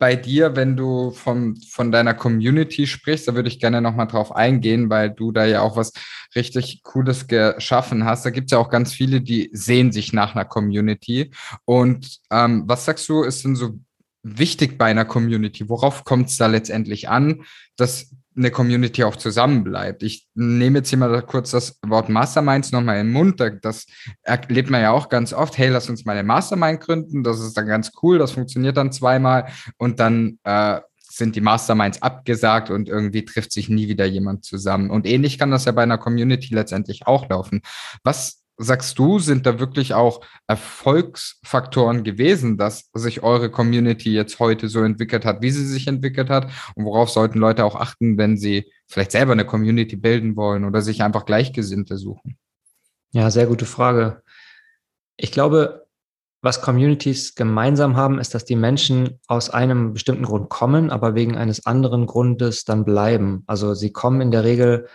bei 0.04 0.16
dir, 0.16 0.54
wenn 0.54 0.76
du 0.76 1.12
von, 1.12 1.56
von 1.56 1.90
deiner 1.90 2.12
Community 2.12 2.86
sprichst, 2.86 3.26
da 3.26 3.34
würde 3.34 3.48
ich 3.48 3.58
gerne 3.58 3.80
nochmal 3.80 4.06
drauf 4.06 4.36
eingehen, 4.36 4.90
weil 4.90 5.08
du 5.08 5.32
da 5.32 5.46
ja 5.46 5.62
auch 5.62 5.78
was 5.78 5.94
richtig 6.34 6.82
Cooles 6.82 7.26
geschaffen 7.26 8.04
hast. 8.04 8.26
Da 8.26 8.28
gibt 8.28 8.48
es 8.48 8.52
ja 8.52 8.58
auch 8.58 8.68
ganz 8.68 8.92
viele, 8.92 9.22
die 9.22 9.48
sehen 9.54 9.92
sich 9.92 10.12
nach 10.12 10.34
einer 10.34 10.44
Community. 10.44 11.30
Und 11.64 12.20
ähm, 12.30 12.64
was 12.66 12.84
sagst 12.84 13.08
du, 13.08 13.22
ist 13.22 13.44
denn 13.44 13.56
so 13.56 13.80
wichtig 14.22 14.76
bei 14.76 14.90
einer 14.90 15.06
Community? 15.06 15.70
Worauf 15.70 16.04
kommt 16.04 16.28
es 16.28 16.36
da 16.36 16.48
letztendlich 16.48 17.08
an, 17.08 17.46
dass 17.78 18.14
eine 18.36 18.50
Community 18.50 19.04
auch 19.04 19.16
zusammenbleibt. 19.16 20.02
Ich 20.02 20.26
nehme 20.34 20.78
jetzt 20.78 20.88
hier 20.88 20.98
mal 20.98 21.22
kurz 21.22 21.52
das 21.52 21.78
Wort 21.86 22.08
Masterminds 22.08 22.72
nochmal 22.72 23.00
im 23.00 23.12
Mund. 23.12 23.40
Das 23.62 23.86
erlebt 24.22 24.70
man 24.70 24.82
ja 24.82 24.90
auch 24.90 25.08
ganz 25.08 25.32
oft. 25.32 25.56
Hey, 25.56 25.68
lass 25.68 25.88
uns 25.88 26.04
mal 26.04 26.12
eine 26.12 26.24
Mastermind 26.24 26.80
gründen. 26.80 27.22
Das 27.22 27.40
ist 27.40 27.56
dann 27.56 27.66
ganz 27.66 27.92
cool. 28.02 28.18
Das 28.18 28.32
funktioniert 28.32 28.76
dann 28.76 28.92
zweimal 28.92 29.48
und 29.78 30.00
dann 30.00 30.38
äh, 30.44 30.80
sind 30.98 31.36
die 31.36 31.40
Masterminds 31.40 32.02
abgesagt 32.02 32.70
und 32.70 32.88
irgendwie 32.88 33.24
trifft 33.24 33.52
sich 33.52 33.68
nie 33.68 33.88
wieder 33.88 34.04
jemand 34.04 34.44
zusammen. 34.44 34.90
Und 34.90 35.06
ähnlich 35.06 35.38
kann 35.38 35.52
das 35.52 35.64
ja 35.64 35.72
bei 35.72 35.84
einer 35.84 35.98
Community 35.98 36.52
letztendlich 36.52 37.06
auch 37.06 37.28
laufen. 37.28 37.62
Was 38.02 38.43
sagst 38.56 38.98
du, 38.98 39.18
sind 39.18 39.46
da 39.46 39.58
wirklich 39.58 39.94
auch 39.94 40.20
Erfolgsfaktoren 40.46 42.04
gewesen, 42.04 42.56
dass 42.56 42.90
sich 42.94 43.22
eure 43.22 43.50
Community 43.50 44.12
jetzt 44.12 44.38
heute 44.38 44.68
so 44.68 44.82
entwickelt 44.82 45.24
hat, 45.24 45.42
wie 45.42 45.50
sie 45.50 45.66
sich 45.66 45.86
entwickelt 45.86 46.30
hat? 46.30 46.50
Und 46.74 46.84
worauf 46.84 47.10
sollten 47.10 47.38
Leute 47.38 47.64
auch 47.64 47.76
achten, 47.76 48.16
wenn 48.16 48.36
sie 48.36 48.70
vielleicht 48.86 49.12
selber 49.12 49.32
eine 49.32 49.44
Community 49.46 49.96
bilden 49.96 50.36
wollen 50.36 50.64
oder 50.64 50.82
sich 50.82 51.02
einfach 51.02 51.26
Gleichgesinnte 51.26 51.96
suchen? 51.96 52.38
Ja, 53.12 53.30
sehr 53.30 53.46
gute 53.46 53.66
Frage. 53.66 54.22
Ich 55.16 55.32
glaube, 55.32 55.86
was 56.42 56.60
Communities 56.60 57.34
gemeinsam 57.34 57.96
haben, 57.96 58.18
ist, 58.18 58.34
dass 58.34 58.44
die 58.44 58.56
Menschen 58.56 59.18
aus 59.28 59.48
einem 59.48 59.94
bestimmten 59.94 60.24
Grund 60.24 60.50
kommen, 60.50 60.90
aber 60.90 61.14
wegen 61.14 61.36
eines 61.36 61.64
anderen 61.64 62.06
Grundes 62.06 62.64
dann 62.64 62.84
bleiben. 62.84 63.44
Also 63.46 63.74
sie 63.74 63.92
kommen 63.92 64.20
in 64.20 64.30
der 64.30 64.44
Regel 64.44 64.88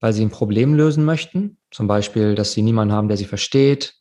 weil 0.00 0.12
sie 0.12 0.24
ein 0.24 0.30
Problem 0.30 0.74
lösen 0.74 1.04
möchten. 1.04 1.58
Zum 1.70 1.86
Beispiel, 1.86 2.34
dass 2.34 2.52
sie 2.52 2.62
niemanden 2.62 2.94
haben, 2.94 3.08
der 3.08 3.16
sie 3.16 3.24
versteht, 3.24 3.94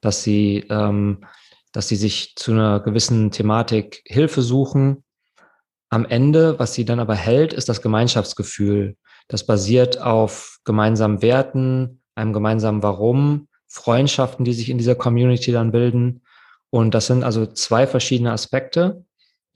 dass 0.00 0.22
sie, 0.22 0.66
ähm, 0.70 1.24
dass 1.72 1.88
sie 1.88 1.96
sich 1.96 2.34
zu 2.36 2.52
einer 2.52 2.80
gewissen 2.80 3.30
Thematik 3.30 4.02
Hilfe 4.06 4.42
suchen. 4.42 5.04
Am 5.88 6.04
Ende, 6.04 6.58
was 6.58 6.74
sie 6.74 6.84
dann 6.84 7.00
aber 7.00 7.14
hält, 7.14 7.52
ist 7.52 7.68
das 7.68 7.82
Gemeinschaftsgefühl. 7.82 8.96
Das 9.28 9.46
basiert 9.46 10.00
auf 10.00 10.58
gemeinsamen 10.64 11.22
Werten, 11.22 12.02
einem 12.14 12.32
gemeinsamen 12.32 12.82
Warum, 12.82 13.48
Freundschaften, 13.68 14.44
die 14.44 14.52
sich 14.52 14.68
in 14.68 14.78
dieser 14.78 14.94
Community 14.94 15.52
dann 15.52 15.72
bilden. 15.72 16.22
Und 16.70 16.94
das 16.94 17.06
sind 17.06 17.24
also 17.24 17.46
zwei 17.46 17.86
verschiedene 17.86 18.32
Aspekte. 18.32 19.04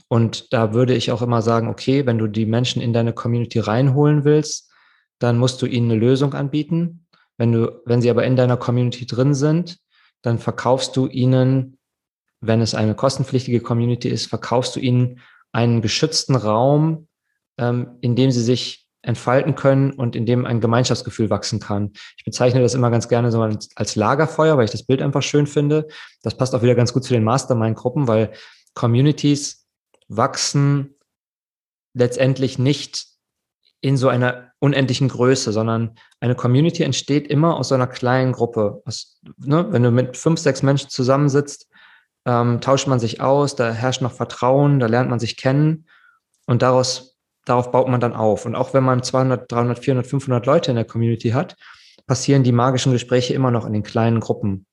Und 0.08 0.52
da 0.52 0.72
würde 0.72 0.94
ich 0.94 1.10
auch 1.10 1.22
immer 1.22 1.42
sagen, 1.42 1.68
okay, 1.68 2.06
wenn 2.06 2.18
du 2.18 2.26
die 2.26 2.46
Menschen 2.46 2.80
in 2.80 2.92
deine 2.92 3.12
Community 3.12 3.58
reinholen 3.58 4.24
willst, 4.24 4.70
dann 5.18 5.38
musst 5.38 5.62
du 5.62 5.66
ihnen 5.66 5.90
eine 5.90 6.00
Lösung 6.00 6.34
anbieten. 6.34 7.06
Wenn 7.38 7.52
du, 7.52 7.80
wenn 7.84 8.02
sie 8.02 8.10
aber 8.10 8.24
in 8.24 8.36
deiner 8.36 8.56
Community 8.56 9.06
drin 9.06 9.34
sind, 9.34 9.78
dann 10.22 10.38
verkaufst 10.38 10.96
du 10.96 11.06
ihnen, 11.06 11.78
wenn 12.40 12.60
es 12.60 12.74
eine 12.74 12.94
kostenpflichtige 12.94 13.60
Community 13.60 14.08
ist, 14.08 14.26
verkaufst 14.26 14.76
du 14.76 14.80
ihnen 14.80 15.20
einen 15.52 15.82
geschützten 15.82 16.36
Raum, 16.36 17.08
ähm, 17.58 17.96
in 18.00 18.16
dem 18.16 18.30
sie 18.30 18.42
sich 18.42 18.86
entfalten 19.02 19.54
können 19.54 19.92
und 19.92 20.16
in 20.16 20.26
dem 20.26 20.44
ein 20.44 20.60
Gemeinschaftsgefühl 20.60 21.30
wachsen 21.30 21.60
kann. 21.60 21.92
Ich 22.18 22.24
bezeichne 22.24 22.60
das 22.60 22.74
immer 22.74 22.90
ganz 22.90 23.08
gerne 23.08 23.30
so 23.30 23.40
als, 23.40 23.68
als 23.76 23.94
Lagerfeuer, 23.94 24.56
weil 24.56 24.64
ich 24.64 24.72
das 24.72 24.84
Bild 24.84 25.00
einfach 25.00 25.22
schön 25.22 25.46
finde. 25.46 25.86
Das 26.22 26.36
passt 26.36 26.54
auch 26.54 26.62
wieder 26.62 26.74
ganz 26.74 26.92
gut 26.92 27.04
zu 27.04 27.14
den 27.14 27.22
Mastermind-Gruppen, 27.22 28.08
weil 28.08 28.32
Communities 28.74 29.66
wachsen 30.08 30.96
letztendlich 31.94 32.58
nicht 32.58 33.06
in 33.86 33.96
so 33.96 34.08
einer 34.08 34.50
unendlichen 34.58 35.08
Größe, 35.08 35.52
sondern 35.52 35.96
eine 36.18 36.34
Community 36.34 36.82
entsteht 36.82 37.28
immer 37.28 37.56
aus 37.56 37.68
so 37.68 37.76
einer 37.76 37.86
kleinen 37.86 38.32
Gruppe. 38.32 38.82
Aus, 38.84 39.20
ne, 39.38 39.66
wenn 39.70 39.84
du 39.84 39.92
mit 39.92 40.16
fünf, 40.16 40.40
sechs 40.40 40.62
Menschen 40.62 40.90
zusammensitzt, 40.90 41.68
ähm, 42.24 42.60
tauscht 42.60 42.88
man 42.88 42.98
sich 42.98 43.20
aus, 43.20 43.54
da 43.54 43.70
herrscht 43.70 44.02
noch 44.02 44.12
Vertrauen, 44.12 44.80
da 44.80 44.86
lernt 44.86 45.08
man 45.08 45.20
sich 45.20 45.36
kennen 45.36 45.86
und 46.46 46.62
daraus, 46.62 47.16
darauf 47.44 47.70
baut 47.70 47.86
man 47.88 48.00
dann 48.00 48.14
auf. 48.14 48.44
Und 48.44 48.56
auch 48.56 48.74
wenn 48.74 48.82
man 48.82 49.04
200, 49.04 49.50
300, 49.50 49.78
400, 49.78 50.06
500 50.06 50.46
Leute 50.46 50.70
in 50.72 50.76
der 50.76 50.84
Community 50.84 51.30
hat, 51.30 51.56
passieren 52.08 52.42
die 52.42 52.52
magischen 52.52 52.92
Gespräche 52.92 53.34
immer 53.34 53.52
noch 53.52 53.66
in 53.66 53.72
den 53.72 53.84
kleinen 53.84 54.18
Gruppen. 54.18 54.66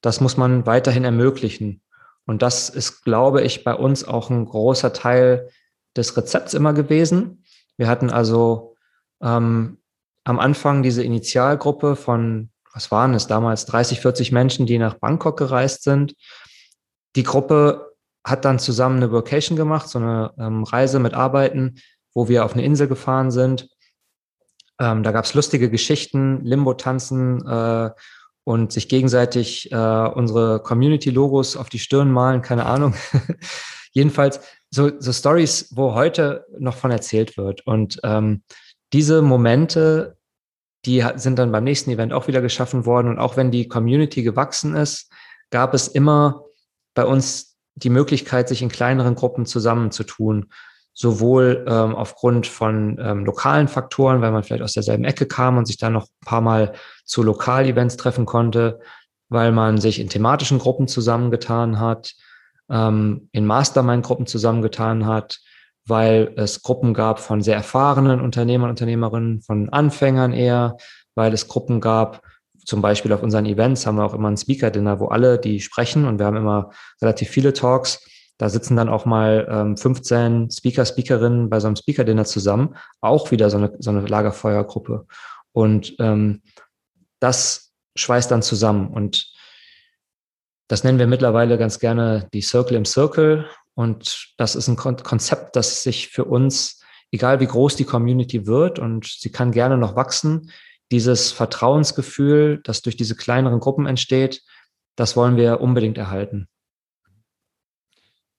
Das 0.00 0.20
muss 0.20 0.36
man 0.36 0.64
weiterhin 0.64 1.04
ermöglichen. 1.04 1.82
Und 2.24 2.42
das 2.42 2.68
ist, 2.68 3.02
glaube 3.02 3.42
ich, 3.42 3.64
bei 3.64 3.74
uns 3.74 4.04
auch 4.04 4.30
ein 4.30 4.44
großer 4.44 4.92
Teil 4.92 5.48
des 5.96 6.16
Rezepts 6.16 6.54
immer 6.54 6.72
gewesen 6.72 7.39
wir 7.80 7.88
hatten 7.88 8.10
also 8.10 8.76
ähm, 9.22 9.78
am 10.24 10.38
Anfang 10.38 10.82
diese 10.82 11.02
Initialgruppe 11.02 11.96
von, 11.96 12.50
was 12.74 12.90
waren 12.90 13.14
es 13.14 13.26
damals, 13.26 13.64
30, 13.64 14.00
40 14.00 14.32
Menschen, 14.32 14.66
die 14.66 14.76
nach 14.76 14.98
Bangkok 14.98 15.38
gereist 15.38 15.82
sind. 15.82 16.14
Die 17.16 17.22
Gruppe 17.22 17.94
hat 18.22 18.44
dann 18.44 18.58
zusammen 18.58 18.98
eine 18.98 19.10
Vocation 19.12 19.56
gemacht, 19.56 19.88
so 19.88 19.98
eine 19.98 20.30
ähm, 20.38 20.62
Reise 20.62 20.98
mit 20.98 21.14
Arbeiten, 21.14 21.76
wo 22.12 22.28
wir 22.28 22.44
auf 22.44 22.52
eine 22.52 22.66
Insel 22.66 22.86
gefahren 22.86 23.30
sind. 23.30 23.70
Ähm, 24.78 25.02
da 25.02 25.10
gab 25.10 25.24
es 25.24 25.32
lustige 25.32 25.70
Geschichten, 25.70 26.44
Limbo-Tanzen 26.44 27.46
äh, 27.46 27.90
und 28.44 28.72
sich 28.72 28.90
gegenseitig 28.90 29.72
äh, 29.72 29.74
unsere 29.74 30.62
Community-Logos 30.62 31.56
auf 31.56 31.70
die 31.70 31.78
Stirn 31.78 32.10
malen, 32.12 32.42
keine 32.42 32.66
Ahnung. 32.66 32.94
Jedenfalls 33.92 34.40
so, 34.70 34.90
so 34.98 35.12
Stories, 35.12 35.68
wo 35.74 35.94
heute 35.94 36.46
noch 36.58 36.76
von 36.76 36.90
erzählt 36.90 37.36
wird. 37.36 37.66
Und 37.66 38.00
ähm, 38.04 38.42
diese 38.92 39.20
Momente, 39.22 40.16
die 40.84 41.04
sind 41.16 41.38
dann 41.38 41.52
beim 41.52 41.64
nächsten 41.64 41.90
Event 41.90 42.12
auch 42.12 42.28
wieder 42.28 42.40
geschaffen 42.40 42.86
worden. 42.86 43.08
Und 43.08 43.18
auch 43.18 43.36
wenn 43.36 43.50
die 43.50 43.68
Community 43.68 44.22
gewachsen 44.22 44.74
ist, 44.74 45.10
gab 45.50 45.74
es 45.74 45.88
immer 45.88 46.44
bei 46.94 47.04
uns 47.04 47.56
die 47.74 47.90
Möglichkeit, 47.90 48.48
sich 48.48 48.62
in 48.62 48.68
kleineren 48.68 49.14
Gruppen 49.14 49.46
zusammenzutun. 49.46 50.50
Sowohl 50.92 51.64
ähm, 51.68 51.94
aufgrund 51.94 52.46
von 52.46 52.98
ähm, 53.00 53.24
lokalen 53.24 53.68
Faktoren, 53.68 54.20
weil 54.20 54.32
man 54.32 54.42
vielleicht 54.42 54.62
aus 54.62 54.72
derselben 54.72 55.04
Ecke 55.04 55.26
kam 55.26 55.56
und 55.56 55.66
sich 55.66 55.78
dann 55.78 55.92
noch 55.92 56.04
ein 56.06 56.26
paar 56.26 56.40
Mal 56.40 56.72
zu 57.04 57.22
Lokalevents 57.22 57.96
treffen 57.96 58.26
konnte, 58.26 58.80
weil 59.28 59.52
man 59.52 59.78
sich 59.78 60.00
in 60.00 60.08
thematischen 60.08 60.58
Gruppen 60.58 60.88
zusammengetan 60.88 61.78
hat, 61.78 62.14
ähm, 62.70 63.28
in 63.32 63.46
Mastermind-Gruppen 63.46 64.26
zusammengetan 64.26 65.06
hat, 65.06 65.40
weil 65.86 66.32
es 66.36 66.62
Gruppen 66.62 66.94
gab 66.94 67.20
von 67.20 67.42
sehr 67.42 67.56
erfahrenen 67.56 68.20
Unternehmern, 68.20 68.70
Unternehmerinnen, 68.70 69.42
von 69.42 69.68
Anfängern 69.70 70.32
eher, 70.32 70.76
weil 71.14 71.32
es 71.32 71.48
Gruppen 71.48 71.80
gab, 71.80 72.22
zum 72.64 72.82
Beispiel 72.82 73.12
auf 73.12 73.22
unseren 73.22 73.46
Events 73.46 73.86
haben 73.86 73.96
wir 73.96 74.04
auch 74.04 74.14
immer 74.14 74.30
ein 74.30 74.36
Speaker-Dinner, 74.36 75.00
wo 75.00 75.08
alle, 75.08 75.38
die 75.38 75.60
sprechen, 75.60 76.06
und 76.06 76.18
wir 76.18 76.26
haben 76.26 76.36
immer 76.36 76.70
relativ 77.02 77.28
viele 77.28 77.52
Talks, 77.52 78.04
da 78.38 78.48
sitzen 78.48 78.76
dann 78.76 78.88
auch 78.88 79.04
mal 79.04 79.46
ähm, 79.50 79.76
15 79.76 80.50
Speaker, 80.50 80.86
Speakerinnen 80.86 81.50
bei 81.50 81.60
so 81.60 81.66
einem 81.66 81.76
Speaker-Dinner 81.76 82.24
zusammen, 82.24 82.74
auch 83.00 83.30
wieder 83.30 83.50
so 83.50 83.58
eine, 83.58 83.74
so 83.78 83.90
eine 83.90 84.00
Lagerfeuergruppe. 84.00 85.06
Und 85.52 85.94
ähm, 85.98 86.40
das 87.18 87.72
schweißt 87.96 88.30
dann 88.30 88.40
zusammen. 88.40 88.88
Und 88.88 89.29
das 90.70 90.84
nennen 90.84 91.00
wir 91.00 91.08
mittlerweile 91.08 91.58
ganz 91.58 91.80
gerne 91.80 92.28
die 92.32 92.42
Circle 92.42 92.76
im 92.76 92.84
Circle. 92.84 93.44
Und 93.74 94.34
das 94.36 94.54
ist 94.54 94.68
ein 94.68 94.76
Konzept, 94.76 95.56
das 95.56 95.82
sich 95.82 96.10
für 96.10 96.26
uns, 96.26 96.80
egal 97.10 97.40
wie 97.40 97.48
groß 97.48 97.74
die 97.74 97.84
Community 97.84 98.46
wird, 98.46 98.78
und 98.78 99.04
sie 99.04 99.32
kann 99.32 99.50
gerne 99.50 99.76
noch 99.76 99.96
wachsen, 99.96 100.52
dieses 100.92 101.32
Vertrauensgefühl, 101.32 102.60
das 102.62 102.82
durch 102.82 102.96
diese 102.96 103.16
kleineren 103.16 103.58
Gruppen 103.58 103.86
entsteht, 103.86 104.44
das 104.94 105.16
wollen 105.16 105.36
wir 105.36 105.60
unbedingt 105.60 105.98
erhalten. 105.98 106.46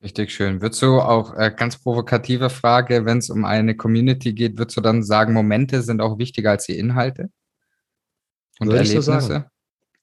Richtig 0.01 0.31
schön. 0.31 0.61
Würdest 0.61 0.81
du 0.81 1.01
auch 1.01 1.35
äh, 1.35 1.51
ganz 1.53 1.83
provokative 1.83 2.49
Frage, 2.49 3.03
wenn 3.03 3.17
es 3.17 3.29
um 3.29 3.43
eine 3.43 3.75
Community 3.75 4.31
geht, 4.31 4.57
würdest 4.57 4.77
du 4.77 4.81
dann 4.81 5.03
sagen, 5.03 5.33
Momente 5.33 5.81
sind 5.81 5.99
auch 5.99 6.17
wichtiger 6.17 6.51
als 6.51 6.65
die 6.65 6.79
Inhalte 6.79 7.29
und 8.59 8.67
Würde 8.67 8.77
Erlebnisse? 8.77 8.99
Ich 8.99 9.21
so 9.21 9.27
sagen. 9.27 9.51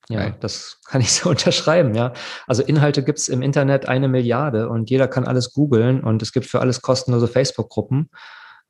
Ja, 0.08 0.26
okay. 0.26 0.34
das 0.40 0.80
kann 0.86 1.00
ich 1.00 1.12
so 1.12 1.30
unterschreiben, 1.30 1.94
ja. 1.94 2.12
Also 2.46 2.62
Inhalte 2.62 3.02
gibt 3.02 3.18
es 3.18 3.28
im 3.28 3.42
Internet 3.42 3.86
eine 3.86 4.08
Milliarde 4.08 4.68
und 4.68 4.90
jeder 4.90 5.08
kann 5.08 5.26
alles 5.26 5.52
googeln 5.52 6.02
und 6.02 6.22
es 6.22 6.32
gibt 6.32 6.46
für 6.46 6.60
alles 6.60 6.82
kostenlose 6.82 7.28
Facebook-Gruppen. 7.28 8.10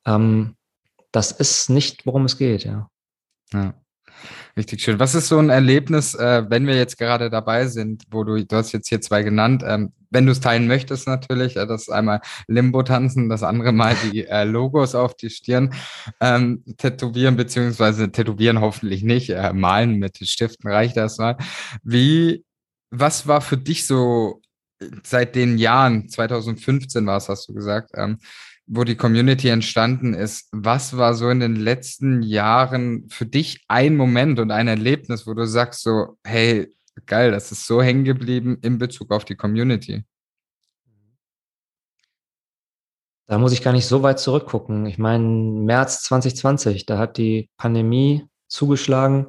Ähm, 0.05 0.55
das 1.11 1.31
ist 1.31 1.69
nicht, 1.69 2.05
worum 2.05 2.25
es 2.25 2.37
geht, 2.37 2.63
ja. 2.63 2.89
Ja. 3.53 3.73
Richtig 4.57 4.81
schön. 4.81 4.99
Was 4.99 5.15
ist 5.15 5.27
so 5.27 5.37
ein 5.37 5.49
Erlebnis, 5.49 6.15
äh, 6.15 6.43
wenn 6.49 6.67
wir 6.67 6.75
jetzt 6.75 6.97
gerade 6.97 7.29
dabei 7.29 7.67
sind, 7.67 8.03
wo 8.11 8.23
du, 8.23 8.43
du 8.45 8.55
hast 8.55 8.71
jetzt 8.71 8.89
hier 8.89 8.99
zwei 8.99 9.23
genannt, 9.23 9.63
ähm, 9.65 9.93
wenn 10.09 10.25
du 10.25 10.31
es 10.31 10.39
teilen 10.39 10.67
möchtest 10.67 11.07
natürlich, 11.07 11.55
äh, 11.55 11.65
das 11.65 11.89
einmal 11.89 12.21
Limbo 12.47 12.83
tanzen, 12.83 13.29
das 13.29 13.43
andere 13.43 13.71
mal 13.71 13.95
die 14.11 14.25
äh, 14.27 14.43
Logos 14.43 14.95
auf 14.95 15.15
die 15.15 15.29
Stirn 15.29 15.73
ähm, 16.19 16.63
tätowieren, 16.77 17.37
beziehungsweise 17.37 18.11
tätowieren 18.11 18.61
hoffentlich 18.61 19.03
nicht, 19.03 19.29
äh, 19.29 19.53
malen 19.53 19.97
mit 19.99 20.17
Stiften 20.17 20.69
reicht 20.69 20.97
das 20.97 21.17
mal. 21.17 21.37
Wie, 21.83 22.43
was 22.91 23.27
war 23.27 23.41
für 23.41 23.57
dich 23.57 23.85
so 23.85 24.41
seit 25.03 25.35
den 25.35 25.57
Jahren, 25.57 26.09
2015 26.09 27.05
war 27.05 27.17
es, 27.17 27.29
hast 27.29 27.47
du 27.49 27.53
gesagt, 27.53 27.91
ähm, 27.95 28.17
wo 28.71 28.83
die 28.83 28.95
Community 28.95 29.49
entstanden 29.49 30.13
ist, 30.13 30.47
was 30.51 30.95
war 30.95 31.15
so 31.15 31.29
in 31.29 31.39
den 31.39 31.55
letzten 31.55 32.21
Jahren 32.21 33.09
für 33.09 33.25
dich 33.25 33.65
ein 33.67 33.97
Moment 33.97 34.39
und 34.39 34.51
ein 34.51 34.67
Erlebnis, 34.67 35.25
wo 35.25 35.33
du 35.33 35.47
sagst 35.47 35.81
so, 35.81 36.17
hey, 36.23 36.71
geil, 37.07 37.31
das 37.31 37.51
ist 37.51 37.65
so 37.65 37.81
hängen 37.81 38.03
geblieben 38.03 38.59
in 38.61 38.77
Bezug 38.77 39.11
auf 39.11 39.25
die 39.25 39.35
Community? 39.35 40.03
Da 43.25 43.39
muss 43.39 43.53
ich 43.53 43.63
gar 43.63 43.73
nicht 43.73 43.87
so 43.87 44.03
weit 44.03 44.19
zurückgucken. 44.19 44.85
Ich 44.85 44.99
meine, 44.99 45.25
März 45.25 46.03
2020, 46.03 46.85
da 46.85 46.99
hat 46.99 47.17
die 47.17 47.49
Pandemie 47.57 48.27
zugeschlagen 48.47 49.27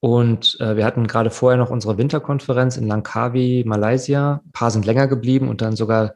und 0.00 0.60
äh, 0.60 0.76
wir 0.76 0.84
hatten 0.84 1.06
gerade 1.06 1.30
vorher 1.30 1.58
noch 1.58 1.70
unsere 1.70 1.98
Winterkonferenz 1.98 2.76
in 2.76 2.88
Langkawi, 2.88 3.62
Malaysia. 3.64 4.42
Ein 4.44 4.52
paar 4.52 4.72
sind 4.72 4.86
länger 4.86 5.06
geblieben 5.06 5.48
und 5.48 5.60
dann 5.60 5.76
sogar 5.76 6.14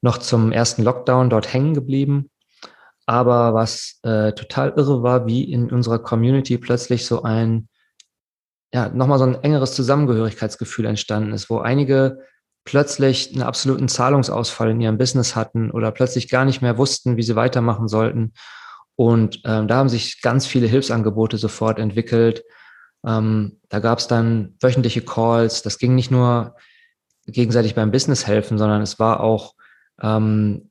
noch 0.00 0.18
zum 0.18 0.52
ersten 0.52 0.82
Lockdown 0.82 1.30
dort 1.30 1.52
hängen 1.52 1.74
geblieben. 1.74 2.30
Aber 3.06 3.54
was 3.54 4.00
äh, 4.02 4.32
total 4.32 4.74
irre 4.76 5.02
war, 5.02 5.26
wie 5.26 5.50
in 5.50 5.70
unserer 5.70 5.98
Community 5.98 6.58
plötzlich 6.58 7.06
so 7.06 7.22
ein, 7.22 7.68
ja, 8.72 8.90
nochmal 8.90 9.18
so 9.18 9.24
ein 9.24 9.42
engeres 9.42 9.74
Zusammengehörigkeitsgefühl 9.74 10.84
entstanden 10.84 11.32
ist, 11.32 11.48
wo 11.48 11.58
einige 11.58 12.18
plötzlich 12.64 13.32
einen 13.32 13.42
absoluten 13.42 13.88
Zahlungsausfall 13.88 14.70
in 14.70 14.80
ihrem 14.82 14.98
Business 14.98 15.34
hatten 15.34 15.70
oder 15.70 15.90
plötzlich 15.90 16.28
gar 16.28 16.44
nicht 16.44 16.60
mehr 16.60 16.76
wussten, 16.76 17.16
wie 17.16 17.22
sie 17.22 17.34
weitermachen 17.34 17.88
sollten. 17.88 18.34
Und 18.94 19.40
ähm, 19.46 19.68
da 19.68 19.76
haben 19.76 19.88
sich 19.88 20.20
ganz 20.20 20.46
viele 20.46 20.66
Hilfsangebote 20.66 21.38
sofort 21.38 21.78
entwickelt. 21.78 22.44
Ähm, 23.06 23.60
da 23.70 23.78
gab 23.78 24.00
es 24.00 24.06
dann 24.06 24.56
wöchentliche 24.60 25.00
Calls. 25.00 25.62
Das 25.62 25.78
ging 25.78 25.94
nicht 25.94 26.10
nur 26.10 26.56
gegenseitig 27.26 27.74
beim 27.74 27.90
Business 27.90 28.26
helfen, 28.26 28.58
sondern 28.58 28.82
es 28.82 28.98
war 28.98 29.20
auch 29.20 29.54
ähm, 30.02 30.70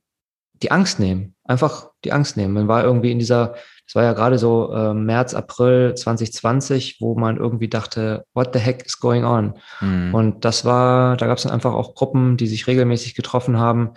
die 0.62 0.70
Angst 0.70 0.98
nehmen. 0.98 1.34
Einfach 1.44 1.90
die 2.04 2.12
Angst 2.12 2.36
nehmen. 2.36 2.54
Man 2.54 2.68
war 2.68 2.84
irgendwie 2.84 3.12
in 3.12 3.18
dieser, 3.18 3.54
es 3.86 3.94
war 3.94 4.02
ja 4.02 4.12
gerade 4.12 4.38
so 4.38 4.72
äh, 4.72 4.92
März, 4.92 5.34
April 5.34 5.94
2020, 5.94 6.98
wo 7.00 7.14
man 7.16 7.36
irgendwie 7.36 7.68
dachte, 7.68 8.24
what 8.34 8.50
the 8.52 8.58
heck 8.58 8.84
is 8.84 8.98
going 8.98 9.24
on? 9.24 9.54
Mhm. 9.80 10.14
Und 10.14 10.44
das 10.44 10.64
war, 10.64 11.16
da 11.16 11.26
gab 11.26 11.38
es 11.38 11.44
dann 11.44 11.52
einfach 11.52 11.72
auch 11.72 11.94
Gruppen, 11.94 12.36
die 12.36 12.46
sich 12.46 12.66
regelmäßig 12.66 13.14
getroffen 13.14 13.58
haben. 13.58 13.92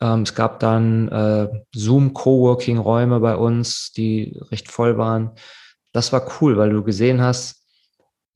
Ähm, 0.00 0.22
es 0.22 0.34
gab 0.34 0.60
dann 0.60 1.08
äh, 1.08 1.48
Zoom-Coworking-Räume 1.74 3.20
bei 3.20 3.36
uns, 3.36 3.92
die 3.92 4.38
recht 4.50 4.70
voll 4.70 4.98
waren. 4.98 5.32
Das 5.92 6.12
war 6.12 6.24
cool, 6.40 6.56
weil 6.56 6.70
du 6.70 6.82
gesehen 6.82 7.20
hast, 7.22 7.62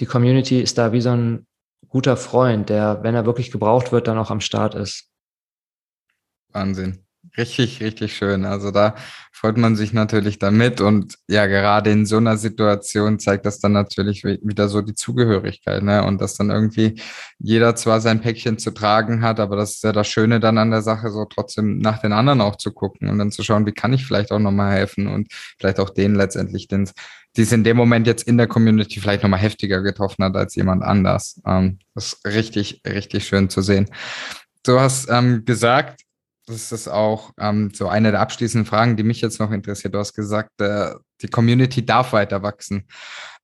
die 0.00 0.06
Community 0.06 0.60
ist 0.60 0.78
da 0.78 0.92
wie 0.92 1.00
so 1.00 1.10
ein 1.10 1.46
guter 1.88 2.16
Freund, 2.16 2.68
der, 2.68 3.02
wenn 3.02 3.14
er 3.14 3.26
wirklich 3.26 3.50
gebraucht 3.50 3.92
wird, 3.92 4.08
dann 4.08 4.18
auch 4.18 4.30
am 4.30 4.40
Start 4.40 4.74
ist. 4.74 5.07
Wahnsinn. 6.52 7.04
Richtig, 7.36 7.80
richtig 7.80 8.16
schön. 8.16 8.44
Also 8.44 8.72
da 8.72 8.96
freut 9.32 9.56
man 9.56 9.76
sich 9.76 9.92
natürlich 9.92 10.40
damit 10.40 10.80
und 10.80 11.14
ja, 11.28 11.46
gerade 11.46 11.90
in 11.90 12.04
so 12.04 12.16
einer 12.16 12.36
Situation 12.36 13.20
zeigt 13.20 13.46
das 13.46 13.60
dann 13.60 13.72
natürlich 13.72 14.24
wieder 14.24 14.68
so 14.68 14.82
die 14.82 14.94
Zugehörigkeit, 14.94 15.84
ne? 15.84 16.04
Und 16.04 16.20
dass 16.20 16.34
dann 16.36 16.50
irgendwie 16.50 17.00
jeder 17.38 17.76
zwar 17.76 18.00
sein 18.00 18.20
Päckchen 18.20 18.58
zu 18.58 18.72
tragen 18.72 19.22
hat, 19.22 19.38
aber 19.38 19.54
das 19.54 19.74
ist 19.74 19.84
ja 19.84 19.92
das 19.92 20.08
Schöne 20.08 20.40
dann 20.40 20.58
an 20.58 20.72
der 20.72 20.82
Sache, 20.82 21.10
so 21.10 21.24
trotzdem 21.26 21.78
nach 21.78 22.00
den 22.00 22.12
anderen 22.12 22.40
auch 22.40 22.56
zu 22.56 22.72
gucken 22.72 23.08
und 23.08 23.18
dann 23.18 23.30
zu 23.30 23.44
schauen, 23.44 23.66
wie 23.66 23.72
kann 23.72 23.92
ich 23.92 24.04
vielleicht 24.04 24.32
auch 24.32 24.40
nochmal 24.40 24.72
helfen 24.72 25.06
und 25.06 25.28
vielleicht 25.58 25.78
auch 25.78 25.90
denen 25.90 26.16
letztendlich, 26.16 26.66
den, 26.66 26.90
die 27.36 27.42
es 27.42 27.52
in 27.52 27.62
dem 27.62 27.76
Moment 27.76 28.08
jetzt 28.08 28.26
in 28.26 28.36
der 28.36 28.48
Community 28.48 28.98
vielleicht 29.00 29.22
nochmal 29.22 29.40
heftiger 29.40 29.82
getroffen 29.82 30.24
hat 30.24 30.34
als 30.34 30.56
jemand 30.56 30.82
anders. 30.82 31.40
Ähm, 31.46 31.78
das 31.94 32.14
ist 32.14 32.26
richtig, 32.26 32.82
richtig 32.84 33.28
schön 33.28 33.48
zu 33.48 33.62
sehen. 33.62 33.88
Du 34.64 34.80
hast 34.80 35.08
ähm, 35.08 35.44
gesagt, 35.44 36.00
das 36.48 36.72
ist 36.72 36.88
auch 36.88 37.32
ähm, 37.38 37.70
so 37.74 37.88
eine 37.88 38.10
der 38.10 38.20
abschließenden 38.20 38.66
Fragen, 38.66 38.96
die 38.96 39.02
mich 39.02 39.20
jetzt 39.20 39.38
noch 39.38 39.50
interessiert. 39.50 39.94
Du 39.94 39.98
hast 39.98 40.14
gesagt, 40.14 40.60
äh, 40.60 40.94
die 41.20 41.28
Community 41.28 41.84
darf 41.84 42.12
weiter 42.12 42.42
wachsen. 42.42 42.84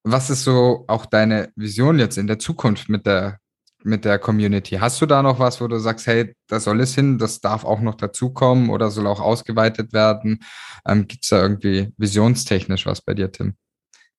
Was 0.02 0.30
ist 0.30 0.44
so 0.44 0.84
auch 0.88 1.06
deine 1.06 1.50
Vision 1.56 1.98
jetzt 1.98 2.18
in 2.18 2.26
der 2.26 2.38
Zukunft 2.38 2.88
mit 2.88 3.06
der, 3.06 3.38
mit 3.82 4.04
der 4.04 4.18
Community? 4.18 4.76
Hast 4.76 5.00
du 5.00 5.06
da 5.06 5.22
noch 5.22 5.38
was, 5.38 5.60
wo 5.60 5.68
du 5.68 5.78
sagst, 5.78 6.06
hey, 6.06 6.34
da 6.48 6.60
soll 6.60 6.80
es 6.80 6.94
hin, 6.94 7.18
das 7.18 7.40
darf 7.40 7.64
auch 7.64 7.80
noch 7.80 7.94
dazukommen 7.94 8.70
oder 8.70 8.90
soll 8.90 9.06
auch 9.06 9.20
ausgeweitet 9.20 9.92
werden? 9.92 10.40
Ähm, 10.86 11.06
Gibt 11.06 11.24
es 11.24 11.30
da 11.30 11.42
irgendwie 11.42 11.92
visionstechnisch 11.96 12.86
was 12.86 13.02
bei 13.02 13.14
dir, 13.14 13.30
Tim? 13.30 13.54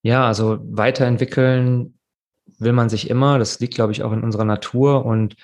Ja, 0.02 0.28
also 0.28 0.60
weiterentwickeln 0.64 1.98
will 2.60 2.74
man 2.74 2.90
sich 2.90 3.10
immer. 3.10 3.40
Das 3.40 3.60
liegt, 3.60 3.74
glaube 3.76 3.92
ich, 3.92 4.04
auch 4.04 4.12
in 4.12 4.24
unserer 4.24 4.46
Natur 4.46 5.06
und 5.06 5.36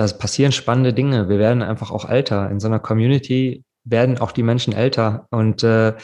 da 0.00 0.06
passieren 0.06 0.50
spannende 0.50 0.94
Dinge. 0.94 1.28
Wir 1.28 1.38
werden 1.38 1.62
einfach 1.62 1.90
auch 1.90 2.08
älter. 2.08 2.50
In 2.50 2.58
so 2.58 2.68
einer 2.68 2.78
Community 2.78 3.64
werden 3.84 4.18
auch 4.18 4.32
die 4.32 4.42
Menschen 4.42 4.72
älter. 4.72 5.26
Und 5.30 5.62
äh, 5.62 5.94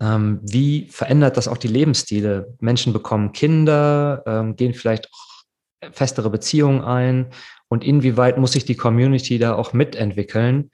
ähm, 0.00 0.40
wie 0.42 0.88
verändert 0.90 1.36
das 1.36 1.46
auch 1.46 1.58
die 1.58 1.68
Lebensstile? 1.68 2.56
Menschen 2.60 2.94
bekommen 2.94 3.32
Kinder, 3.32 4.22
ähm, 4.26 4.56
gehen 4.56 4.72
vielleicht 4.72 5.08
auch 5.12 5.92
festere 5.92 6.30
Beziehungen 6.30 6.82
ein. 6.82 7.28
Und 7.68 7.84
inwieweit 7.84 8.38
muss 8.38 8.52
sich 8.52 8.64
die 8.64 8.74
Community 8.74 9.38
da 9.38 9.54
auch 9.54 9.74
mitentwickeln? 9.74 10.70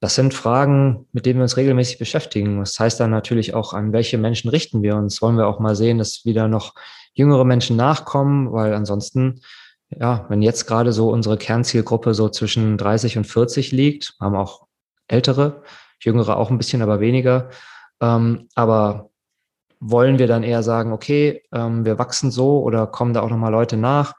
Das 0.00 0.16
sind 0.16 0.34
Fragen, 0.34 1.06
mit 1.12 1.24
denen 1.24 1.38
wir 1.38 1.44
uns 1.44 1.56
regelmäßig 1.56 1.98
beschäftigen. 1.98 2.58
Das 2.58 2.80
heißt 2.80 2.98
dann 2.98 3.10
natürlich 3.10 3.54
auch, 3.54 3.74
an 3.74 3.92
welche 3.92 4.18
Menschen 4.18 4.50
richten 4.50 4.82
wir 4.82 4.96
uns? 4.96 5.22
Wollen 5.22 5.36
wir 5.36 5.46
auch 5.46 5.60
mal 5.60 5.76
sehen, 5.76 5.98
dass 5.98 6.24
wieder 6.24 6.48
noch 6.48 6.74
jüngere 7.12 7.44
Menschen 7.44 7.76
nachkommen? 7.76 8.50
Weil 8.50 8.74
ansonsten 8.74 9.40
ja, 9.90 10.26
wenn 10.28 10.42
jetzt 10.42 10.66
gerade 10.66 10.92
so 10.92 11.10
unsere 11.10 11.36
Kernzielgruppe 11.36 12.14
so 12.14 12.28
zwischen 12.28 12.78
30 12.78 13.18
und 13.18 13.24
40 13.24 13.72
liegt, 13.72 14.14
haben 14.20 14.36
auch 14.36 14.66
ältere, 15.08 15.62
jüngere 16.00 16.36
auch 16.36 16.50
ein 16.50 16.58
bisschen, 16.58 16.82
aber 16.82 17.00
weniger. 17.00 17.50
Ähm, 18.00 18.48
aber 18.54 19.10
wollen 19.80 20.18
wir 20.18 20.26
dann 20.26 20.42
eher 20.42 20.62
sagen, 20.62 20.92
okay, 20.92 21.42
ähm, 21.52 21.84
wir 21.84 21.98
wachsen 21.98 22.30
so 22.30 22.62
oder 22.62 22.86
kommen 22.86 23.14
da 23.14 23.22
auch 23.22 23.30
nochmal 23.30 23.50
Leute 23.50 23.76
nach? 23.76 24.14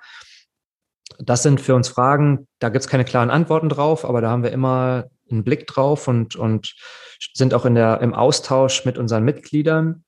Das 1.19 1.43
sind 1.43 1.61
für 1.61 1.75
uns 1.75 1.87
Fragen, 1.87 2.47
da 2.59 2.69
gibt 2.69 2.83
es 2.83 2.89
keine 2.89 3.05
klaren 3.05 3.29
Antworten 3.29 3.69
drauf, 3.69 4.05
aber 4.05 4.21
da 4.21 4.29
haben 4.29 4.43
wir 4.43 4.51
immer 4.51 5.05
einen 5.29 5.43
Blick 5.43 5.67
drauf 5.67 6.07
und, 6.07 6.35
und 6.35 6.75
sind 7.33 7.53
auch 7.53 7.65
in 7.65 7.75
der, 7.75 8.01
im 8.01 8.13
Austausch 8.13 8.85
mit 8.85 8.97
unseren 8.97 9.23
Mitgliedern. 9.23 10.03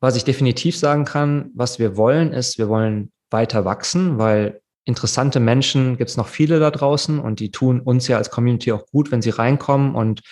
Was 0.00 0.16
ich 0.16 0.24
definitiv 0.24 0.78
sagen 0.78 1.06
kann, 1.06 1.50
was 1.54 1.78
wir 1.78 1.96
wollen, 1.96 2.32
ist, 2.32 2.58
wir 2.58 2.68
wollen 2.68 3.13
weiter 3.34 3.66
wachsen, 3.66 4.16
weil 4.18 4.62
interessante 4.86 5.40
Menschen 5.40 5.98
gibt 5.98 6.08
es 6.08 6.16
noch 6.16 6.28
viele 6.28 6.60
da 6.60 6.70
draußen 6.70 7.18
und 7.18 7.40
die 7.40 7.50
tun 7.50 7.80
uns 7.80 8.08
ja 8.08 8.16
als 8.16 8.30
Community 8.30 8.72
auch 8.72 8.86
gut, 8.86 9.10
wenn 9.10 9.20
sie 9.20 9.30
reinkommen 9.30 9.94
und 9.94 10.22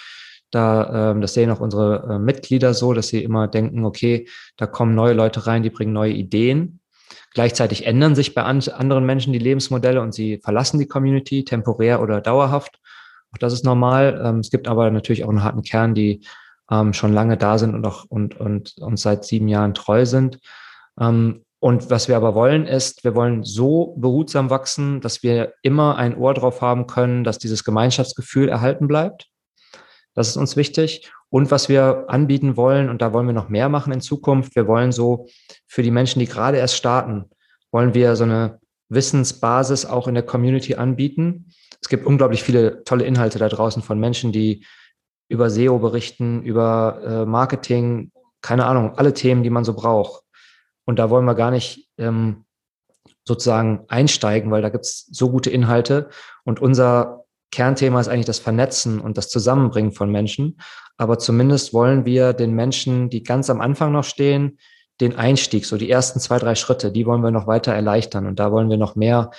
da, 0.52 1.10
ähm, 1.10 1.20
das 1.20 1.34
sehen 1.34 1.50
auch 1.50 1.60
unsere 1.60 2.06
äh, 2.08 2.18
Mitglieder 2.18 2.74
so, 2.74 2.92
dass 2.92 3.08
sie 3.08 3.24
immer 3.24 3.48
denken, 3.48 3.84
okay, 3.84 4.28
da 4.56 4.66
kommen 4.66 4.94
neue 4.94 5.14
Leute 5.14 5.46
rein, 5.46 5.62
die 5.62 5.70
bringen 5.70 5.92
neue 5.92 6.12
Ideen. 6.12 6.80
Gleichzeitig 7.32 7.86
ändern 7.86 8.14
sich 8.14 8.34
bei 8.34 8.42
an 8.42 8.60
anderen 8.68 9.06
Menschen 9.06 9.32
die 9.32 9.38
Lebensmodelle 9.38 10.00
und 10.02 10.12
sie 10.12 10.38
verlassen 10.44 10.78
die 10.78 10.86
Community 10.86 11.44
temporär 11.44 12.02
oder 12.02 12.20
dauerhaft. 12.20 12.78
Auch 13.32 13.38
das 13.38 13.54
ist 13.54 13.64
normal. 13.64 14.20
Ähm, 14.22 14.40
es 14.40 14.50
gibt 14.50 14.68
aber 14.68 14.90
natürlich 14.90 15.24
auch 15.24 15.30
einen 15.30 15.42
harten 15.42 15.62
Kern, 15.62 15.94
die 15.94 16.20
ähm, 16.70 16.92
schon 16.92 17.14
lange 17.14 17.38
da 17.38 17.56
sind 17.56 17.74
und 17.74 17.86
auch 17.86 18.04
und, 18.08 18.38
und 18.38 18.76
uns 18.78 19.00
seit 19.00 19.24
sieben 19.24 19.48
Jahren 19.48 19.72
treu 19.72 20.04
sind. 20.04 20.38
Und 21.62 21.90
was 21.90 22.08
wir 22.08 22.16
aber 22.16 22.34
wollen, 22.34 22.66
ist, 22.66 23.04
wir 23.04 23.14
wollen 23.14 23.44
so 23.44 23.94
behutsam 23.96 24.50
wachsen, 24.50 25.00
dass 25.00 25.22
wir 25.22 25.54
immer 25.62 25.96
ein 25.96 26.16
Ohr 26.16 26.34
drauf 26.34 26.60
haben 26.60 26.88
können, 26.88 27.22
dass 27.22 27.38
dieses 27.38 27.62
Gemeinschaftsgefühl 27.62 28.48
erhalten 28.48 28.88
bleibt. 28.88 29.28
Das 30.12 30.26
ist 30.26 30.36
uns 30.36 30.56
wichtig. 30.56 31.12
Und 31.28 31.52
was 31.52 31.68
wir 31.68 32.06
anbieten 32.08 32.56
wollen, 32.56 32.90
und 32.90 33.00
da 33.00 33.12
wollen 33.12 33.28
wir 33.28 33.32
noch 33.32 33.48
mehr 33.48 33.68
machen 33.68 33.92
in 33.92 34.00
Zukunft, 34.00 34.56
wir 34.56 34.66
wollen 34.66 34.90
so 34.90 35.28
für 35.68 35.84
die 35.84 35.92
Menschen, 35.92 36.18
die 36.18 36.26
gerade 36.26 36.58
erst 36.58 36.74
starten, 36.74 37.30
wollen 37.70 37.94
wir 37.94 38.16
so 38.16 38.24
eine 38.24 38.58
Wissensbasis 38.88 39.86
auch 39.86 40.08
in 40.08 40.14
der 40.14 40.26
Community 40.26 40.74
anbieten. 40.74 41.52
Es 41.80 41.88
gibt 41.88 42.06
unglaublich 42.06 42.42
viele 42.42 42.82
tolle 42.82 43.04
Inhalte 43.04 43.38
da 43.38 43.48
draußen 43.48 43.84
von 43.84 44.00
Menschen, 44.00 44.32
die 44.32 44.66
über 45.28 45.48
SEO 45.48 45.78
berichten, 45.78 46.42
über 46.42 47.00
äh, 47.06 47.24
Marketing, 47.24 48.10
keine 48.40 48.66
Ahnung, 48.66 48.96
alle 48.96 49.14
Themen, 49.14 49.44
die 49.44 49.50
man 49.50 49.62
so 49.62 49.74
braucht. 49.74 50.24
Und 50.84 50.98
da 50.98 51.10
wollen 51.10 51.24
wir 51.24 51.34
gar 51.34 51.50
nicht 51.50 51.88
ähm, 51.98 52.44
sozusagen 53.24 53.84
einsteigen, 53.88 54.50
weil 54.50 54.62
da 54.62 54.68
gibt 54.68 54.84
es 54.84 55.06
so 55.10 55.30
gute 55.30 55.50
Inhalte. 55.50 56.08
Und 56.44 56.60
unser 56.60 57.24
Kernthema 57.50 58.00
ist 58.00 58.08
eigentlich 58.08 58.26
das 58.26 58.38
Vernetzen 58.38 59.00
und 59.00 59.16
das 59.16 59.28
Zusammenbringen 59.28 59.92
von 59.92 60.10
Menschen. 60.10 60.58
Aber 60.96 61.18
zumindest 61.18 61.72
wollen 61.72 62.04
wir 62.04 62.32
den 62.32 62.54
Menschen, 62.54 63.10
die 63.10 63.22
ganz 63.22 63.50
am 63.50 63.60
Anfang 63.60 63.92
noch 63.92 64.04
stehen, 64.04 64.58
den 65.00 65.16
Einstieg, 65.16 65.66
so 65.66 65.76
die 65.76 65.90
ersten 65.90 66.20
zwei, 66.20 66.38
drei 66.38 66.54
Schritte, 66.54 66.92
die 66.92 67.06
wollen 67.06 67.22
wir 67.22 67.30
noch 67.30 67.46
weiter 67.46 67.72
erleichtern. 67.72 68.26
Und 68.26 68.38
da 68.38 68.52
wollen 68.52 68.70
wir 68.70 68.76
noch 68.76 68.94
mehr, 68.96 69.30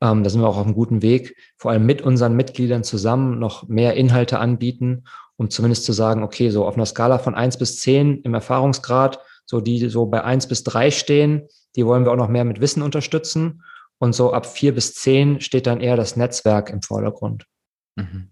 ähm, 0.00 0.22
da 0.22 0.30
sind 0.30 0.40
wir 0.40 0.48
auch 0.48 0.56
auf 0.56 0.64
einem 0.64 0.74
guten 0.74 1.02
Weg, 1.02 1.36
vor 1.56 1.70
allem 1.70 1.86
mit 1.86 2.02
unseren 2.02 2.34
Mitgliedern 2.34 2.84
zusammen 2.84 3.38
noch 3.38 3.68
mehr 3.68 3.94
Inhalte 3.94 4.38
anbieten, 4.38 5.04
um 5.36 5.50
zumindest 5.50 5.84
zu 5.84 5.92
sagen, 5.92 6.22
okay, 6.22 6.50
so 6.50 6.66
auf 6.66 6.74
einer 6.74 6.86
Skala 6.86 7.18
von 7.18 7.34
eins 7.34 7.58
bis 7.58 7.80
zehn 7.80 8.22
im 8.22 8.34
Erfahrungsgrad, 8.34 9.18
so 9.46 9.60
die 9.60 9.88
so 9.88 10.06
bei 10.06 10.22
eins 10.22 10.46
bis 10.46 10.64
drei 10.64 10.90
stehen, 10.90 11.48
die 11.76 11.86
wollen 11.86 12.04
wir 12.04 12.12
auch 12.12 12.16
noch 12.16 12.28
mehr 12.28 12.44
mit 12.44 12.60
Wissen 12.60 12.82
unterstützen. 12.82 13.62
Und 13.98 14.14
so 14.14 14.32
ab 14.32 14.46
vier 14.46 14.74
bis 14.74 14.94
zehn 14.94 15.40
steht 15.40 15.66
dann 15.66 15.80
eher 15.80 15.96
das 15.96 16.16
Netzwerk 16.16 16.68
im 16.68 16.82
Vordergrund. 16.82 17.46
Mhm. 17.96 18.30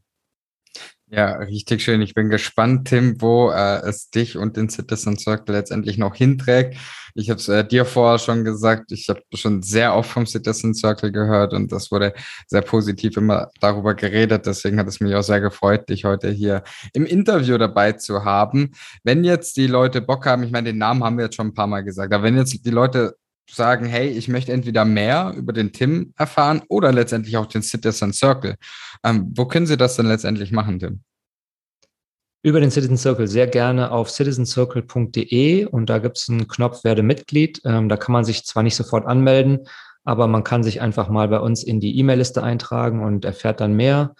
Ja, 1.14 1.36
richtig 1.36 1.80
schön. 1.82 2.02
Ich 2.02 2.12
bin 2.14 2.28
gespannt, 2.28 2.88
Tim, 2.88 3.20
wo 3.20 3.50
äh, 3.50 3.86
es 3.88 4.10
dich 4.10 4.36
und 4.36 4.56
den 4.56 4.68
Citizen 4.68 5.16
Circle 5.16 5.54
letztendlich 5.54 5.96
noch 5.96 6.16
hinträgt. 6.16 6.76
Ich 7.14 7.30
habe 7.30 7.38
es 7.38 7.48
äh, 7.48 7.64
dir 7.64 7.84
vorher 7.84 8.18
schon 8.18 8.42
gesagt, 8.42 8.90
ich 8.90 9.08
habe 9.08 9.22
schon 9.32 9.62
sehr 9.62 9.94
oft 9.94 10.10
vom 10.10 10.26
Citizen 10.26 10.74
Circle 10.74 11.12
gehört 11.12 11.52
und 11.52 11.70
das 11.70 11.92
wurde 11.92 12.14
sehr 12.48 12.62
positiv 12.62 13.16
immer 13.16 13.50
darüber 13.60 13.94
geredet. 13.94 14.46
Deswegen 14.46 14.76
hat 14.80 14.88
es 14.88 14.98
mich 14.98 15.14
auch 15.14 15.22
sehr 15.22 15.40
gefreut, 15.40 15.88
dich 15.88 16.04
heute 16.04 16.30
hier 16.30 16.64
im 16.94 17.06
Interview 17.06 17.58
dabei 17.58 17.92
zu 17.92 18.24
haben. 18.24 18.72
Wenn 19.04 19.22
jetzt 19.22 19.56
die 19.56 19.68
Leute 19.68 20.00
Bock 20.00 20.26
haben, 20.26 20.42
ich 20.42 20.50
meine, 20.50 20.70
den 20.72 20.78
Namen 20.78 21.04
haben 21.04 21.16
wir 21.16 21.26
jetzt 21.26 21.36
schon 21.36 21.48
ein 21.48 21.54
paar 21.54 21.68
Mal 21.68 21.84
gesagt, 21.84 22.12
aber 22.12 22.24
wenn 22.24 22.36
jetzt 22.36 22.66
die 22.66 22.70
Leute 22.70 23.14
sagen, 23.50 23.86
hey, 23.86 24.08
ich 24.08 24.28
möchte 24.28 24.52
entweder 24.52 24.84
mehr 24.84 25.34
über 25.36 25.52
den 25.52 25.72
Tim 25.72 26.12
erfahren 26.16 26.62
oder 26.68 26.92
letztendlich 26.92 27.36
auch 27.36 27.46
den 27.46 27.62
Citizen 27.62 28.12
Circle. 28.12 28.56
Ähm, 29.04 29.32
wo 29.34 29.46
können 29.46 29.66
Sie 29.66 29.76
das 29.76 29.96
denn 29.96 30.06
letztendlich 30.06 30.52
machen, 30.52 30.78
Tim? 30.78 31.02
Über 32.42 32.60
den 32.60 32.70
Citizen 32.70 32.98
Circle 32.98 33.26
sehr 33.26 33.46
gerne 33.46 33.90
auf 33.90 34.10
citizencircle.de 34.10 35.64
und 35.64 35.88
da 35.88 35.98
gibt 35.98 36.18
es 36.18 36.28
einen 36.28 36.46
Knopf 36.46 36.84
Werde 36.84 37.02
Mitglied. 37.02 37.62
Ähm, 37.64 37.88
da 37.88 37.96
kann 37.96 38.12
man 38.12 38.24
sich 38.24 38.44
zwar 38.44 38.62
nicht 38.62 38.76
sofort 38.76 39.06
anmelden, 39.06 39.60
aber 40.04 40.26
man 40.26 40.44
kann 40.44 40.62
sich 40.62 40.82
einfach 40.82 41.08
mal 41.08 41.28
bei 41.28 41.40
uns 41.40 41.64
in 41.64 41.80
die 41.80 41.98
E-Mail-Liste 41.98 42.42
eintragen 42.42 43.02
und 43.02 43.24
erfährt 43.24 43.60
dann 43.60 43.74
mehr. 43.74 44.14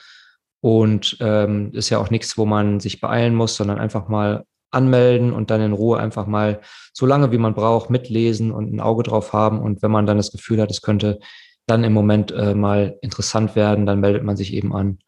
Und 0.63 1.19
ähm, 1.21 1.73
ist 1.75 1.91
ja 1.91 1.99
auch 1.99 2.09
nichts, 2.09 2.39
wo 2.39 2.47
man 2.47 2.81
sich 2.81 3.03
beeilen 3.03 3.35
muss, 3.35 3.57
sondern 3.57 3.79
einfach 3.79 4.09
mal 4.09 4.47
anmelden 4.75 5.33
und 5.33 5.51
dann 5.51 5.61
in 5.61 5.73
Ruhe 5.73 5.99
einfach 5.99 6.27
mal 6.27 6.61
so 6.93 7.07
lange, 7.07 7.33
wie 7.33 7.39
man 7.39 7.55
braucht, 7.55 7.91
mitlesen 7.91 8.53
und 8.53 8.73
ein 8.73 8.81
Auge 8.81 9.03
drauf 9.03 9.33
haben. 9.33 9.61
Und 9.61 9.83
wenn 9.83 9.91
man 9.91 10.07
dann 10.07 10.17
das 10.17 10.33
Gefühl 10.33 10.61
hat, 10.61 10.71
es 10.71 10.83
könnte 10.83 11.19
dann 11.67 11.85
im 11.85 11.93
Moment 11.93 12.31
äh, 12.33 12.55
mal 12.55 12.99
interessant 13.01 13.57
werden, 13.57 13.87
dann 13.87 14.01
meldet 14.01 14.23
man 14.23 14.37
sich 14.37 14.53
eben 14.53 14.75
an. 14.75 14.99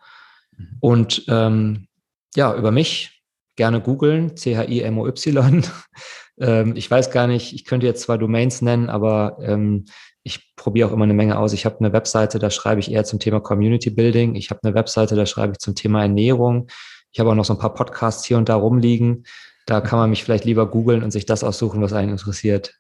Mhm. 0.57 0.77
Und 0.81 1.25
ähm, 1.29 1.89
ja, 2.35 2.55
über 2.55 2.71
mich 2.71 3.23
gerne 3.57 3.81
googeln, 3.81 4.37
C-H-I-M-O-Y. 4.37 5.63
ähm, 6.41 6.77
ich 6.77 6.91
weiß 6.91 7.11
gar 7.11 7.27
nicht, 7.27 7.55
ich 7.55 7.65
könnte 7.65 7.87
jetzt 7.87 8.03
zwar 8.03 8.19
Domains 8.19 8.63
nennen, 8.63 8.89
aber 8.89 9.39
ähm, 9.41 9.87
ich 10.23 10.55
probiere 10.57 10.89
auch 10.89 10.93
immer 10.93 11.05
eine 11.05 11.15
Menge 11.15 11.39
aus. 11.39 11.53
Ich 11.53 11.65
habe 11.65 11.79
eine 11.79 11.93
Webseite, 11.93 12.39
da 12.39 12.51
schreibe 12.51 12.81
ich 12.81 12.91
eher 12.91 13.05
zum 13.05 13.21
Thema 13.21 13.41
Community 13.41 13.91
Building. 13.91 14.35
Ich 14.35 14.51
habe 14.51 14.61
eine 14.65 14.75
Webseite, 14.75 15.15
da 15.15 15.25
schreibe 15.25 15.53
ich 15.53 15.59
zum 15.59 15.75
Thema 15.75 16.03
Ernährung. 16.03 16.67
Ich 17.13 17.21
habe 17.21 17.31
auch 17.31 17.35
noch 17.35 17.45
so 17.45 17.55
ein 17.55 17.59
paar 17.59 17.75
Podcasts 17.75 18.25
hier 18.27 18.37
und 18.37 18.49
da 18.49 18.57
rumliegen. 18.57 19.25
Da 19.67 19.81
kann 19.81 19.99
man 19.99 20.11
mich 20.11 20.25
vielleicht 20.25 20.45
lieber 20.45 20.71
googeln 20.71 21.03
und 21.03 21.11
sich 21.11 21.27
das 21.27 21.45
aussuchen, 21.45 21.83
was 21.83 21.93
einen 21.93 22.13
interessiert. 22.13 22.75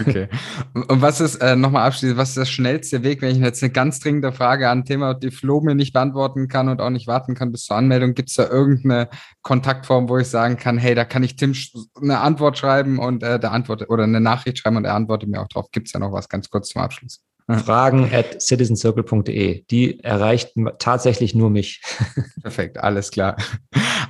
Okay. 0.00 0.28
Und 0.88 1.00
was 1.00 1.20
ist, 1.20 1.36
äh, 1.36 1.54
nochmal 1.54 1.86
abschließend, 1.86 2.18
was 2.18 2.30
ist 2.30 2.38
der 2.38 2.44
schnellste 2.44 3.02
Weg, 3.04 3.22
wenn 3.22 3.30
ich 3.30 3.38
jetzt 3.38 3.62
eine 3.62 3.70
ganz 3.70 4.00
dringende 4.00 4.32
Frage 4.32 4.68
an 4.68 4.80
ein 4.80 4.84
Thema, 4.84 5.14
die 5.14 5.30
Flo 5.30 5.60
mir 5.60 5.76
nicht 5.76 5.92
beantworten 5.92 6.48
kann 6.48 6.68
und 6.68 6.80
auch 6.80 6.90
nicht 6.90 7.06
warten 7.06 7.34
kann 7.34 7.52
bis 7.52 7.64
zur 7.64 7.76
Anmeldung? 7.76 8.14
Gibt 8.14 8.30
es 8.30 8.34
da 8.34 8.48
irgendeine 8.48 9.08
Kontaktform, 9.42 10.08
wo 10.08 10.18
ich 10.18 10.26
sagen 10.26 10.56
kann, 10.56 10.76
hey, 10.76 10.94
da 10.94 11.04
kann 11.04 11.22
ich 11.22 11.36
Tim 11.36 11.54
eine 12.00 12.18
Antwort 12.18 12.58
schreiben 12.58 12.98
und 12.98 13.22
äh, 13.22 13.38
der 13.38 13.52
antwortet 13.52 13.90
oder 13.90 14.04
eine 14.04 14.20
Nachricht 14.20 14.58
schreiben 14.58 14.76
und 14.76 14.84
er 14.84 14.94
antwortet 14.94 15.28
mir 15.28 15.40
auch 15.40 15.48
drauf? 15.48 15.70
Gibt 15.70 15.86
es 15.86 15.92
da 15.92 16.00
noch 16.00 16.12
was 16.12 16.28
ganz 16.28 16.50
kurz 16.50 16.70
zum 16.70 16.82
Abschluss? 16.82 17.20
Fragen 17.58 18.10
at 18.12 18.40
citizencircle.de. 18.40 19.64
Die 19.70 20.02
erreicht 20.04 20.54
tatsächlich 20.78 21.34
nur 21.34 21.50
mich. 21.50 21.82
Perfekt, 22.42 22.78
alles 22.78 23.10
klar. 23.10 23.36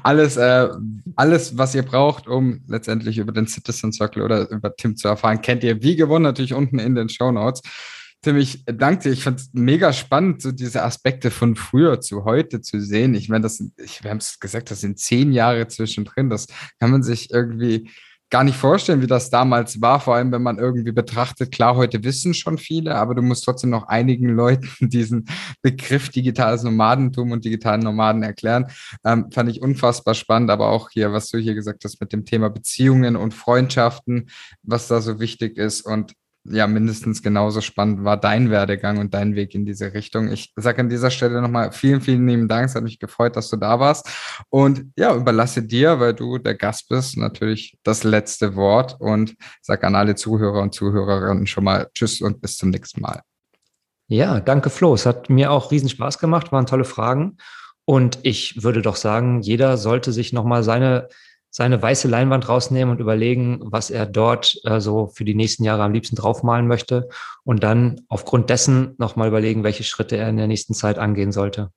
Alles, 0.03 0.37
äh, 0.37 0.69
alles, 1.17 1.59
was 1.59 1.75
ihr 1.75 1.83
braucht, 1.83 2.27
um 2.27 2.63
letztendlich 2.67 3.19
über 3.19 3.33
den 3.33 3.47
Citizen 3.47 3.93
Circle 3.93 4.23
oder 4.23 4.51
über 4.51 4.75
Tim 4.75 4.97
zu 4.97 5.09
erfahren, 5.09 5.43
kennt 5.43 5.65
ihr 5.65 5.83
wie 5.83 5.97
gewonnen 5.97 6.25
natürlich 6.25 6.55
unten 6.55 6.79
in 6.79 6.95
den 6.95 7.09
Show 7.09 7.31
Notes. 7.33 7.63
Tim, 8.23 8.37
ich 8.37 8.65
danke 8.67 9.05
dir. 9.05 9.13
Ich 9.13 9.25
fand 9.25 9.41
es 9.41 9.51
mega 9.55 9.95
spannend, 9.95 10.43
so 10.43 10.53
diese 10.53 10.83
Aspekte 10.83 11.31
von 11.31 11.57
früher 11.57 12.01
zu 12.03 12.25
heute 12.25 12.61
zu 12.61 12.79
sehen. 12.79 13.15
Ich 13.15 13.31
meine, 13.31 13.43
das 13.43 13.57
sind, 13.57 13.73
ich, 13.79 14.05
wir 14.05 14.11
haben 14.11 14.19
es 14.19 14.39
gesagt, 14.39 14.71
das 14.71 14.83
sind 14.83 14.99
zehn 14.99 15.33
Jahre 15.33 15.69
zwischendrin. 15.69 16.29
Das 16.29 16.47
kann 16.79 16.91
man 16.91 17.03
sich 17.03 17.31
irgendwie 17.31 17.89
gar 18.31 18.45
nicht 18.45 18.57
vorstellen, 18.57 19.03
wie 19.03 19.09
das 19.09 19.29
damals 19.29 19.81
war, 19.81 20.01
vor 20.01 20.15
allem 20.15 20.31
wenn 20.31 20.43
man 20.43 20.59
irgendwie 20.59 20.93
betrachtet, 20.93 21.51
klar, 21.51 21.77
heute 21.77 22.03
wissen 22.05 22.33
schon 22.33 22.59
viele, 22.59 22.95
aber 22.95 23.15
du 23.15 23.23
musst 23.23 23.45
trotzdem 23.45 23.71
noch 23.71 23.89
einigen 23.89 24.29
Leuten 24.37 24.89
diesen 24.89 25.27
Begriff 25.63 26.09
digitales 26.09 26.63
Nomadentum 26.63 27.33
und 27.33 27.45
digitalen 27.45 27.81
Nomaden 27.81 28.23
erklären. 28.23 28.67
Ähm, 29.05 29.31
fand 29.33 29.51
ich 29.51 29.61
unfassbar 29.61 30.15
spannend, 30.15 30.51
aber 30.51 30.69
auch 30.69 30.91
hier, 30.91 31.13
was 31.13 31.29
du 31.29 31.39
hier 31.39 31.55
gesagt 31.55 31.85
hast 31.85 32.01
mit 32.01 32.13
dem 32.13 32.25
Thema 32.25 32.49
Beziehungen 32.51 33.17
und 33.17 33.35
Freundschaften, 33.35 34.31
was 34.63 34.89
da 34.89 35.01
so 35.01 35.19
wichtig 35.19 35.59
ist 35.59 35.83
und 35.83 36.15
ja 36.45 36.67
mindestens 36.67 37.23
genauso 37.23 37.61
spannend 37.61 38.05
war 38.05 38.17
dein 38.17 38.51
Werdegang 38.51 38.99
und 38.99 39.15
dein 39.15 39.35
Weg 39.35 39.55
in 39.55 39.65
diese 39.65 39.93
Richtung. 39.93 40.33
Ich 40.33 40.53
sage 40.57 40.81
an 40.81 40.89
dieser 40.89 41.11
Stelle 41.11 41.41
nochmal 41.43 41.73
vielen, 41.73 42.01
vielen 42.01 42.27
lieben 42.27 42.49
Dank. 42.49 42.67
Es 42.67 42.75
hat 42.75 42.83
mich 42.83 42.99
gefreut, 42.99 43.37
dass 43.37 43.51
du 43.51 43.57
da 43.57 43.79
warst. 43.79 44.09
Und 44.49 44.87
ja, 44.97 45.15
überlasse 45.15 45.63
dir, 45.63 46.01
weil 46.01 46.15
du 46.15 46.39
der 46.39 46.55
Gast 46.55 46.89
bist, 46.89 47.17
natürlich 47.17 47.79
das 47.83 48.05
letzte 48.05 48.57
Wort 48.57 48.97
und 49.01 49.37
sage 49.61 49.87
an 49.87 49.95
alle 49.95 50.15
Zuhörer 50.15 50.63
und 50.63 50.75
Zuhörerinnen 50.75 51.47
schon 51.47 51.65
mal 51.65 51.89
Tschüss 51.95 52.21
und 52.21 52.41
bis 52.41 52.57
zum 52.57 52.71
nächsten 52.71 53.01
Mal. 53.01 53.21
Ja, 54.09 54.41
danke 54.41 54.71
Flo. 54.71 54.95
Es 54.95 55.07
hat 55.07 55.31
mir 55.31 55.53
auch 55.53 55.71
riesen 55.71 55.89
Spaß 55.89 56.19
gemacht, 56.19 56.51
waren 56.53 56.67
tolle 56.67 56.85
Fragen. 56.85 57.37
Und 57.85 58.19
ich 58.23 58.63
würde 58.63 58.83
doch 58.83 58.97
sagen, 58.97 59.41
jeder 59.41 59.77
sollte 59.77 60.13
sich 60.13 60.33
nochmal 60.33 60.63
seine 60.63 61.09
seine 61.51 61.83
weiße 61.83 62.09
Leinwand 62.09 62.49
rausnehmen 62.49 62.93
und 62.93 63.01
überlegen, 63.01 63.59
was 63.63 63.91
er 63.91 64.07
dort 64.07 64.61
äh, 64.65 64.81
so 64.81 65.09
für 65.09 65.25
die 65.25 65.35
nächsten 65.35 65.65
Jahre 65.65 65.83
am 65.83 65.93
liebsten 65.93 66.17
draufmalen 66.17 66.67
möchte 66.67 67.09
und 67.45 67.63
dann 67.63 68.01
aufgrund 68.09 68.51
dessen 68.51 68.95
nochmal 68.99 69.29
überlegen, 69.29 69.65
welche 69.65 69.85
Schritte 69.85 70.17
er 70.17 70.29
in 70.29 70.37
der 70.37 70.47
nächsten 70.47 70.75
Zeit 70.75 70.99
angehen 70.99 71.33
sollte. 71.33 71.71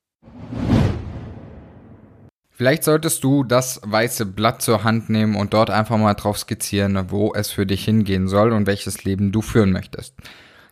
Vielleicht 2.55 2.83
solltest 2.83 3.23
du 3.23 3.43
das 3.43 3.81
weiße 3.83 4.27
Blatt 4.27 4.61
zur 4.61 4.83
Hand 4.83 5.09
nehmen 5.09 5.35
und 5.35 5.55
dort 5.55 5.71
einfach 5.71 5.97
mal 5.97 6.13
drauf 6.13 6.37
skizzieren, 6.37 7.09
wo 7.09 7.33
es 7.33 7.49
für 7.49 7.65
dich 7.65 7.83
hingehen 7.83 8.27
soll 8.27 8.51
und 8.51 8.67
welches 8.67 9.03
Leben 9.03 9.31
du 9.31 9.41
führen 9.41 9.71
möchtest. 9.71 10.15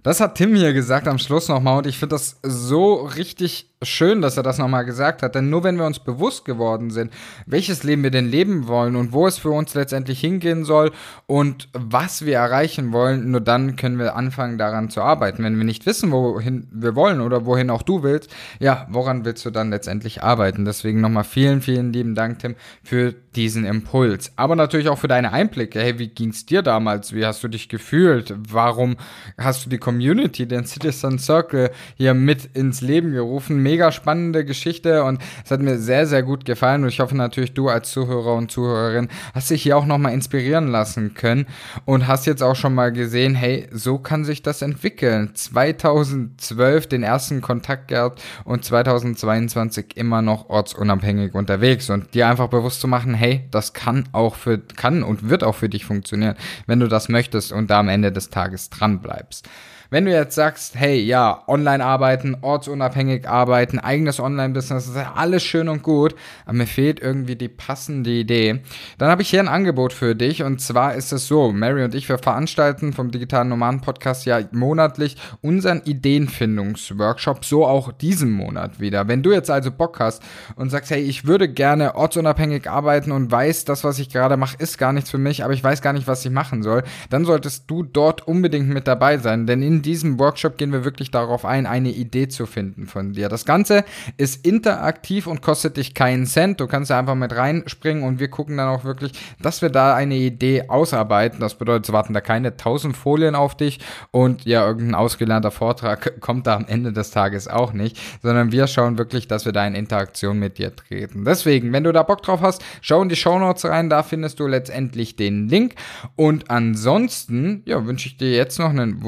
Das 0.03 0.19
hat 0.19 0.35
Tim 0.35 0.55
hier 0.55 0.73
gesagt 0.73 1.07
am 1.07 1.17
Schluss 1.17 1.47
nochmal 1.47 1.79
und 1.79 1.87
ich 1.87 1.97
finde 1.97 2.15
das 2.15 2.39
so 2.43 2.95
richtig 2.95 3.70
schön, 3.83 4.21
dass 4.21 4.37
er 4.37 4.43
das 4.43 4.57
nochmal 4.57 4.85
gesagt 4.85 5.23
hat. 5.23 5.35
Denn 5.35 5.49
nur 5.49 5.63
wenn 5.63 5.77
wir 5.77 5.85
uns 5.85 5.99
bewusst 5.99 6.45
geworden 6.45 6.91
sind, 6.91 7.11
welches 7.45 7.83
Leben 7.83 8.03
wir 8.03 8.11
denn 8.11 8.29
leben 8.29 8.67
wollen 8.67 8.95
und 8.95 9.11
wo 9.11 9.27
es 9.27 9.37
für 9.37 9.49
uns 9.49 9.73
letztendlich 9.73 10.19
hingehen 10.19 10.63
soll 10.65 10.91
und 11.27 11.69
was 11.73 12.25
wir 12.25 12.35
erreichen 12.35 12.91
wollen, 12.91 13.31
nur 13.31 13.41
dann 13.41 13.75
können 13.75 13.97
wir 13.97 14.15
anfangen 14.15 14.57
daran 14.57 14.89
zu 14.89 15.01
arbeiten. 15.01 15.43
Wenn 15.43 15.57
wir 15.57 15.63
nicht 15.63 15.85
wissen, 15.85 16.11
wohin 16.11 16.67
wir 16.71 16.95
wollen 16.95 17.21
oder 17.21 17.45
wohin 17.45 17.69
auch 17.69 17.81
du 17.81 18.03
willst, 18.03 18.29
ja, 18.59 18.87
woran 18.89 19.25
willst 19.25 19.45
du 19.45 19.49
dann 19.49 19.69
letztendlich 19.69 20.23
arbeiten? 20.23 20.65
Deswegen 20.65 21.01
nochmal 21.01 21.23
vielen, 21.23 21.61
vielen 21.61 21.93
lieben 21.93 22.15
Dank, 22.15 22.39
Tim, 22.39 22.55
für 22.83 23.13
diesen 23.35 23.65
Impuls. 23.65 24.33
Aber 24.35 24.55
natürlich 24.55 24.89
auch 24.89 24.97
für 24.97 25.07
deine 25.07 25.31
Einblicke. 25.31 25.79
Hey, 25.79 25.99
wie 25.99 26.09
ging 26.09 26.29
es 26.29 26.45
dir 26.45 26.61
damals? 26.61 27.13
Wie 27.13 27.25
hast 27.25 27.43
du 27.43 27.47
dich 27.47 27.69
gefühlt? 27.69 28.33
Warum 28.49 28.97
hast 29.37 29.65
du 29.65 29.69
die 29.69 29.77
Community, 29.77 30.47
den 30.47 30.65
Citizen 30.65 31.17
Circle 31.17 31.71
hier 31.95 32.13
mit 32.13 32.45
ins 32.53 32.81
Leben 32.81 33.13
gerufen? 33.13 33.61
Mega 33.71 33.93
spannende 33.93 34.43
Geschichte 34.43 35.05
und 35.05 35.21
es 35.45 35.49
hat 35.49 35.61
mir 35.61 35.77
sehr, 35.77 36.05
sehr 36.05 36.23
gut 36.23 36.43
gefallen 36.43 36.83
und 36.83 36.89
ich 36.89 36.99
hoffe 36.99 37.15
natürlich, 37.15 37.53
du 37.53 37.69
als 37.69 37.89
Zuhörer 37.89 38.35
und 38.35 38.51
Zuhörerin 38.51 39.07
hast 39.33 39.49
dich 39.49 39.63
hier 39.63 39.77
auch 39.77 39.85
nochmal 39.85 40.13
inspirieren 40.13 40.67
lassen 40.67 41.13
können 41.13 41.45
und 41.85 42.05
hast 42.05 42.25
jetzt 42.25 42.43
auch 42.43 42.57
schon 42.57 42.75
mal 42.75 42.91
gesehen, 42.91 43.33
hey, 43.33 43.69
so 43.71 43.97
kann 43.97 44.25
sich 44.25 44.41
das 44.41 44.61
entwickeln. 44.61 45.33
2012 45.33 46.87
den 46.87 47.03
ersten 47.03 47.39
Kontakt 47.39 47.87
gehabt 47.87 48.21
und 48.43 48.65
2022 48.65 49.95
immer 49.95 50.21
noch 50.21 50.49
ortsunabhängig 50.49 51.33
unterwegs 51.33 51.89
und 51.89 52.13
dir 52.13 52.27
einfach 52.27 52.49
bewusst 52.49 52.81
zu 52.81 52.89
machen, 52.89 53.13
hey, 53.13 53.47
das 53.51 53.71
kann 53.71 54.03
auch 54.11 54.35
für, 54.35 54.57
kann 54.57 55.01
und 55.01 55.29
wird 55.29 55.45
auch 55.45 55.55
für 55.55 55.69
dich 55.69 55.85
funktionieren, 55.85 56.35
wenn 56.67 56.81
du 56.81 56.89
das 56.89 57.07
möchtest 57.07 57.53
und 57.53 57.69
da 57.69 57.79
am 57.79 57.87
Ende 57.87 58.11
des 58.11 58.29
Tages 58.29 58.69
dran 58.69 59.01
bleibst. 59.01 59.47
Wenn 59.93 60.05
du 60.05 60.11
jetzt 60.13 60.35
sagst, 60.35 60.75
hey, 60.75 61.01
ja, 61.01 61.43
online 61.47 61.83
arbeiten, 61.83 62.37
ortsunabhängig 62.39 63.27
arbeiten, 63.27 63.77
eigenes 63.77 64.21
Online-Business, 64.21 64.87
ist 64.87 64.95
ja 64.95 65.15
alles 65.17 65.43
schön 65.43 65.67
und 65.67 65.83
gut, 65.83 66.15
aber 66.45 66.53
mir 66.59 66.65
fehlt 66.65 67.01
irgendwie 67.01 67.35
die 67.35 67.49
passende 67.49 68.09
Idee, 68.09 68.61
dann 68.97 69.09
habe 69.11 69.21
ich 69.21 69.29
hier 69.29 69.41
ein 69.41 69.49
Angebot 69.49 69.91
für 69.91 70.15
dich 70.15 70.43
und 70.43 70.61
zwar 70.61 70.95
ist 70.95 71.11
es 71.11 71.27
so, 71.27 71.51
Mary 71.51 71.83
und 71.83 71.93
ich, 71.93 72.07
wir 72.07 72.19
veranstalten 72.19 72.93
vom 72.93 73.11
Digitalen 73.11 73.49
Nomaden 73.49 73.81
Podcast 73.81 74.25
ja 74.25 74.39
monatlich 74.53 75.17
unseren 75.41 75.81
Ideenfindungsworkshop, 75.83 77.43
so 77.43 77.67
auch 77.67 77.91
diesen 77.91 78.31
Monat 78.31 78.79
wieder. 78.79 79.09
Wenn 79.09 79.23
du 79.23 79.33
jetzt 79.33 79.51
also 79.51 79.71
Bock 79.71 79.99
hast 79.99 80.23
und 80.55 80.69
sagst, 80.69 80.91
hey, 80.91 81.01
ich 81.01 81.25
würde 81.25 81.49
gerne 81.49 81.95
ortsunabhängig 81.95 82.69
arbeiten 82.69 83.11
und 83.11 83.29
weiß, 83.29 83.65
das, 83.65 83.83
was 83.83 83.99
ich 83.99 84.07
gerade 84.07 84.37
mache, 84.37 84.55
ist 84.57 84.77
gar 84.77 84.93
nichts 84.93 85.09
für 85.09 85.17
mich, 85.17 85.43
aber 85.43 85.51
ich 85.51 85.61
weiß 85.61 85.81
gar 85.81 85.91
nicht, 85.91 86.07
was 86.07 86.23
ich 86.23 86.31
machen 86.31 86.63
soll, 86.63 86.83
dann 87.09 87.25
solltest 87.25 87.69
du 87.69 87.83
dort 87.83 88.25
unbedingt 88.25 88.69
mit 88.69 88.87
dabei 88.87 89.17
sein, 89.17 89.45
denn 89.47 89.61
in 89.61 89.80
diesem 89.81 90.19
Workshop 90.19 90.57
gehen 90.57 90.71
wir 90.71 90.83
wirklich 90.83 91.11
darauf 91.11 91.45
ein, 91.45 91.65
eine 91.65 91.89
Idee 91.89 92.27
zu 92.27 92.45
finden 92.45 92.87
von 92.87 93.13
dir. 93.13 93.29
Das 93.29 93.45
Ganze 93.45 93.83
ist 94.17 94.45
interaktiv 94.45 95.27
und 95.27 95.41
kostet 95.41 95.77
dich 95.77 95.93
keinen 95.93 96.25
Cent. 96.25 96.59
Du 96.59 96.67
kannst 96.67 96.91
da 96.91 96.99
einfach 96.99 97.15
mit 97.15 97.35
reinspringen 97.35 98.03
und 98.03 98.19
wir 98.19 98.29
gucken 98.29 98.57
dann 98.57 98.69
auch 98.69 98.83
wirklich, 98.83 99.13
dass 99.41 99.61
wir 99.61 99.69
da 99.69 99.95
eine 99.95 100.15
Idee 100.15 100.69
ausarbeiten. 100.69 101.39
Das 101.39 101.55
bedeutet, 101.55 101.85
es 101.85 101.93
warten 101.93 102.13
da 102.13 102.21
keine 102.21 102.57
tausend 102.57 102.95
Folien 102.97 103.35
auf 103.35 103.55
dich 103.55 103.79
und 104.11 104.45
ja, 104.45 104.65
irgendein 104.65 104.95
ausgelernter 104.95 105.51
Vortrag 105.51 106.19
kommt 106.21 106.47
da 106.47 106.55
am 106.55 106.65
Ende 106.65 106.93
des 106.93 107.11
Tages 107.11 107.47
auch 107.47 107.73
nicht, 107.73 107.97
sondern 108.21 108.51
wir 108.51 108.67
schauen 108.67 108.97
wirklich, 108.97 109.27
dass 109.27 109.45
wir 109.45 109.51
da 109.51 109.65
in 109.65 109.75
Interaktion 109.75 110.39
mit 110.39 110.57
dir 110.57 110.75
treten. 110.75 111.25
Deswegen, 111.25 111.73
wenn 111.73 111.83
du 111.83 111.91
da 111.91 112.03
Bock 112.03 112.21
drauf 112.23 112.41
hast, 112.41 112.63
schau 112.81 113.01
in 113.01 113.09
die 113.09 113.15
Show 113.15 113.39
Notes 113.39 113.65
rein, 113.65 113.89
da 113.89 114.03
findest 114.03 114.39
du 114.39 114.47
letztendlich 114.47 115.15
den 115.15 115.47
Link. 115.47 115.75
Und 116.15 116.49
ansonsten, 116.49 117.63
ja, 117.65 117.85
wünsche 117.85 118.07
ich 118.07 118.17
dir 118.17 118.31
jetzt 118.31 118.59
noch 118.59 118.69
einen 118.69 119.03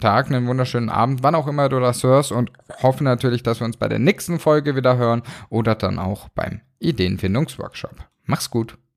Tag, 0.00 0.26
einen 0.26 0.46
wunderschönen 0.46 0.88
Abend, 0.88 1.22
wann 1.22 1.34
auch 1.34 1.46
immer 1.46 1.68
du 1.68 1.80
das 1.80 2.02
hörst 2.02 2.32
und 2.32 2.50
hoffe 2.82 3.04
natürlich, 3.04 3.42
dass 3.42 3.60
wir 3.60 3.64
uns 3.66 3.76
bei 3.76 3.88
der 3.88 3.98
nächsten 3.98 4.38
Folge 4.38 4.76
wieder 4.76 4.96
hören 4.96 5.22
oder 5.50 5.74
dann 5.74 5.98
auch 5.98 6.28
beim 6.30 6.60
Ideenfindungsworkshop. 6.78 7.96
Mach's 8.24 8.50
gut. 8.50 8.78